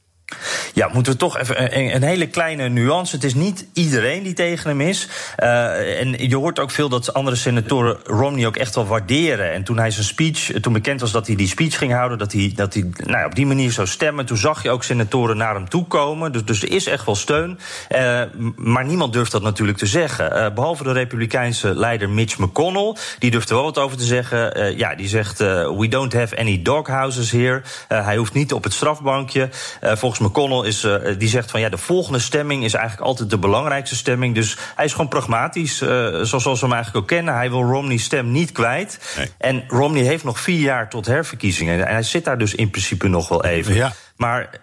Ja, 0.74 0.90
moeten 0.92 1.12
we 1.12 1.18
toch 1.18 1.38
even 1.38 1.78
een, 1.78 1.94
een, 1.94 2.02
hele 2.02 2.26
kleine 2.26 2.68
nuance. 2.68 3.14
Het 3.14 3.24
is 3.24 3.34
niet 3.34 3.66
iedereen 3.72 4.22
die 4.22 4.32
tegen 4.32 4.68
hem 4.68 4.80
is. 4.80 5.08
Uh, 5.38 6.00
en 6.00 6.28
je 6.28 6.36
hoort 6.36 6.58
ook 6.58 6.70
veel 6.70 6.88
dat 6.88 7.14
andere 7.14 7.36
senatoren 7.36 7.98
Romney 8.04 8.46
ook 8.46 8.56
echt 8.56 8.74
wel 8.74 8.86
waarderen. 8.86 9.52
En 9.52 9.64
toen 9.64 9.78
hij 9.78 9.90
zijn 9.90 10.04
speech, 10.06 10.50
toen 10.60 10.72
bekend 10.72 11.00
was 11.00 11.12
dat 11.12 11.26
hij 11.26 11.36
die 11.36 11.48
speech 11.48 11.78
ging 11.78 11.92
houden, 11.92 12.18
dat 12.18 12.32
hij, 12.32 12.52
dat 12.54 12.74
hij 12.74 12.82
nou 12.96 13.18
ja, 13.18 13.26
op 13.26 13.34
die 13.34 13.46
manier 13.46 13.72
zou 13.72 13.86
stemmen, 13.86 14.26
toen 14.26 14.36
zag 14.36 14.62
je 14.62 14.70
ook 14.70 14.84
senatoren 14.84 15.36
naar 15.36 15.54
hem 15.54 15.68
toe 15.68 15.86
komen. 15.86 16.32
Dus, 16.32 16.44
dus 16.44 16.62
er 16.62 16.70
is 16.70 16.86
echt 16.86 17.06
wel 17.06 17.14
steun. 17.14 17.58
Uh, 17.88 18.22
maar 18.56 18.84
niemand 18.84 19.12
durft 19.12 19.32
dat 19.32 19.42
natuurlijk 19.42 19.78
te 19.78 19.86
zeggen. 19.86 20.36
Uh, 20.36 20.54
behalve 20.54 20.82
de 20.82 20.92
Republikeinse 20.92 21.74
leider 21.74 22.10
Mitch 22.10 22.38
McConnell. 22.38 22.96
Die 23.18 23.30
durft 23.30 23.48
er 23.48 23.54
wel 23.54 23.64
wat 23.64 23.78
over 23.78 23.96
te 23.96 24.04
zeggen. 24.04 24.76
ja, 24.76 24.94
die 24.94 25.08
zegt: 25.08 25.38
We 25.38 25.86
don't 25.88 26.12
have 26.12 26.36
any 26.36 26.62
doghouses 26.62 27.30
here. 27.30 27.62
hij 27.88 28.16
hoeft 28.16 28.32
niet 28.32 28.52
op 28.52 28.64
het 28.64 28.72
strafbankje. 28.72 29.48
volgens 29.80 30.19
McConnell 30.20 30.68
is, 30.68 30.84
uh, 30.84 30.94
die 31.18 31.28
zegt 31.28 31.50
van 31.50 31.60
ja, 31.60 31.68
de 31.68 31.78
volgende 31.78 32.18
stemming 32.18 32.64
is 32.64 32.74
eigenlijk 32.74 33.06
altijd 33.06 33.30
de 33.30 33.38
belangrijkste 33.38 33.96
stemming. 33.96 34.34
Dus 34.34 34.56
hij 34.76 34.84
is 34.84 34.92
gewoon 34.92 35.08
pragmatisch, 35.08 35.82
uh, 35.82 35.88
zoals 36.22 36.44
we 36.44 36.66
hem 36.66 36.72
eigenlijk 36.72 36.96
ook 36.96 37.06
kennen. 37.06 37.34
Hij 37.34 37.50
wil 37.50 37.62
Romney's 37.62 38.04
stem 38.04 38.30
niet 38.30 38.52
kwijt. 38.52 39.14
Nee. 39.16 39.28
En 39.38 39.64
Romney 39.68 40.02
heeft 40.02 40.24
nog 40.24 40.40
vier 40.40 40.60
jaar 40.60 40.88
tot 40.88 41.06
herverkiezingen. 41.06 41.86
En 41.86 41.92
hij 41.92 42.02
zit 42.02 42.24
daar 42.24 42.38
dus 42.38 42.54
in 42.54 42.70
principe 42.70 43.08
nog 43.08 43.28
wel 43.28 43.44
even. 43.44 43.74
Ja. 43.74 43.92
Maar 44.20 44.60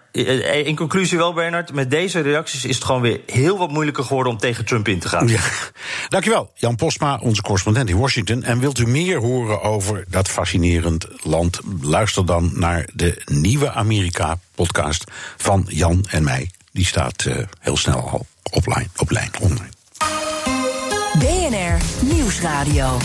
in 0.64 0.76
conclusie 0.76 1.18
wel, 1.18 1.32
Bernard, 1.32 1.72
met 1.72 1.90
deze 1.90 2.20
reacties 2.20 2.64
is 2.64 2.74
het 2.74 2.84
gewoon 2.84 3.00
weer 3.00 3.20
heel 3.26 3.58
wat 3.58 3.70
moeilijker 3.70 4.04
geworden 4.04 4.32
om 4.32 4.38
tegen 4.38 4.64
Trump 4.64 4.88
in 4.88 4.98
te 4.98 5.08
gaan. 5.08 5.28
Ja. 5.28 5.40
Dankjewel, 6.08 6.50
Jan 6.54 6.76
Postma, 6.76 7.18
onze 7.22 7.42
correspondent 7.42 7.88
in 7.88 7.96
Washington. 7.96 8.42
En 8.42 8.58
wilt 8.58 8.78
u 8.78 8.86
meer 8.86 9.18
horen 9.18 9.62
over 9.62 10.04
dat 10.08 10.28
fascinerend 10.28 11.06
land? 11.22 11.60
Luister 11.80 12.26
dan 12.26 12.50
naar 12.54 12.88
de 12.92 13.22
nieuwe 13.24 13.70
Amerika-podcast 13.70 15.04
van 15.36 15.64
Jan 15.68 16.04
en 16.10 16.24
mij. 16.24 16.50
Die 16.72 16.86
staat 16.86 17.24
uh, 17.24 17.36
heel 17.60 17.76
snel 17.76 18.10
al 18.10 18.26
offline, 18.50 18.88
op 18.96 19.10
lijn, 19.10 19.30
online. 19.40 19.70
BNR 21.18 22.06
Nieuwsradio. 22.14 22.98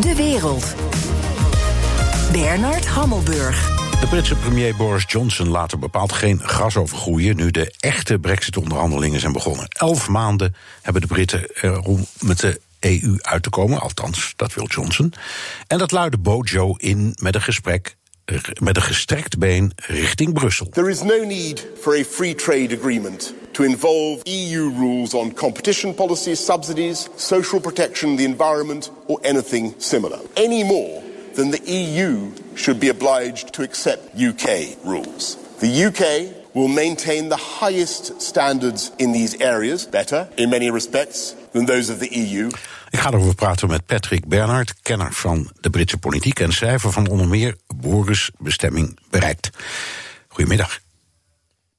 De 0.00 0.14
wereld. 0.14 0.74
Bernard 2.32 2.86
Hammelburg. 2.86 3.79
De 4.00 4.06
Britse 4.06 4.34
premier 4.34 4.76
Boris 4.76 5.04
Johnson 5.06 5.48
laat 5.48 5.72
er 5.72 5.78
bepaald 5.78 6.12
geen 6.12 6.40
gras 6.42 6.76
over 6.76 6.96
groeien... 6.96 7.36
nu 7.36 7.50
de 7.50 7.74
echte 7.78 8.18
brexit-onderhandelingen 8.18 9.20
zijn 9.20 9.32
begonnen. 9.32 9.66
Elf 9.68 10.08
maanden 10.08 10.54
hebben 10.82 11.02
de 11.02 11.08
Britten 11.08 11.54
er 11.54 11.80
om 11.80 12.06
met 12.20 12.38
de 12.38 12.60
EU 12.80 13.16
uit 13.18 13.42
te 13.42 13.50
komen. 13.50 13.80
Althans, 13.80 14.32
dat 14.36 14.54
wil 14.54 14.66
Johnson. 14.66 15.12
En 15.66 15.78
dat 15.78 15.90
luidde 15.90 16.18
Bojo 16.18 16.74
in 16.76 17.16
met 17.18 17.34
een 17.34 17.42
gesprek 17.42 17.96
met 18.60 18.76
een 18.76 18.82
gestrekt 18.82 19.38
been 19.38 19.72
richting 19.86 20.32
Brussel. 20.32 20.68
There 20.68 20.90
is 20.90 21.02
no 21.02 21.24
need 21.24 21.66
for 21.80 21.98
a 21.98 22.04
free 22.04 22.34
trade 22.34 22.76
agreement 22.78 23.34
to 23.52 23.64
involve 23.64 24.20
EU 24.24 24.72
rules 24.78 25.14
on 25.14 25.34
competition 25.34 25.94
policies, 25.94 26.44
subsidies, 26.44 27.08
social 27.16 27.60
protection, 27.60 28.16
the 28.16 28.22
environment 28.22 28.92
or 29.06 29.18
anything 29.22 29.74
similar. 29.78 30.18
Any 30.34 30.64
more 30.64 30.99
than 31.40 31.50
the 31.50 31.72
EU 31.72 32.30
should 32.54 32.78
be 32.78 32.90
obliged 32.90 33.52
to 33.54 33.62
accept 33.62 34.14
UK 34.14 34.76
rules. 34.84 35.36
The 35.60 35.84
UK 35.86 36.54
will 36.54 36.68
maintain 36.68 37.28
the 37.28 37.36
highest 37.60 38.20
standards 38.20 38.92
in 38.98 39.12
these 39.12 39.40
areas, 39.40 39.86
better 39.86 40.28
in 40.36 40.50
many 40.50 40.70
respects 40.70 41.34
than 41.52 41.64
those 41.64 41.88
of 41.92 41.98
the 41.98 42.08
EU. 42.12 42.50
Ik 42.90 42.98
ga 42.98 43.10
erover 43.10 43.34
praten 43.34 43.68
met 43.68 43.86
Patrick 43.86 44.28
Bernhard, 44.28 44.74
kenner 44.82 45.12
van 45.12 45.50
de 45.60 45.70
Britse 45.70 45.98
politiek 45.98 46.40
en 46.40 46.52
schrijver 46.52 46.92
van 46.92 47.08
onder 47.08 47.28
meer 47.28 47.56
Boris 47.76 48.30
Bestemming 48.38 48.98
Bereikt. 49.10 49.50
Goedemiddag. 50.28 50.80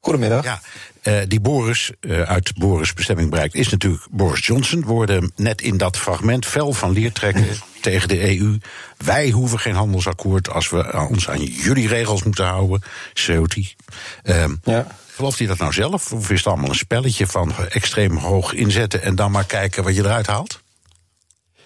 Goedemiddag. 0.01 0.43
Ja, 0.43 0.61
uh, 1.03 1.21
die 1.27 1.39
Boris 1.39 1.91
uh, 1.99 2.21
uit 2.21 2.57
Boris 2.57 2.93
Bestemming 2.93 3.29
Bereikt 3.29 3.55
is 3.55 3.69
natuurlijk 3.69 4.07
Boris 4.11 4.45
Johnson. 4.45 4.81
We 4.81 4.87
hoorden 4.87 5.31
net 5.35 5.61
in 5.61 5.77
dat 5.77 5.97
fragment 5.97 6.45
fel 6.45 6.73
van 6.73 6.91
leer 6.91 7.11
trekken 7.11 7.47
tegen 7.81 8.07
de 8.07 8.39
EU. 8.39 8.57
Wij 8.97 9.29
hoeven 9.29 9.59
geen 9.59 9.75
handelsakkoord 9.75 10.49
als 10.49 10.69
we 10.69 11.07
ons 11.09 11.29
aan 11.29 11.43
jullie 11.43 11.87
regels 11.87 12.23
moeten 12.23 12.45
houden, 12.45 12.81
schreeuwt 13.13 13.53
hij. 13.53 13.75
Uh, 14.23 14.53
ja. 14.63 14.87
Gelooft 15.15 15.37
hij 15.37 15.47
dat 15.47 15.57
nou 15.57 15.73
zelf? 15.73 16.11
Of 16.11 16.29
is 16.29 16.37
het 16.37 16.47
allemaal 16.47 16.69
een 16.69 16.75
spelletje 16.75 17.27
van 17.27 17.53
extreem 17.69 18.17
hoog 18.17 18.53
inzetten 18.53 19.01
en 19.01 19.15
dan 19.15 19.31
maar 19.31 19.45
kijken 19.45 19.83
wat 19.83 19.95
je 19.95 20.01
eruit 20.01 20.27
haalt? 20.27 20.60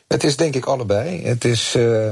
Het 0.08 0.24
is 0.24 0.36
denk 0.36 0.56
ik 0.56 0.66
allebei. 0.66 1.26
Het 1.26 1.46
is, 1.46 1.76
uh, 1.76 2.12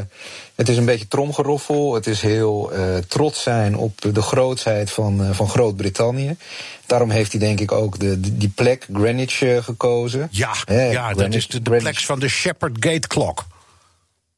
het 0.56 0.70
is 0.70 0.78
een 0.78 0.86
beetje 0.86 1.08
tromgeroffel. 1.08 1.94
Het 1.94 2.08
is 2.08 2.22
heel 2.22 2.74
uh, 2.74 2.98
trots 2.98 3.44
zijn 3.44 3.78
op 3.78 4.02
de 4.14 4.22
grootheid 4.22 4.92
van, 4.92 5.22
uh, 5.22 5.30
van 5.32 5.50
Groot-Brittannië. 5.50 6.38
Daarom 6.86 7.10
heeft 7.10 7.32
hij 7.32 7.40
denk 7.40 7.60
ik 7.60 7.72
ook 7.72 8.00
de, 8.00 8.20
de 8.20 8.38
die 8.38 8.50
plek 8.50 8.88
Greenwich 8.94 9.66
gekozen. 9.66 10.28
Ja, 10.32 10.54
ja 10.66 11.14
dat 11.14 11.34
is 11.34 11.48
de, 11.48 11.62
de 11.62 11.78
plek 11.78 11.98
van 11.98 12.20
de 12.20 12.28
Shepherd 12.28 12.76
Gate 12.80 13.08
Clock. 13.08 13.46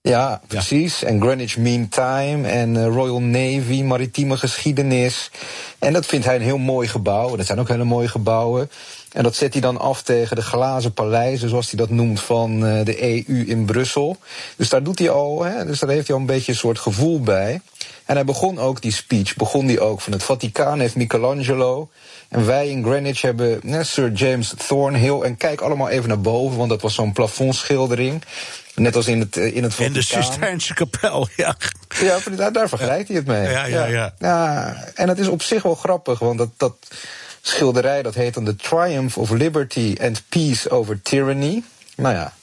Ja, 0.01 0.41
precies. 0.47 1.03
En 1.03 1.21
Greenwich 1.21 1.57
Mean 1.57 1.89
Time 1.89 2.47
en 2.47 2.75
uh, 2.75 2.85
Royal 2.85 3.21
Navy, 3.21 3.81
maritieme 3.81 4.37
geschiedenis. 4.37 5.31
En 5.79 5.93
dat 5.93 6.05
vindt 6.05 6.25
hij 6.25 6.35
een 6.35 6.41
heel 6.41 6.57
mooi 6.57 6.87
gebouw. 6.87 7.35
Dat 7.35 7.45
zijn 7.45 7.59
ook 7.59 7.67
hele 7.67 7.83
mooie 7.83 8.07
gebouwen. 8.07 8.69
En 9.15 9.23
dat 9.23 9.35
zet 9.35 9.53
hij 9.53 9.61
dan 9.61 9.79
af 9.79 10.01
tegen 10.01 10.35
de 10.35 10.41
glazen 10.41 10.93
paleizen, 10.93 11.49
zoals 11.49 11.69
hij 11.69 11.79
dat 11.79 11.89
noemt, 11.89 12.21
van 12.21 12.65
uh, 12.65 12.85
de 12.85 13.03
EU 13.03 13.45
in 13.45 13.65
Brussel. 13.65 14.17
Dus 14.55 14.69
daar 14.69 14.83
doet 14.83 14.99
hij 14.99 15.09
al, 15.09 15.43
hè, 15.43 15.65
dus 15.65 15.79
daar 15.79 15.89
heeft 15.89 16.07
hij 16.07 16.15
al 16.15 16.21
een 16.21 16.27
beetje 16.27 16.51
een 16.51 16.57
soort 16.57 16.79
gevoel 16.79 17.21
bij. 17.21 17.61
En 18.05 18.15
hij 18.15 18.25
begon 18.25 18.59
ook 18.59 18.81
die 18.81 18.91
speech, 18.91 19.35
begon 19.35 19.65
die 19.65 19.79
ook 19.79 20.01
van 20.01 20.13
het 20.13 20.23
Vaticaan 20.23 20.79
heeft 20.79 20.95
Michelangelo. 20.95 21.89
En 22.29 22.45
wij 22.45 22.69
in 22.69 22.83
Greenwich 22.83 23.21
hebben 23.21 23.59
né, 23.63 23.81
Sir 23.81 24.11
James 24.11 24.53
Thornhill. 24.67 25.21
En 25.21 25.37
kijk 25.37 25.61
allemaal 25.61 25.89
even 25.89 26.07
naar 26.07 26.21
boven, 26.21 26.57
want 26.57 26.69
dat 26.69 26.81
was 26.81 26.93
zo'n 26.93 27.13
plafondschildering. 27.13 28.23
Net 28.75 28.95
als 28.95 29.07
in 29.07 29.19
het, 29.19 29.35
in 29.35 29.63
het 29.63 29.79
In 29.79 29.93
de 29.93 30.01
Sistijnse 30.01 30.73
kapel, 30.73 31.27
ja. 31.35 31.55
Ja, 31.99 32.17
daar, 32.35 32.51
daar 32.51 32.69
vergelijkt 32.69 33.07
hij 33.07 33.17
het 33.17 33.25
mee. 33.25 33.49
Ja, 33.49 33.65
ja, 33.65 33.85
ja. 33.85 34.13
ja. 34.19 34.75
En 34.95 35.09
het 35.09 35.19
is 35.19 35.27
op 35.27 35.41
zich 35.41 35.63
wel 35.63 35.75
grappig, 35.75 36.19
want 36.19 36.37
dat, 36.37 36.49
dat 36.57 36.75
schilderij 37.47 38.01
dat 38.01 38.15
heet 38.15 38.33
dan 38.33 38.45
The 38.45 38.55
Triumph 38.55 39.17
of 39.17 39.29
Liberty 39.29 39.95
and 40.01 40.23
Peace 40.29 40.69
over 40.69 41.01
Tyranny. 41.01 41.63
Nou 41.95 42.15
ja, 42.15 42.33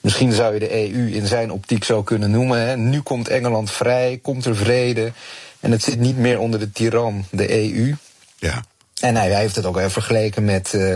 misschien 0.00 0.32
zou 0.32 0.54
je 0.54 0.60
de 0.60 0.72
EU 0.72 1.10
in 1.10 1.26
zijn 1.26 1.52
optiek 1.52 1.84
zo 1.84 2.02
kunnen 2.02 2.30
noemen. 2.30 2.60
Hè. 2.60 2.76
Nu 2.76 3.00
komt 3.00 3.28
Engeland 3.28 3.70
vrij, 3.70 4.18
komt 4.22 4.44
er 4.44 4.56
vrede. 4.56 5.12
En 5.60 5.70
het 5.70 5.82
zit 5.82 5.98
niet 5.98 6.16
meer 6.16 6.38
onder 6.38 6.60
de 6.60 6.72
tiran, 6.72 7.24
de 7.30 7.50
EU. 7.50 7.94
Ja. 8.38 8.64
En 9.00 9.16
hij 9.16 9.34
heeft 9.34 9.56
het 9.56 9.66
ook 9.66 9.76
even 9.76 9.90
vergeleken 9.90 10.44
met. 10.44 10.72
Uh, 10.74 10.94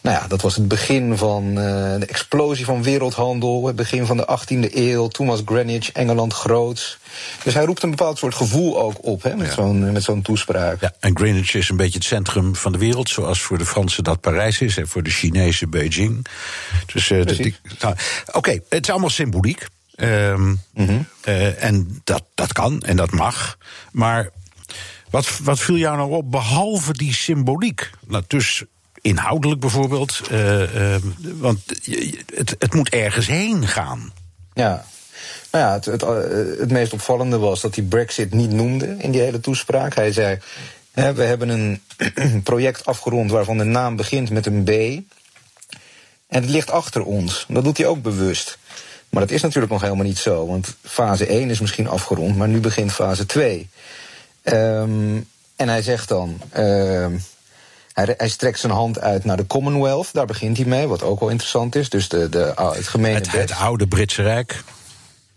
nou 0.00 0.16
ja, 0.16 0.26
dat 0.26 0.40
was 0.42 0.56
het 0.56 0.68
begin 0.68 1.16
van 1.16 1.48
uh, 1.48 1.54
de 1.98 2.06
explosie 2.06 2.64
van 2.64 2.82
wereldhandel. 2.82 3.66
Het 3.66 3.76
begin 3.76 4.06
van 4.06 4.16
de 4.16 4.38
18e 4.38 4.74
eeuw. 4.74 5.08
Toen 5.08 5.26
was 5.26 5.42
Greenwich, 5.44 5.92
Engeland 5.92 6.32
groots. 6.32 6.98
Dus 7.44 7.54
hij 7.54 7.64
roept 7.64 7.82
een 7.82 7.90
bepaald 7.90 8.18
soort 8.18 8.34
gevoel 8.34 8.80
ook 8.80 9.04
op 9.04 9.22
hè, 9.22 9.36
met 9.36 9.46
ja. 9.46 9.52
zo'n 9.52 9.92
met 9.92 10.02
zo'n 10.02 10.22
toespraak. 10.22 10.80
Ja, 10.80 10.92
en 11.00 11.16
Greenwich 11.16 11.54
is 11.54 11.68
een 11.68 11.76
beetje 11.76 11.98
het 11.98 12.06
centrum 12.06 12.56
van 12.56 12.72
de 12.72 12.78
wereld. 12.78 13.08
Zoals 13.08 13.40
voor 13.40 13.58
de 13.58 13.66
Fransen 13.66 14.04
dat 14.04 14.20
Parijs 14.20 14.60
is 14.60 14.76
en 14.76 14.88
voor 14.88 15.02
de 15.02 15.10
Chinezen 15.10 15.70
Beijing. 15.70 16.26
Dus, 16.92 17.10
uh, 17.10 17.24
nou, 17.24 17.94
Oké, 18.26 18.36
okay, 18.36 18.62
het 18.68 18.82
is 18.84 18.90
allemaal 18.90 19.10
symboliek. 19.10 19.66
Um, 19.96 20.40
mm 20.74 20.86
-hmm. 20.86 21.06
uh, 21.24 21.64
en 21.64 22.00
dat, 22.04 22.24
dat 22.34 22.52
kan 22.52 22.80
en 22.80 22.96
dat 22.96 23.10
mag. 23.10 23.58
Maar 23.92 24.30
wat, 25.10 25.38
wat 25.42 25.60
viel 25.60 25.76
jou 25.76 25.96
nou 25.96 26.10
op, 26.10 26.30
behalve 26.30 26.92
die 26.92 27.14
symboliek? 27.14 27.90
Nou, 28.06 28.24
dus 28.26 28.64
inhoudelijk 29.00 29.60
bijvoorbeeld. 29.60 30.20
Uh, 30.30 30.92
uh, 30.94 30.96
want 31.20 31.60
het, 32.34 32.56
het 32.58 32.74
moet 32.74 32.88
ergens 32.88 33.26
heen 33.26 33.66
gaan. 33.66 34.12
Ja. 34.54 34.84
Nou 35.50 35.64
ja, 35.64 35.72
het, 35.72 35.84
het, 35.84 36.00
het, 36.58 36.70
meest 36.70 36.92
opvallende 36.92 37.38
was 37.38 37.60
dat 37.60 37.74
hij 37.74 37.84
Brexit 37.84 38.34
niet 38.34 38.52
noemde 38.52 38.96
in 38.98 39.10
die 39.10 39.20
hele 39.20 39.40
toespraak. 39.40 39.94
Hij 39.94 40.12
zei: 40.12 40.38
We 40.92 41.22
hebben 41.22 41.48
een 41.48 41.82
project 42.42 42.86
afgerond 42.86 43.30
waarvan 43.30 43.58
de 43.58 43.64
naam 43.64 43.96
begint 43.96 44.30
met 44.30 44.46
een 44.46 44.64
B. 44.64 44.70
En 46.28 46.40
het 46.42 46.50
ligt 46.50 46.70
achter 46.70 47.04
ons. 47.04 47.46
Dat 47.48 47.64
doet 47.64 47.76
hij 47.76 47.86
ook 47.86 48.02
bewust. 48.02 48.58
Maar 49.08 49.22
dat 49.22 49.30
is 49.30 49.42
natuurlijk 49.42 49.72
nog 49.72 49.82
helemaal 49.82 50.04
niet 50.04 50.18
zo. 50.18 50.46
Want 50.46 50.76
fase 50.82 51.26
1 51.26 51.50
is 51.50 51.60
misschien 51.60 51.88
afgerond, 51.88 52.36
maar 52.36 52.48
nu 52.48 52.60
begint 52.60 52.92
fase 52.92 53.26
2. 53.26 53.68
Um, 54.44 55.28
en 55.56 55.68
hij 55.68 55.82
zegt 55.82 56.08
dan. 56.08 56.40
Uh, 56.56 57.06
hij, 58.04 58.14
hij, 58.16 58.28
strekt 58.28 58.58
zijn 58.58 58.72
hand 58.72 59.00
uit 59.00 59.24
naar 59.24 59.36
de 59.36 59.46
Commonwealth. 59.46 60.12
Daar 60.12 60.26
begint 60.26 60.56
hij 60.56 60.66
mee, 60.66 60.86
wat 60.86 61.02
ook 61.02 61.20
wel 61.20 61.28
interessant 61.28 61.74
is. 61.74 61.88
Dus 61.88 62.08
de, 62.08 62.28
de, 62.28 62.52
het 62.56 62.88
gemene. 62.88 63.14
Het, 63.14 63.32
het 63.32 63.52
oude 63.52 63.86
Britse 63.86 64.22
Rijk. 64.22 64.62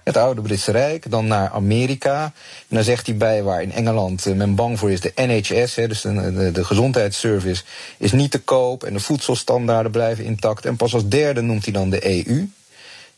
Het 0.04 0.18
oude 0.18 0.42
Britse 0.42 0.72
Rijk, 0.72 1.12
dan 1.12 1.28
naar 1.28 1.50
Amerika. 1.50 2.24
En 2.68 2.76
dan 2.76 2.84
zegt 2.84 3.06
hij 3.06 3.16
bij 3.16 3.44
waar 3.44 3.62
in 3.62 3.72
Engeland 3.72 4.26
eh, 4.26 4.34
men 4.34 4.56
bang 4.56 4.80
voor 4.80 4.92
is, 4.92 5.02
de 5.02 5.12
NHS, 5.16 5.76
hè, 5.76 5.88
dus 5.88 6.02
de, 6.02 6.34
de, 6.34 6.52
de, 6.52 6.64
gezondheidsservice, 6.64 7.64
is 7.98 8.12
niet 8.12 8.32
te 8.32 8.40
koop 8.40 8.84
en 8.84 8.94
de 8.94 9.00
voedselstandaarden 9.00 9.92
blijven 9.92 10.24
intact. 10.24 10.66
En 10.66 10.76
pas 10.76 10.94
als 10.94 11.08
derde 11.08 11.42
noemt 11.42 11.64
hij 11.64 11.74
dan 11.74 11.90
de 11.90 12.28
EU. 12.28 12.50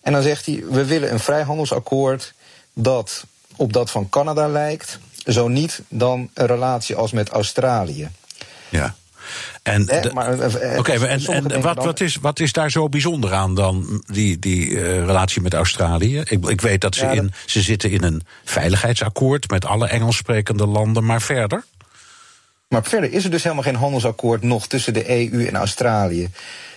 En 0.01 0.11
dan 0.11 0.21
zegt 0.21 0.45
hij, 0.45 0.63
we 0.69 0.85
willen 0.85 1.11
een 1.11 1.19
vrijhandelsakkoord 1.19 2.33
dat 2.73 3.25
op 3.55 3.73
dat 3.73 3.91
van 3.91 4.09
Canada 4.09 4.47
lijkt. 4.47 4.99
Zo 5.25 5.47
niet, 5.47 5.81
dan 5.87 6.29
een 6.33 6.45
relatie 6.45 6.95
als 6.95 7.11
met 7.11 7.29
Australië. 7.29 8.09
Ja. 8.69 8.95
En, 9.63 9.87
eh, 9.87 10.11
Oké, 10.77 10.77
okay, 10.77 10.97
en, 10.97 11.51
en 11.51 11.61
wat, 11.61 11.83
wat, 11.83 11.99
is, 11.99 12.15
wat 12.15 12.39
is 12.39 12.51
daar 12.51 12.71
zo 12.71 12.89
bijzonder 12.89 13.33
aan 13.33 13.55
dan, 13.55 14.03
die, 14.07 14.39
die 14.39 14.69
uh, 14.69 15.05
relatie 15.05 15.41
met 15.41 15.53
Australië? 15.53 16.19
Ik, 16.19 16.45
ik 16.45 16.61
weet 16.61 16.81
dat 16.81 16.95
ze, 16.95 17.05
ja, 17.05 17.11
in, 17.11 17.33
ze 17.45 17.61
zitten 17.61 17.91
in 17.91 18.03
een 18.03 18.21
veiligheidsakkoord 18.43 19.49
met 19.49 19.65
alle 19.65 19.87
Engels 19.87 20.17
sprekende 20.17 20.67
landen, 20.67 21.05
maar 21.05 21.21
verder? 21.21 21.63
Maar 22.67 22.83
verder 22.83 23.13
is 23.13 23.23
er 23.23 23.31
dus 23.31 23.43
helemaal 23.43 23.63
geen 23.63 23.75
handelsakkoord 23.75 24.41
nog 24.41 24.67
tussen 24.67 24.93
de 24.93 25.09
EU 25.09 25.45
en 25.45 25.55
Australië. 25.55 26.29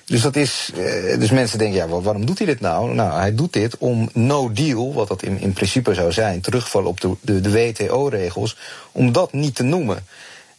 Dus 0.08 0.20
dat 0.20 0.36
is. 0.36 0.70
Dus 1.18 1.30
mensen 1.30 1.58
denken, 1.58 1.76
ja, 1.76 1.88
waarom 1.88 2.26
doet 2.26 2.38
hij 2.38 2.46
dit 2.46 2.60
nou? 2.60 2.94
Nou, 2.94 3.18
hij 3.18 3.34
doet 3.34 3.52
dit 3.52 3.78
om 3.78 4.08
no 4.12 4.52
deal, 4.52 4.94
wat 4.94 5.08
dat 5.08 5.22
in, 5.22 5.40
in 5.40 5.52
principe 5.52 5.94
zou 5.94 6.12
zijn, 6.12 6.40
terugvallen 6.40 6.88
op 6.88 7.00
de, 7.00 7.14
de, 7.20 7.40
de 7.40 7.50
WTO-regels, 7.50 8.56
om 8.92 9.12
dat 9.12 9.32
niet 9.32 9.54
te 9.54 9.62
noemen. 9.62 10.06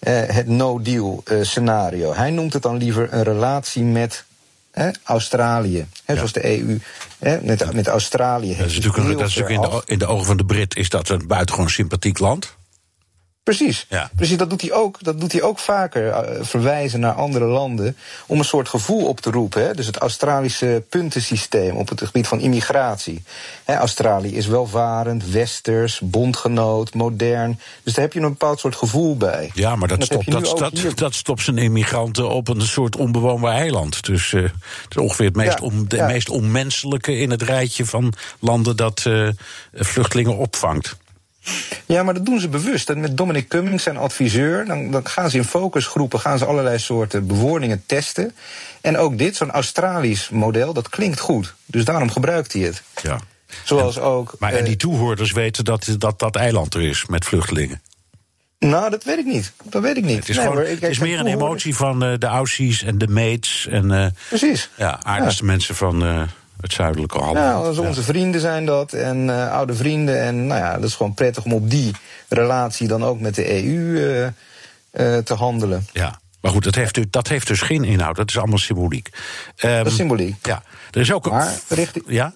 Uh, 0.07 0.21
het 0.25 0.47
no-deal 0.47 1.23
uh, 1.31 1.43
scenario. 1.43 2.13
Hij 2.13 2.31
noemt 2.31 2.53
het 2.53 2.61
dan 2.61 2.77
liever 2.77 3.13
een 3.13 3.23
relatie 3.23 3.83
met 3.83 4.23
Australië. 5.03 5.87
Hè, 6.05 6.15
zoals 6.15 6.31
de 6.31 6.59
EU 6.59 6.79
met, 7.19 7.73
met 7.73 7.87
Australië 7.87 8.47
heeft. 8.47 8.59
Dat 8.59 8.67
is 8.67 8.85
natuurlijk, 8.85 9.17
dat 9.17 9.27
is 9.27 9.35
natuurlijk 9.35 9.63
in, 9.63 9.79
de, 9.79 9.81
in 9.85 9.99
de 9.99 10.05
ogen 10.05 10.25
van 10.25 10.37
de 10.37 10.45
Brit 10.45 10.75
is 10.75 10.89
dat 10.89 11.09
een 11.09 11.27
buitengewoon 11.27 11.69
sympathiek 11.69 12.19
land. 12.19 12.57
Precies. 13.43 13.85
Ja. 13.89 14.09
Precies, 14.15 14.37
dat 14.37 14.49
doet 14.49 14.61
hij 14.61 14.73
ook, 14.73 15.03
dat 15.03 15.19
doet 15.19 15.31
hij 15.31 15.41
ook 15.41 15.59
vaker, 15.59 16.07
uh, 16.07 16.19
verwijzen 16.41 16.99
naar 16.99 17.13
andere 17.13 17.45
landen, 17.45 17.97
om 18.27 18.39
een 18.39 18.45
soort 18.45 18.69
gevoel 18.69 19.05
op 19.05 19.21
te 19.21 19.31
roepen. 19.31 19.63
Hè? 19.63 19.73
Dus 19.73 19.85
het 19.85 19.97
Australische 19.97 20.83
puntensysteem 20.89 21.75
op 21.75 21.89
het 21.89 22.01
gebied 22.01 22.27
van 22.27 22.39
immigratie. 22.39 23.23
Hè, 23.63 23.75
Australië 23.75 24.35
is 24.35 24.47
welvarend, 24.47 25.29
westers, 25.29 25.99
bondgenoot, 26.03 26.93
modern. 26.93 27.59
Dus 27.83 27.93
daar 27.93 28.03
heb 28.03 28.13
je 28.13 28.19
een 28.19 28.29
bepaald 28.29 28.59
soort 28.59 28.75
gevoel 28.75 29.17
bij. 29.17 29.51
Ja, 29.53 29.75
maar 29.75 29.87
dat, 29.87 29.99
dat 29.99 30.07
stopt, 30.07 30.31
dat, 30.31 30.57
dat, 30.57 30.97
dat, 30.97 31.13
stopt 31.13 31.41
zijn 31.41 31.57
immigranten 31.57 32.29
op 32.29 32.47
een 32.47 32.61
soort 32.61 32.95
onbewoonbaar 32.95 33.53
eiland. 33.53 34.05
Dus 34.05 34.31
uh, 34.31 34.43
het 34.43 34.51
is 34.89 34.97
ongeveer 34.97 35.25
het 35.25 35.35
meest, 35.35 35.59
ja, 35.59 35.69
de 35.87 35.95
ja. 35.95 36.05
meest 36.05 36.29
onmenselijke 36.29 37.17
in 37.17 37.29
het 37.29 37.41
rijtje 37.41 37.85
van 37.85 38.13
landen 38.39 38.75
dat 38.75 39.03
uh, 39.07 39.29
vluchtelingen 39.73 40.37
opvangt. 40.37 40.97
Ja, 41.85 42.03
maar 42.03 42.13
dat 42.13 42.25
doen 42.25 42.39
ze 42.39 42.49
bewust. 42.49 42.89
En 42.89 42.99
met 42.99 43.17
Dominic 43.17 43.47
Cummings, 43.47 43.83
zijn 43.83 43.97
adviseur, 43.97 44.65
dan, 44.65 44.91
dan 44.91 45.07
gaan 45.07 45.29
ze 45.29 45.37
in 45.37 45.43
focusgroepen 45.43 46.19
gaan 46.19 46.37
ze 46.37 46.45
allerlei 46.45 46.79
soorten 46.79 47.27
bewoordingen 47.27 47.83
testen. 47.85 48.35
En 48.81 48.97
ook 48.97 49.17
dit, 49.17 49.35
zo'n 49.35 49.51
Australisch 49.51 50.29
model, 50.29 50.73
dat 50.73 50.89
klinkt 50.89 51.19
goed. 51.19 51.53
Dus 51.65 51.85
daarom 51.85 52.11
gebruikt 52.11 52.53
hij 52.53 52.61
het. 52.61 52.83
Ja. 53.01 53.19
Zoals 53.63 53.97
en, 53.97 54.01
ook. 54.01 54.35
Maar 54.39 54.53
en 54.53 54.65
die 54.65 54.75
toehoorders 54.75 55.31
weten 55.31 55.65
dat, 55.65 55.95
dat 55.97 56.19
dat 56.19 56.35
eiland 56.35 56.73
er 56.73 56.81
is 56.81 57.05
met 57.05 57.25
vluchtelingen. 57.25 57.81
Nou, 58.59 58.89
dat 58.89 59.03
weet 59.03 59.17
ik 59.17 59.25
niet. 59.25 59.51
Dat 59.63 59.81
weet 59.81 59.97
ik 59.97 60.03
niet. 60.03 60.19
Het 60.19 60.29
is, 60.29 60.35
nee, 60.35 60.45
gewoon, 60.45 60.65
het 60.65 60.83
is 60.83 60.99
meer 60.99 61.19
een 61.19 61.27
emotie 61.27 61.75
van 61.75 62.03
uh, 62.03 62.13
de 62.17 62.25
Aussies 62.25 62.83
en 62.83 62.97
de 62.97 63.07
mates. 63.07 63.67
En, 63.69 63.91
uh, 63.91 64.05
Precies. 64.27 64.69
Ja, 64.77 64.99
aardigste 65.03 65.43
ja. 65.43 65.51
mensen 65.51 65.75
van. 65.75 66.03
Uh, 66.03 66.21
het 66.61 66.73
zuidelijke 66.73 67.17
Holland. 67.17 67.75
Ja, 67.75 67.81
onze 67.81 68.03
vrienden 68.03 68.41
zijn 68.41 68.65
dat 68.65 68.93
en 68.93 69.27
uh, 69.27 69.51
oude 69.51 69.73
vrienden. 69.73 70.21
En 70.21 70.47
nou 70.47 70.59
ja, 70.59 70.73
dat 70.73 70.89
is 70.89 70.95
gewoon 70.95 71.13
prettig 71.13 71.43
om 71.45 71.53
op 71.53 71.69
die 71.69 71.91
relatie 72.27 72.87
dan 72.87 73.03
ook 73.03 73.19
met 73.19 73.35
de 73.35 73.63
EU 73.63 73.77
uh, 73.77 74.21
uh, 74.25 75.17
te 75.17 75.33
handelen. 75.33 75.87
Ja. 75.93 76.19
Maar 76.41 76.51
goed, 76.51 76.63
dat 76.63 76.75
heeft, 76.75 77.11
dat 77.11 77.27
heeft 77.27 77.47
dus 77.47 77.61
geen 77.61 77.83
inhoud. 77.83 78.15
Dat 78.15 78.29
is 78.29 78.37
allemaal 78.37 78.57
symboliek. 78.57 79.09
Um, 79.63 79.77
dat 79.77 79.85
is 79.85 79.95
symboliek. 79.95 80.45
Ja. 80.45 80.63
Er 80.91 81.01
is 81.01 81.11
ook 81.11 81.25
een. 81.25 81.31
Maar 81.31 81.59
richting, 81.67 82.05
ja? 82.07 82.33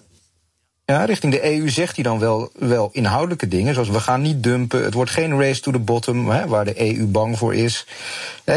Ja, 0.86 1.04
richting 1.04 1.32
de 1.32 1.52
EU 1.52 1.68
zegt 1.68 1.94
hij 1.94 2.04
dan 2.04 2.18
wel, 2.18 2.50
wel 2.58 2.88
inhoudelijke 2.92 3.48
dingen. 3.48 3.74
Zoals 3.74 3.88
we 3.88 4.00
gaan 4.00 4.22
niet 4.22 4.42
dumpen. 4.42 4.84
Het 4.84 4.94
wordt 4.94 5.10
geen 5.10 5.40
race 5.40 5.60
to 5.60 5.72
the 5.72 5.78
bottom, 5.78 6.30
hè, 6.30 6.46
waar 6.46 6.64
de 6.64 6.80
EU 6.80 7.06
bang 7.06 7.38
voor 7.38 7.54
is. 7.54 7.86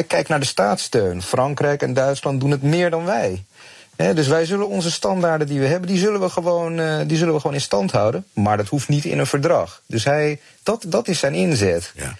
Kijk 0.07 0.27
naar 0.27 0.39
de 0.39 0.45
staatssteun. 0.45 1.21
Frankrijk 1.21 1.81
en 1.81 1.93
Duitsland 1.93 2.39
doen 2.39 2.51
het 2.51 2.61
meer 2.61 2.89
dan 2.89 3.05
wij. 3.05 3.43
He, 3.97 4.13
dus 4.13 4.27
wij 4.27 4.45
zullen 4.45 4.67
onze 4.67 4.91
standaarden 4.91 5.47
die 5.47 5.59
we 5.59 5.65
hebben, 5.65 5.89
die 5.89 5.97
zullen 5.97 6.19
we, 6.19 6.29
gewoon, 6.29 6.79
uh, 6.79 6.99
die 7.07 7.17
zullen 7.17 7.33
we 7.33 7.39
gewoon 7.39 7.55
in 7.55 7.61
stand 7.61 7.91
houden. 7.91 8.25
Maar 8.33 8.57
dat 8.57 8.67
hoeft 8.67 8.87
niet 8.87 9.05
in 9.05 9.19
een 9.19 9.27
verdrag. 9.27 9.81
Dus 9.85 10.03
hij, 10.03 10.39
dat, 10.63 10.85
dat 10.87 11.07
is 11.07 11.19
zijn 11.19 11.33
inzet. 11.33 11.91
Ja. 11.95 12.17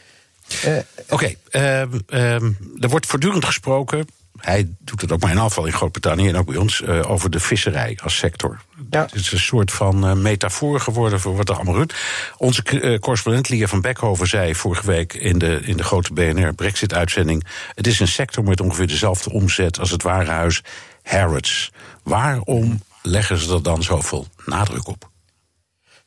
Uh, 0.65 0.77
Oké, 1.09 1.13
okay, 1.13 1.37
uh, 1.51 1.81
ehm, 1.81 2.51
er 2.79 2.89
wordt 2.89 3.05
voortdurend 3.05 3.45
gesproken. 3.45 4.07
Hij 4.37 4.69
doet 4.79 5.01
het 5.01 5.11
ook 5.11 5.21
maar 5.21 5.31
in 5.31 5.37
afval 5.37 5.65
in 5.65 5.73
Groot-Brittannië 5.73 6.27
en 6.27 6.37
ook 6.37 6.45
bij 6.45 6.55
ons 6.55 6.81
eh, 6.81 7.11
over 7.11 7.29
de 7.29 7.39
visserij 7.39 7.97
als 8.03 8.17
sector. 8.17 8.61
Ja. 8.89 9.01
Het 9.01 9.15
is 9.15 9.31
een 9.31 9.39
soort 9.39 9.71
van 9.71 10.21
metafoor 10.21 10.79
geworden 10.79 11.19
voor 11.19 11.35
wat 11.35 11.49
er 11.49 11.55
allemaal 11.55 11.73
doet. 11.73 11.95
Onze 12.37 12.99
correspondent 12.99 13.49
Lia 13.49 13.67
van 13.67 13.81
Beckhoven 13.81 14.27
zei 14.27 14.55
vorige 14.55 14.85
week 14.85 15.13
in 15.13 15.37
de, 15.37 15.59
in 15.63 15.77
de 15.77 15.83
grote 15.83 16.13
BNR-Brexit-uitzending: 16.13 17.45
Het 17.75 17.87
is 17.87 17.99
een 17.99 18.07
sector 18.07 18.43
met 18.43 18.61
ongeveer 18.61 18.87
dezelfde 18.87 19.31
omzet 19.31 19.79
als 19.79 19.91
het 19.91 20.03
warenhuis 20.03 20.63
Harrods. 21.07 21.71
Waarom 22.03 22.81
leggen 23.01 23.37
ze 23.37 23.53
er 23.53 23.63
dan 23.63 23.83
zoveel 23.83 24.27
nadruk 24.45 24.87
op? 24.87 25.09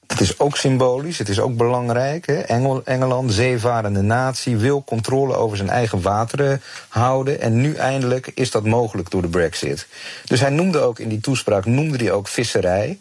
Dat 0.06 0.20
is 0.20 0.38
ook 0.38 0.56
symbolisch, 0.56 1.18
het 1.18 1.28
is 1.28 1.40
ook 1.40 1.56
belangrijk. 1.56 2.26
Hè? 2.26 2.34
Engel, 2.34 2.84
Engeland, 2.84 3.32
zeevarende 3.32 4.00
natie, 4.00 4.56
wil 4.56 4.84
controle 4.84 5.34
over 5.34 5.56
zijn 5.56 5.68
eigen 5.68 6.02
wateren 6.02 6.62
houden. 6.88 7.40
En 7.40 7.60
nu 7.60 7.74
eindelijk 7.74 8.30
is 8.34 8.50
dat 8.50 8.64
mogelijk 8.64 9.10
door 9.10 9.22
de 9.22 9.28
brexit. 9.28 9.86
Dus 10.24 10.40
hij 10.40 10.50
noemde 10.50 10.80
ook 10.80 10.98
in 10.98 11.08
die 11.08 11.20
toespraak, 11.20 11.64
noemde 11.64 11.96
hij 11.96 12.12
ook 12.12 12.28
visserij. 12.28 12.98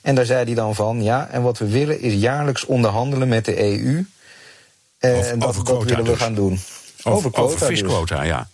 En 0.00 0.14
daar 0.14 0.24
zei 0.24 0.44
hij 0.44 0.54
dan 0.54 0.74
van, 0.74 1.02
ja, 1.02 1.28
en 1.30 1.42
wat 1.42 1.58
we 1.58 1.68
willen 1.68 2.00
is 2.00 2.12
jaarlijks 2.12 2.64
onderhandelen 2.64 3.28
met 3.28 3.44
de 3.44 3.62
EU. 3.62 4.06
Eh, 4.98 5.30
en 5.30 5.38
dat, 5.38 5.54
dat 5.54 5.84
willen 5.84 6.04
we 6.04 6.10
dus. 6.10 6.18
gaan 6.18 6.34
doen. 6.34 6.60
Over, 7.02 7.28
over, 7.28 7.42
over 7.42 7.66
visquota, 7.66 8.18
dus. 8.18 8.26
ja. 8.26 8.48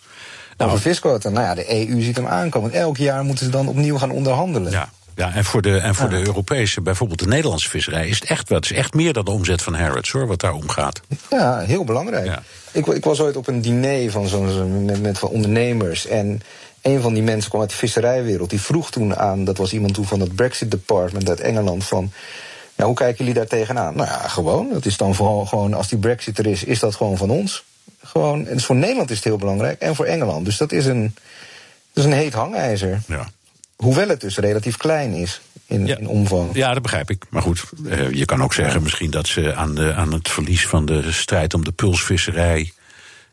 Nou, 0.59 0.70
over 0.70 0.82
visquota, 0.82 1.28
nou 1.28 1.46
ja, 1.46 1.54
de 1.54 1.88
EU 1.88 2.02
ziet 2.02 2.16
hem 2.16 2.26
aankomen. 2.26 2.72
Elk 2.72 2.96
jaar 2.96 3.24
moeten 3.24 3.44
ze 3.44 3.50
dan 3.50 3.68
opnieuw 3.68 3.98
gaan 3.98 4.11
onderhandelen. 4.11 4.72
Ja. 4.72 4.88
Ja, 5.18 5.34
en 5.34 5.44
voor 5.44 5.62
de, 5.62 5.76
en 5.76 5.94
voor 5.94 6.09
de 6.09 6.26
Europese, 6.26 6.80
bijvoorbeeld 6.80 7.18
de 7.18 7.26
Nederlandse 7.26 7.68
visserij, 7.68 8.09
is 8.09 8.20
het 8.20 8.28
echt 8.28 8.48
wat. 8.48 8.64
is 8.64 8.72
echt 8.72 8.94
meer 8.94 9.12
dan 9.12 9.24
de 9.24 9.30
omzet 9.30 9.62
van 9.62 9.74
Harrods, 9.74 10.11
hoor, 10.11 10.26
wat 10.26 10.40
daar 10.40 10.52
omgaat. 10.52 11.00
Ja, 11.30 11.59
heel 11.59 11.84
belangrijk. 11.84 12.26
Ja. 12.26 12.42
Ik, 12.72 12.86
ik, 12.86 13.04
was 13.04 13.20
ooit 13.20 13.36
op 13.36 13.46
een 13.46 13.61
diner 13.61 14.11
van 14.11 14.28
zo'n 14.28 14.84
met, 14.84 15.02
met 15.02 15.18
van 15.18 15.28
ondernemers. 15.28 16.06
En 16.06 16.42
een 16.82 17.00
van 17.00 17.14
die 17.14 17.22
mensen 17.22 17.48
kwam 17.48 17.61
uit 17.61 17.70
de 17.70 17.76
visserijwereld. 17.76 18.50
Die 18.50 18.61
vroeg 18.61 18.90
toen 18.90 19.16
aan, 19.16 19.44
dat 19.44 19.56
was 19.56 19.72
iemand 19.72 19.94
toen 19.94 20.06
van 20.06 20.20
het 20.20 20.34
Brexit 20.34 20.70
Department 20.70 21.28
uit 21.28 21.40
Engeland, 21.40 21.84
van. 21.84 22.12
Nou, 22.76 22.90
hoe 22.90 22.98
kijken 22.98 23.18
jullie 23.18 23.34
daar 23.34 23.46
tegenaan? 23.46 23.96
Nou 23.96 24.09
ja, 24.09 24.28
gewoon. 24.28 24.68
Dat 24.72 24.86
is 24.86 24.96
dan 24.96 25.14
vooral 25.14 25.46
gewoon, 25.46 25.74
als 25.74 25.88
die 25.88 25.98
Brexit 25.98 26.38
er 26.38 26.46
is, 26.46 26.64
is 26.64 26.78
dat 26.78 26.94
gewoon 26.94 27.16
van 27.16 27.30
ons. 27.30 27.64
Gewoon, 28.03 28.47
en 28.47 28.61
voor 28.61 28.76
Nederland 28.76 29.11
is 29.11 29.16
het 29.16 29.24
heel 29.24 29.36
belangrijk 29.36 29.80
en 29.80 29.95
voor 29.95 30.05
Engeland. 30.05 30.45
Dus 30.45 30.57
dat 30.57 30.72
is 30.72 30.86
een, 30.86 31.14
dat 31.93 32.05
is 32.05 32.11
een 32.11 32.16
heet 32.16 32.32
hangijzer. 32.32 33.01
Ja. 33.07 33.28
Hoewel 33.76 34.09
het 34.09 34.20
dus 34.20 34.36
relatief 34.36 34.76
klein 34.76 35.12
is 35.12 35.41
in, 35.66 35.86
ja. 35.86 35.97
in 35.97 36.09
omvang. 36.09 36.51
Ja, 36.55 36.72
dat 36.72 36.82
begrijp 36.82 37.11
ik. 37.11 37.24
Maar 37.28 37.43
goed, 37.43 37.64
uh, 37.84 38.11
je 38.11 38.24
kan 38.24 38.43
ook 38.43 38.55
zeggen 38.55 38.82
misschien 38.82 39.11
dat 39.11 39.26
ze 39.26 39.55
aan, 39.55 39.74
de, 39.74 39.95
aan 39.95 40.12
het 40.12 40.28
verlies 40.28 40.66
van 40.66 40.86
de 40.86 41.12
strijd 41.12 41.55
om 41.55 41.64
de 41.64 41.72
pulsvisserij 41.72 42.72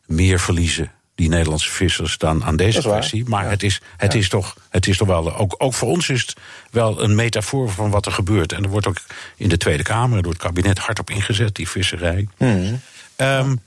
meer 0.06 0.40
verliezen. 0.40 0.90
Die 1.14 1.28
Nederlandse 1.28 1.70
vissers 1.70 2.18
dan 2.18 2.44
aan 2.44 2.56
deze 2.56 2.80
kwestie. 2.80 3.24
Maar 3.26 3.44
ja. 3.44 3.50
het, 3.50 3.62
is, 3.62 3.80
het, 3.96 4.12
ja. 4.12 4.18
is 4.18 4.28
toch, 4.28 4.56
het 4.68 4.86
is 4.86 4.96
toch 4.96 5.08
wel. 5.08 5.36
Ook, 5.36 5.54
ook 5.58 5.74
voor 5.74 5.88
ons 5.88 6.08
is 6.08 6.20
het 6.20 6.36
wel 6.70 7.02
een 7.02 7.14
metafoor 7.14 7.70
van 7.70 7.90
wat 7.90 8.06
er 8.06 8.12
gebeurt. 8.12 8.52
En 8.52 8.62
er 8.62 8.70
wordt 8.70 8.86
ook 8.86 8.96
in 9.36 9.48
de 9.48 9.56
Tweede 9.56 9.82
Kamer 9.82 10.22
door 10.22 10.32
het 10.32 10.42
kabinet 10.42 10.78
hard 10.78 10.98
op 10.98 11.10
ingezet, 11.10 11.54
die 11.54 11.68
visserij. 11.68 12.28
Hmm. 12.36 12.80
Um, 13.16 13.60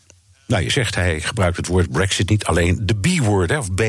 nou, 0.49 0.63
je 0.63 0.69
zegt 0.69 0.95
hij 0.95 1.21
gebruikt 1.21 1.57
het 1.57 1.67
woord 1.67 1.91
Brexit 1.91 2.29
niet 2.29 2.45
alleen 2.45 2.79
de 2.81 2.95
B-woord, 2.95 3.57
of 3.57 3.73
B. 3.73 3.81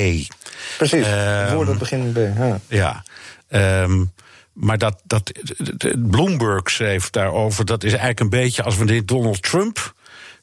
Precies, 0.77 1.07
het 1.07 1.53
woord 1.53 1.67
dat 1.67 1.79
begint 1.79 2.15
met 2.15 2.35
B. 2.35 2.39
Ja. 2.39 2.61
ja 2.69 3.83
um, 3.83 4.13
maar 4.53 4.79
dat, 4.79 5.01
dat, 5.05 5.33
Bloomberg 5.99 6.71
schreef 6.71 7.11
daarover, 7.11 7.65
dat 7.65 7.85
is 7.85 7.91
eigenlijk 7.91 8.21
een 8.21 8.29
beetje 8.29 8.63
als 8.63 8.77
wanneer 8.77 9.07
Donald 9.07 9.43
Trump 9.43 9.95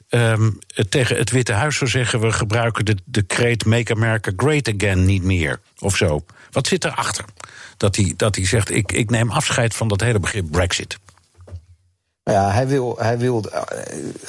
um, 0.09 0.57
tegen 0.89 1.17
het 1.17 1.31
Witte 1.31 1.53
Huis 1.53 1.77
zou 1.77 1.89
zeggen: 1.89 2.19
we 2.19 2.31
gebruiken 2.31 2.85
de, 2.85 2.97
de 3.05 3.21
kreet 3.21 3.65
Make 3.65 3.93
America 3.93 4.31
Great 4.37 4.73
Again 4.73 5.05
niet 5.05 5.23
meer. 5.23 5.59
Of 5.79 5.95
zo. 5.95 6.25
Wat 6.51 6.67
zit 6.67 6.85
erachter? 6.85 7.25
Dat 7.77 7.95
hij, 7.95 8.13
dat 8.17 8.35
hij 8.35 8.45
zegt: 8.45 8.71
ik, 8.71 8.91
ik 8.91 9.09
neem 9.09 9.31
afscheid 9.31 9.75
van 9.75 9.87
dat 9.87 10.01
hele 10.01 10.19
begrip 10.19 10.51
Brexit. 10.51 10.97
Ja, 12.27 12.51
hij 12.51 12.67
wil, 12.67 12.95
hij 12.99 13.17
wil 13.17 13.45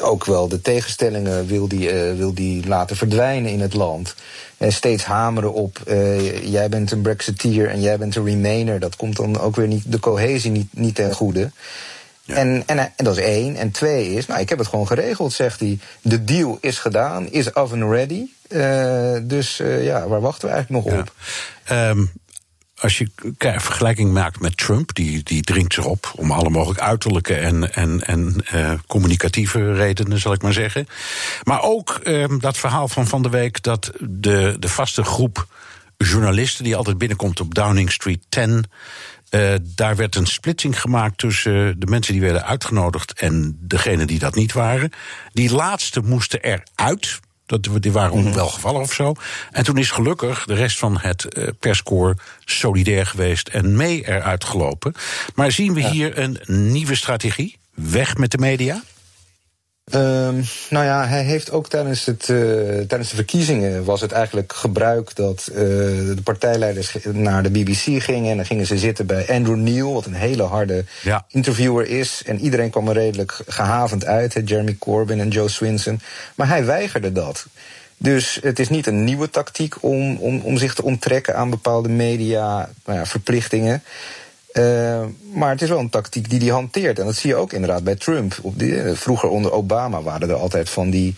ook 0.01 0.25
wel 0.25 0.49
de 0.49 0.61
tegenstellingen 0.61 1.47
wil 1.47 1.69
die, 1.69 1.93
uh, 1.93 2.17
wil 2.17 2.35
die 2.35 2.67
laten 2.67 2.97
verdwijnen 2.97 3.51
in 3.51 3.61
het 3.61 3.75
land. 3.75 4.15
En 4.57 4.73
steeds 4.73 5.05
hameren 5.05 5.53
op, 5.53 5.79
uh, 5.87 6.53
jij 6.53 6.69
bent 6.69 6.91
een 6.91 7.01
Brexiteer 7.01 7.71
en 7.71 7.81
jij 7.81 7.99
bent 7.99 8.17
een 8.17 8.25
Remainer. 8.25 8.81
Dat 8.81 8.97
komt 8.97 9.17
dan 9.17 9.41
ook 9.41 9.57
weer 9.57 9.67
niet, 9.67 9.93
de 9.93 10.01
cohesie 10.01 10.51
niet, 10.51 10.69
niet 10.71 10.95
ten 10.95 11.15
goede. 11.15 11.51
Ja. 12.23 12.35
En, 12.35 12.63
en, 12.67 12.79
en 12.79 13.05
dat 13.05 13.17
is 13.17 13.25
één. 13.25 13.57
En 13.57 13.71
twee 13.71 14.13
is, 14.13 14.27
nou, 14.27 14.41
ik 14.41 14.49
heb 14.49 14.59
het 14.59 14.69
gewoon 14.69 14.87
geregeld, 14.87 15.33
zegt 15.33 15.61
hij. 15.61 15.79
De 16.03 16.25
deal 16.25 16.59
is 16.61 16.79
gedaan, 16.79 17.31
is 17.31 17.55
oven 17.55 17.91
ready. 17.91 18.27
Uh, 18.49 19.17
dus 19.23 19.57
ja, 19.81 20.09
waar 20.09 20.21
wachten 20.21 20.49
we 20.49 20.55
eigenlijk 20.55 20.85
nog 20.85 20.95
ja. 20.95 21.01
op? 21.01 21.13
Um, 21.97 22.11
als 22.81 22.99
je 22.99 23.11
een 23.39 23.61
vergelijking 23.61 24.13
maakt 24.13 24.41
met 24.41 24.57
Trump, 24.57 24.95
die, 24.95 25.23
die 25.23 25.43
dringt 25.43 25.75
zich 25.75 25.85
op 25.85 26.13
om 26.17 26.31
alle 26.31 26.51
mogelijke 26.51 26.83
uiterlijke 26.83 27.35
en, 27.35 27.75
en, 27.75 28.01
en 28.01 28.37
uh, 28.55 28.73
communicatieve 28.87 29.73
redenen, 29.73 30.19
zal 30.19 30.33
ik 30.33 30.43
maar 30.43 30.53
zeggen. 30.53 30.87
Maar 31.43 31.63
ook 31.63 32.01
uh, 32.03 32.25
dat 32.39 32.57
verhaal 32.57 32.89
van 32.89 33.07
van 33.07 33.23
de 33.23 33.31
week 33.31 33.63
dat 33.63 33.93
de, 34.01 34.57
de 34.59 34.69
vaste 34.69 35.05
groep 35.05 35.47
journalisten 35.97 36.65
die 36.65 36.77
altijd 36.77 36.99
binnenkomt 36.99 37.41
op 37.41 37.55
Downing 37.55 37.93
Street 37.93 38.25
10. 38.29 38.65
Uh, 39.31 39.55
daar 39.63 39.97
werd 39.97 40.15
een 40.15 40.27
splitsing 40.27 40.81
gemaakt 40.81 41.19
tussen 41.19 41.81
de 41.81 41.87
mensen 41.87 42.13
die 42.13 42.23
werden 42.23 42.45
uitgenodigd 42.45 43.13
en 43.13 43.59
degenen 43.61 44.07
die 44.07 44.19
dat 44.19 44.35
niet 44.35 44.53
waren. 44.53 44.91
Die 45.33 45.53
laatste 45.53 46.01
moesten 46.01 46.41
eruit. 46.43 47.21
Dat, 47.49 47.69
die 47.81 47.93
waren 47.93 48.13
onwelgevallen 48.13 48.81
of 48.81 48.93
zo. 48.93 49.15
En 49.51 49.65
toen 49.65 49.79
is 49.79 49.91
gelukkig 49.91 50.45
de 50.45 50.55
rest 50.55 50.79
van 50.79 50.99
het 50.99 51.27
uh, 51.29 51.49
perscorps 51.61 52.23
solidair 52.45 53.07
geweest 53.07 53.49
en 53.49 53.77
mee 53.77 54.07
eruit 54.07 54.45
gelopen. 54.45 54.95
Maar 55.35 55.53
zien 55.53 55.75
we 55.75 55.81
ja. 55.81 55.91
hier 55.91 56.19
een 56.19 56.39
nieuwe 56.47 56.95
strategie? 56.95 57.59
Weg 57.75 58.17
met 58.17 58.31
de 58.31 58.39
media? 58.39 58.83
Um, 59.95 60.45
nou 60.71 60.85
ja, 60.85 61.07
hij 61.07 61.23
heeft 61.23 61.51
ook 61.51 61.69
tijdens, 61.69 62.05
het, 62.05 62.29
uh, 62.29 62.39
tijdens 62.87 63.11
de 63.11 63.17
verkiezingen 63.17 63.85
was 63.85 64.01
het 64.01 64.13
eigenlijk 64.13 64.53
gebruik 64.53 65.15
dat 65.15 65.49
uh, 65.51 65.57
de 65.57 66.23
partijleiders 66.25 66.97
naar 67.13 67.43
de 67.43 67.51
BBC 67.51 68.03
gingen 68.03 68.31
en 68.31 68.37
dan 68.37 68.47
gingen 68.47 68.67
ze 68.67 68.79
zitten 68.79 69.07
bij 69.07 69.29
Andrew 69.29 69.57
Neil, 69.57 69.93
wat 69.93 70.07
een 70.07 70.15
hele 70.15 70.43
harde 70.43 70.85
ja. 71.03 71.25
interviewer 71.29 71.87
is. 71.87 72.23
En 72.27 72.41
iedereen 72.41 72.71
kwam 72.71 72.89
er 72.89 72.95
redelijk 72.95 73.41
gehavend 73.47 74.05
uit, 74.05 74.41
Jeremy 74.45 74.77
Corbyn 74.79 75.21
en 75.21 75.29
Joe 75.29 75.49
Swinson. 75.49 76.01
Maar 76.35 76.49
hij 76.49 76.65
weigerde 76.65 77.13
dat. 77.13 77.47
Dus 77.97 78.39
het 78.43 78.59
is 78.59 78.69
niet 78.69 78.87
een 78.87 79.05
nieuwe 79.05 79.31
tactiek 79.31 79.83
om, 79.83 80.17
om, 80.17 80.41
om 80.41 80.57
zich 80.57 80.75
te 80.75 80.83
onttrekken 80.83 81.37
aan 81.37 81.51
bepaalde 81.51 81.89
media 81.89 82.71
nou 82.85 82.99
ja, 82.99 83.07
verplichtingen. 83.07 83.83
Uh, 84.59 85.01
maar 85.33 85.51
het 85.51 85.63
is 85.63 85.69
wel 85.69 85.79
een 85.79 85.91
tactiek 85.91 86.31
die 86.31 86.39
hij 86.41 86.49
hanteert. 86.49 86.99
En 86.99 87.05
dat 87.05 87.17
zie 87.17 87.31
je 87.31 87.37
ook 87.37 87.53
inderdaad 87.53 87.85
bij 87.85 87.95
Trump. 87.95 88.39
Op 88.43 88.59
die, 88.59 88.83
vroeger 88.93 89.29
onder 89.29 89.53
Obama 89.53 90.03
waren 90.03 90.29
er 90.29 90.35
altijd 90.35 90.71
van 90.71 90.91
die. 90.91 91.17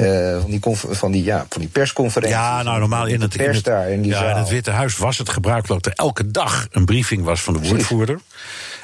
Uh, 0.00 0.40
van, 0.40 0.50
die 0.50 0.60
van, 0.74 1.12
die, 1.12 1.24
ja, 1.24 1.46
van 1.48 1.60
die 1.60 1.70
persconferenties. 1.70 2.38
Ja, 2.38 2.62
nou 2.62 2.78
normaal 2.78 3.06
in 3.06 3.20
het, 3.20 3.34
in 3.34 3.60
daar 3.62 3.90
in 3.90 4.02
die 4.02 4.10
ja, 4.10 4.30
in 4.30 4.36
het 4.36 4.48
Witte 4.48 4.70
Huis 4.70 4.96
was 4.96 5.18
het 5.18 5.28
gebruikelijk 5.28 5.82
dat 5.82 5.92
er 5.92 6.04
elke 6.04 6.30
dag 6.30 6.66
een 6.70 6.84
briefing 6.84 7.24
was 7.24 7.42
van 7.42 7.52
de 7.54 7.68
woordvoerder. 7.68 8.20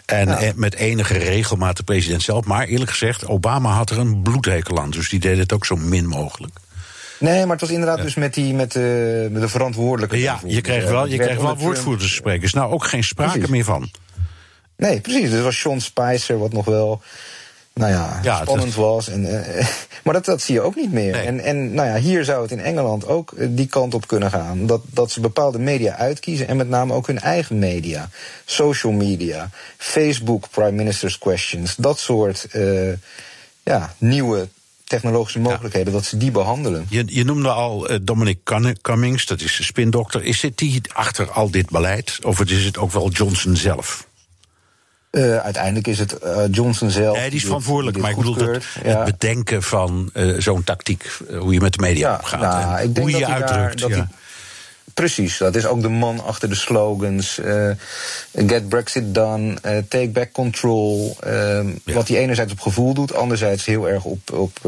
En 0.05 0.27
ja. 0.27 0.53
met 0.55 0.75
enige 0.75 1.19
regelmaat 1.19 1.77
de 1.77 1.83
president 1.83 2.23
zelf. 2.23 2.45
Maar 2.45 2.67
eerlijk 2.67 2.91
gezegd, 2.91 3.27
Obama 3.27 3.71
had 3.71 3.91
er 3.91 3.99
een 3.99 4.23
bloedhekel 4.23 4.79
aan. 4.81 4.91
Dus 4.91 5.09
die 5.09 5.21
deed 5.21 5.39
het 5.39 5.53
ook 5.53 5.67
zo 5.67 5.77
min 5.77 6.07
mogelijk. 6.07 6.53
Nee, 7.19 7.41
maar 7.41 7.51
het 7.51 7.61
was 7.61 7.71
inderdaad 7.71 7.99
ja. 7.99 8.05
dus 8.05 8.15
met, 8.15 8.35
die, 8.35 8.55
met, 8.55 8.73
de, 8.73 9.29
met 9.31 9.43
de 9.43 9.49
verantwoordelijke. 9.49 10.19
Ja, 10.19 10.41
je 10.47 10.61
kreeg 10.61 10.89
wel, 10.89 11.07
je 11.07 11.19
kreeg 11.19 11.41
wel 11.41 11.57
woordvoerderssprekers. 11.57 12.53
Nou, 12.53 12.73
ook 12.73 12.85
geen 12.85 13.05
sprake 13.05 13.31
precies. 13.31 13.51
meer 13.51 13.65
van. 13.65 13.91
Nee, 14.77 15.01
precies. 15.01 15.31
Dus 15.31 15.43
was 15.43 15.61
Sean 15.61 15.81
Spicer, 15.81 16.39
wat 16.39 16.53
nog 16.53 16.65
wel. 16.65 17.03
Nou 17.79 17.93
ja, 17.93 18.21
ja 18.23 18.41
spannend 18.43 18.75
was. 18.75 19.09
En, 19.09 19.25
uh, 19.25 19.67
maar 20.05 20.15
dat, 20.15 20.25
dat 20.25 20.43
zie 20.43 20.55
je 20.55 20.61
ook 20.61 20.77
niet 20.77 20.93
meer. 20.93 21.13
Nee. 21.13 21.27
En, 21.27 21.41
en 21.41 21.75
nou 21.75 21.89
ja, 21.89 21.97
hier 21.97 22.25
zou 22.25 22.43
het 22.43 22.51
in 22.51 22.61
Engeland 22.61 23.07
ook 23.07 23.35
die 23.39 23.67
kant 23.67 23.95
op 23.95 24.07
kunnen 24.07 24.31
gaan. 24.31 24.67
Dat, 24.67 24.81
dat 24.85 25.11
ze 25.11 25.21
bepaalde 25.21 25.59
media 25.59 25.97
uitkiezen. 25.97 26.49
En 26.49 26.57
met 26.57 26.69
name 26.69 26.93
ook 26.93 27.07
hun 27.07 27.21
eigen 27.21 27.59
media. 27.59 28.09
Social 28.45 28.93
media. 28.93 29.51
Facebook, 29.77 30.51
Prime 30.51 30.73
Minister's 30.73 31.19
Questions. 31.19 31.77
Dat 31.77 31.99
soort 31.99 32.47
uh, 32.53 32.93
ja, 33.63 33.95
nieuwe 33.99 34.49
technologische 34.89 35.39
mogelijkheden, 35.39 35.93
ja. 35.93 35.99
dat 35.99 36.07
ze 36.07 36.17
die 36.17 36.31
behandelen. 36.31 36.87
Je, 36.89 37.05
je 37.07 37.25
noemde 37.25 37.49
al 37.49 37.91
uh, 37.91 37.97
Dominic 38.03 38.39
Cummings, 38.83 39.27
dat 39.27 39.41
is 39.41 39.57
de 39.57 39.63
spindokter. 39.63 40.25
Is 40.25 40.41
dit 40.41 40.59
die 40.59 40.83
achter 40.93 41.31
al 41.31 41.51
dit 41.51 41.71
beleid? 41.71 42.19
Of 42.23 42.41
is 42.41 42.65
het 42.65 42.79
ook 42.79 42.93
wel 42.93 43.11
Johnson 43.11 43.57
zelf? 43.57 44.07
Uh, 45.11 45.37
uiteindelijk 45.37 45.87
is 45.87 45.99
het 45.99 46.17
uh, 46.25 46.43
Johnson 46.51 46.91
zelf. 46.91 47.17
Nee, 47.17 47.31
die 47.31 47.39
is 47.39 47.45
verantwoordelijk. 47.45 47.95
Die 47.95 48.03
maar 48.03 48.13
ik 48.13 48.19
bedoel 48.19 48.53
het, 48.53 48.65
ja. 48.85 48.89
het 48.89 49.05
bedenken 49.05 49.63
van 49.63 50.11
uh, 50.15 50.41
zo'n 50.41 50.65
tactiek. 50.65 51.19
hoe 51.39 51.53
je 51.53 51.61
met 51.61 51.73
de 51.73 51.81
media 51.81 52.09
ja, 52.09 52.17
omgaat. 52.17 52.41
Nou, 52.41 53.01
hoe 53.01 53.11
je 53.11 53.19
je 53.19 53.27
uitdrukt. 53.27 53.81
Daar, 53.81 53.91
ja. 53.91 54.09
Precies, 54.99 55.39
dat 55.39 55.55
is 55.55 55.67
ook 55.67 55.83
de 55.83 55.89
man 55.89 56.25
achter 56.25 56.49
de 56.49 56.55
slogans. 56.55 57.39
Uh, 57.39 57.71
get 58.33 58.69
Brexit 58.69 59.15
done, 59.15 59.57
uh, 59.67 59.79
take 59.89 60.09
back 60.09 60.33
control. 60.33 61.17
Uh, 61.27 61.61
ja. 61.85 61.93
Wat 61.93 62.09
hij 62.09 62.19
enerzijds 62.19 62.53
op 62.53 62.61
gevoel 62.61 62.95
doet, 62.95 63.15
anderzijds 63.15 63.65
heel 63.65 63.89
erg 63.89 64.05
op, 64.05 64.33
op 64.33 64.59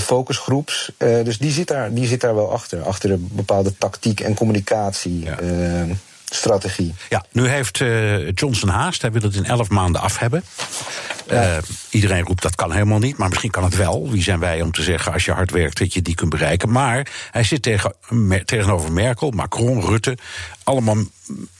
focusgroeps. 0.00 0.92
dus 0.98 1.38
die 1.38 1.50
zit, 1.50 1.68
daar, 1.68 1.94
die 1.94 2.06
zit 2.06 2.20
daar 2.20 2.34
wel 2.34 2.52
achter. 2.52 2.82
Achter 2.82 3.10
een 3.10 3.28
bepaalde 3.32 3.78
tactiek 3.78 4.20
en 4.20 4.34
communicatie. 4.34 5.24
Ja. 5.24 5.36
Strategie. 6.30 6.94
Ja, 7.08 7.24
nu 7.32 7.46
heeft 7.46 7.78
Johnson 8.34 8.68
haast. 8.68 9.02
Hij 9.02 9.12
wil 9.12 9.22
het 9.22 9.34
in 9.34 9.44
elf 9.44 9.68
maanden 9.68 10.00
af 10.00 10.18
hebben. 10.18 10.44
Uh, 11.32 11.56
iedereen 11.90 12.24
roept 12.24 12.42
dat 12.42 12.54
kan 12.54 12.72
helemaal 12.72 12.98
niet, 12.98 13.16
maar 13.16 13.28
misschien 13.28 13.50
kan 13.50 13.64
het 13.64 13.76
wel. 13.76 14.10
Wie 14.10 14.22
zijn 14.22 14.38
wij 14.38 14.62
om 14.62 14.72
te 14.72 14.82
zeggen 14.82 15.12
als 15.12 15.24
je 15.24 15.32
hard 15.32 15.50
werkt 15.50 15.78
dat 15.78 15.94
je 15.94 16.02
die 16.02 16.14
kunt 16.14 16.30
bereiken? 16.30 16.70
Maar 16.70 17.06
hij 17.30 17.44
zit 17.44 17.62
tegen, 17.62 17.94
me, 18.08 18.44
tegenover 18.44 18.92
Merkel, 18.92 19.30
Macron, 19.30 19.80
Rutte. 19.80 20.18
Allemaal 20.64 20.96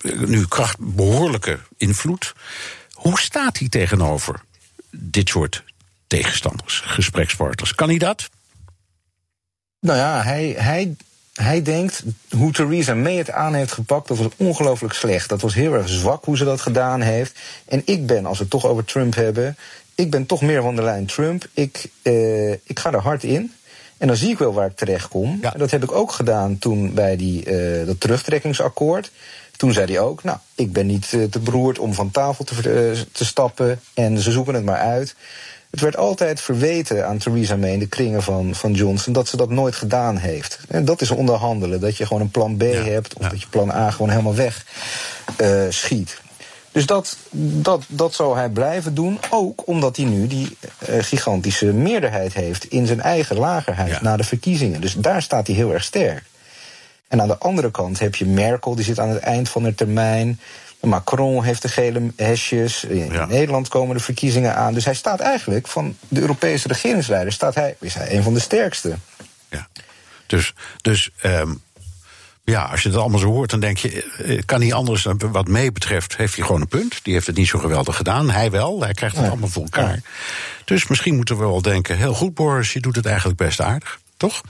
nu 0.03 0.47
kracht 0.47 0.77
behoorlijke 0.79 1.59
invloed. 1.77 2.35
Hoe 2.93 3.21
staat 3.21 3.59
hij 3.59 3.69
tegenover 3.69 4.41
dit 4.91 5.29
soort 5.29 5.65
tegenstanders, 6.07 6.83
gesprekspartners? 6.85 7.75
Kan 7.75 7.89
hij 7.89 7.99
dat? 7.99 8.29
Nou 9.81 9.99
ja, 9.99 10.23
hij, 10.23 10.55
hij, 10.59 10.97
hij 11.43 11.63
denkt 11.63 12.03
hoe 12.31 12.53
Theresa 12.53 12.95
May 12.95 13.17
het 13.17 13.31
aan 13.31 13.55
heeft 13.55 13.73
gepakt, 13.73 14.09
dat 14.09 14.19
was 14.19 14.29
ongelooflijk 14.37 14.95
slecht. 14.95 15.29
Dat 15.29 15.41
was 15.41 15.55
heel 15.55 15.75
erg 15.75 15.89
zwak 15.89 16.25
hoe 16.25 16.37
ze 16.37 16.45
dat 16.45 16.61
gedaan 16.61 17.01
heeft. 17.01 17.39
En 17.65 17.83
ik 17.85 18.07
ben, 18.07 18.27
als 18.27 18.37
we 18.37 18.43
het 18.43 18.53
toch 18.53 18.67
over 18.67 18.85
Trump 18.85 19.15
hebben, 19.15 19.57
ik 19.95 20.11
ben 20.11 20.27
toch 20.27 20.43
meer 20.43 20.63
van 20.63 20.77
de 20.77 20.83
lijn 20.83 21.07
Trump. 21.07 21.47
Ik, 21.55 21.91
uh, 22.03 22.51
ik 22.53 22.79
ga 22.79 22.93
er 22.93 23.01
hard 23.01 23.25
in. 23.25 23.53
En 23.99 24.07
dan 24.07 24.17
zie 24.17 24.31
ik 24.31 24.39
wel 24.39 24.53
waar 24.53 24.67
ik 24.67 24.77
terecht 24.77 25.09
kom. 25.09 25.39
Ja. 25.43 25.51
Dat 25.51 25.71
heb 25.71 25.83
ik 25.83 25.93
ook 25.93 26.13
gedaan 26.13 26.59
toen 26.59 26.95
bij 26.95 27.17
die, 27.17 27.47
uh, 27.47 27.87
dat 27.87 28.01
terugtrekkingsakkoord. 28.01 29.11
Toen 29.57 29.73
zei 29.73 29.93
hij 29.93 30.01
ook, 30.01 30.23
nou, 30.23 30.39
ik 30.55 30.73
ben 30.73 30.87
niet 30.87 31.13
uh, 31.13 31.25
te 31.25 31.39
beroerd 31.39 31.79
om 31.79 31.95
van 31.95 32.11
tafel 32.11 32.45
te, 32.45 33.05
te 33.13 33.25
stappen. 33.25 33.81
En 33.95 34.19
ze 34.19 34.31
zoeken 34.31 34.55
het 34.55 34.65
maar 34.65 34.79
uit. 34.79 35.15
Het 35.71 35.81
werd 35.81 35.97
altijd 35.97 36.41
verweten 36.41 37.07
aan 37.07 37.19
Theresa 37.19 37.57
May 37.57 37.73
in 37.73 37.79
de 37.79 37.87
kringen 37.87 38.23
van, 38.23 38.55
van 38.55 38.73
Johnson 38.73 39.13
dat 39.13 39.29
ze 39.29 39.37
dat 39.37 39.51
nooit 39.51 39.75
gedaan 39.75 40.17
heeft. 40.17 40.59
En 40.69 40.85
dat 40.85 41.01
is 41.01 41.11
onderhandelen. 41.11 41.81
Dat 41.81 41.97
je 41.97 42.07
gewoon 42.07 42.23
een 42.23 42.31
plan 42.31 42.57
B 42.57 42.63
ja, 42.63 42.83
hebt, 42.83 43.15
of 43.15 43.23
ja. 43.23 43.29
dat 43.29 43.41
je 43.41 43.49
plan 43.49 43.71
A 43.71 43.91
gewoon 43.91 44.11
helemaal 44.11 44.35
weg 44.35 44.65
uh, 45.41 45.63
schiet. 45.69 46.21
Dus 46.73 46.87
dat, 46.87 47.17
dat, 47.31 47.85
dat 47.89 48.15
zou 48.15 48.37
hij 48.37 48.49
blijven 48.49 48.95
doen. 48.95 49.19
Ook 49.31 49.63
omdat 49.67 49.97
hij 49.97 50.05
nu 50.05 50.27
die 50.27 50.57
uh, 50.89 51.03
gigantische 51.03 51.67
meerderheid 51.67 52.35
heeft 52.35 52.65
in 52.65 52.87
zijn 52.87 53.01
eigen 53.01 53.37
lagerhuis 53.37 53.91
ja. 53.91 54.03
na 54.03 54.17
de 54.17 54.25
verkiezingen. 54.25 54.81
Dus 54.81 54.95
daar 54.95 55.23
staat 55.23 55.47
hij 55.47 55.57
heel 55.57 55.73
erg 55.73 55.85
sterk. 55.85 56.25
En 57.09 57.21
aan 57.21 57.29
de 57.29 57.39
andere 57.39 57.71
kant 57.71 57.99
heb 57.99 58.15
je 58.15 58.27
Merkel, 58.27 58.75
die 58.75 58.85
zit 58.85 58.99
aan 58.99 59.09
het 59.09 59.23
eind 59.23 59.49
van 59.49 59.63
de 59.63 59.75
termijn. 59.75 60.41
Macron 60.81 61.45
heeft 61.45 61.63
de 61.63 61.69
gele 61.69 62.13
hesjes. 62.17 62.85
In 62.85 63.13
ja. 63.13 63.27
Nederland 63.27 63.69
komen 63.69 63.97
de 63.97 64.03
verkiezingen 64.03 64.57
aan. 64.57 64.75
Dus 64.75 64.85
hij 64.85 64.95
staat 64.95 65.21
eigenlijk 65.21 65.69
van 65.69 65.97
de 66.09 66.21
Europese 66.21 66.69
regeringsleiders, 66.69 67.35
staat 67.35 67.55
hij, 67.55 67.77
is 67.81 67.95
hij 67.95 68.17
een 68.17 68.23
van 68.23 68.35
de 68.35 68.41
sterkste. 68.41 68.97
Ja. 69.51 69.69
Dus, 70.27 70.55
dus 70.83 71.11
um, 71.23 71.63
ja, 72.45 72.65
als 72.65 72.83
je 72.83 72.89
het 72.89 72.99
allemaal 72.99 73.19
zo 73.19 73.31
hoort, 73.31 73.51
dan 73.51 73.61
denk 73.61 73.79
je, 73.79 74.43
kan 74.47 74.61
hij 74.61 74.73
anders, 74.73 75.07
wat 75.19 75.49
mee 75.49 75.73
betreft, 75.73 76.17
heeft 76.17 76.37
hij 76.37 76.45
gewoon 76.45 76.61
een 76.61 76.69
punt. 76.69 77.01
Die 77.05 77.15
heeft 77.15 77.27
het 77.27 77.37
niet 77.37 77.49
zo 77.49 77.59
geweldig 77.59 77.97
gedaan. 77.97 78.31
Hij 78.31 78.51
wel, 78.51 78.83
hij 78.83 78.93
krijgt 78.93 79.17
het 79.17 79.25
ja. 79.25 79.31
allemaal 79.31 79.49
voor 79.49 79.63
elkaar. 79.63 79.95
Ja. 79.95 80.01
Dus 80.65 80.87
misschien 80.87 81.17
moeten 81.17 81.37
we 81.39 81.45
wel 81.45 81.63
denken, 81.63 81.97
heel 81.97 82.15
goed 82.15 82.35
Boris, 82.35 82.73
je 82.73 82.81
doet 82.81 82.97
het 82.97 83.07
eigenlijk 83.07 83.39
best 83.39 83.61
aardig, 83.61 84.01
toch? 84.17 84.41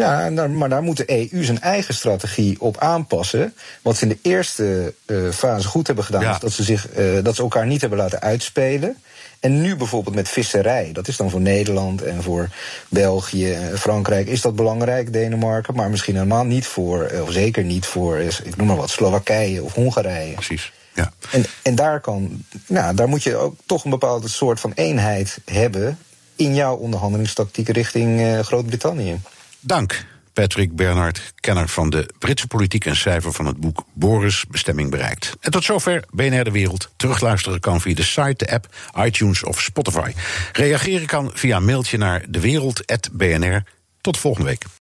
Ja, 0.00 0.48
maar 0.48 0.68
daar 0.68 0.82
moet 0.82 0.96
de 0.96 1.30
EU 1.32 1.44
zijn 1.44 1.60
eigen 1.60 1.94
strategie 1.94 2.60
op 2.60 2.78
aanpassen. 2.78 3.54
Wat 3.82 3.96
ze 3.96 4.02
in 4.02 4.08
de 4.08 4.18
eerste 4.22 4.94
uh, 5.06 5.30
fase 5.30 5.68
goed 5.68 5.86
hebben 5.86 6.04
gedaan, 6.04 6.22
ja. 6.22 6.32
is 6.32 6.38
dat 6.38 6.52
ze, 6.52 6.62
zich, 6.62 6.98
uh, 6.98 7.24
dat 7.24 7.36
ze 7.36 7.42
elkaar 7.42 7.66
niet 7.66 7.80
hebben 7.80 7.98
laten 7.98 8.20
uitspelen. 8.20 8.96
En 9.40 9.60
nu 9.60 9.76
bijvoorbeeld 9.76 10.14
met 10.14 10.28
visserij, 10.28 10.90
dat 10.92 11.08
is 11.08 11.16
dan 11.16 11.30
voor 11.30 11.40
Nederland 11.40 12.02
en 12.02 12.22
voor 12.22 12.48
België, 12.88 13.58
Frankrijk, 13.74 14.28
is 14.28 14.40
dat 14.40 14.56
belangrijk, 14.56 15.12
Denemarken, 15.12 15.74
maar 15.74 15.90
misschien 15.90 16.14
helemaal 16.14 16.44
niet 16.44 16.66
voor, 16.66 17.10
of 17.22 17.32
zeker 17.32 17.64
niet 17.64 17.86
voor, 17.86 18.18
ik 18.18 18.56
noem 18.56 18.66
maar 18.66 18.76
wat, 18.76 18.90
Slowakije 18.90 19.62
of 19.62 19.74
Hongarije. 19.74 20.34
Precies. 20.34 20.72
Ja. 20.94 21.12
En, 21.30 21.44
en 21.62 21.74
daar, 21.74 22.00
kan, 22.00 22.44
nou, 22.66 22.94
daar 22.94 23.08
moet 23.08 23.22
je 23.22 23.36
ook 23.36 23.54
toch 23.66 23.84
een 23.84 23.90
bepaalde 23.90 24.28
soort 24.28 24.60
van 24.60 24.72
eenheid 24.74 25.38
hebben 25.44 25.98
in 26.36 26.54
jouw 26.54 26.76
onderhandelingstactiek 26.76 27.68
richting 27.68 28.20
uh, 28.20 28.38
Groot-Brittannië. 28.38 29.20
Dank. 29.60 30.04
Patrick 30.32 30.76
Bernhard, 30.76 31.32
kenner 31.34 31.68
van 31.68 31.90
de 31.90 32.08
Britse 32.18 32.46
politiek 32.46 32.84
en 32.84 32.96
schrijver 32.96 33.32
van 33.32 33.46
het 33.46 33.56
boek 33.56 33.84
Boris 33.92 34.44
Bestemming 34.50 34.90
Bereikt. 34.90 35.36
En 35.40 35.50
tot 35.50 35.64
zover 35.64 36.04
BNR 36.10 36.44
De 36.44 36.50
Wereld. 36.50 36.90
Terugluisteren 36.96 37.60
kan 37.60 37.80
via 37.80 37.94
de 37.94 38.02
site, 38.02 38.44
de 38.44 38.52
app, 38.52 38.74
iTunes 39.04 39.44
of 39.44 39.60
Spotify. 39.60 40.12
Reageren 40.52 41.06
kan 41.06 41.30
via 41.34 41.60
mailtje 41.60 41.98
naar 41.98 42.24
dewereld.bnr. 42.28 43.62
Tot 44.00 44.18
volgende 44.18 44.48
week. 44.48 44.64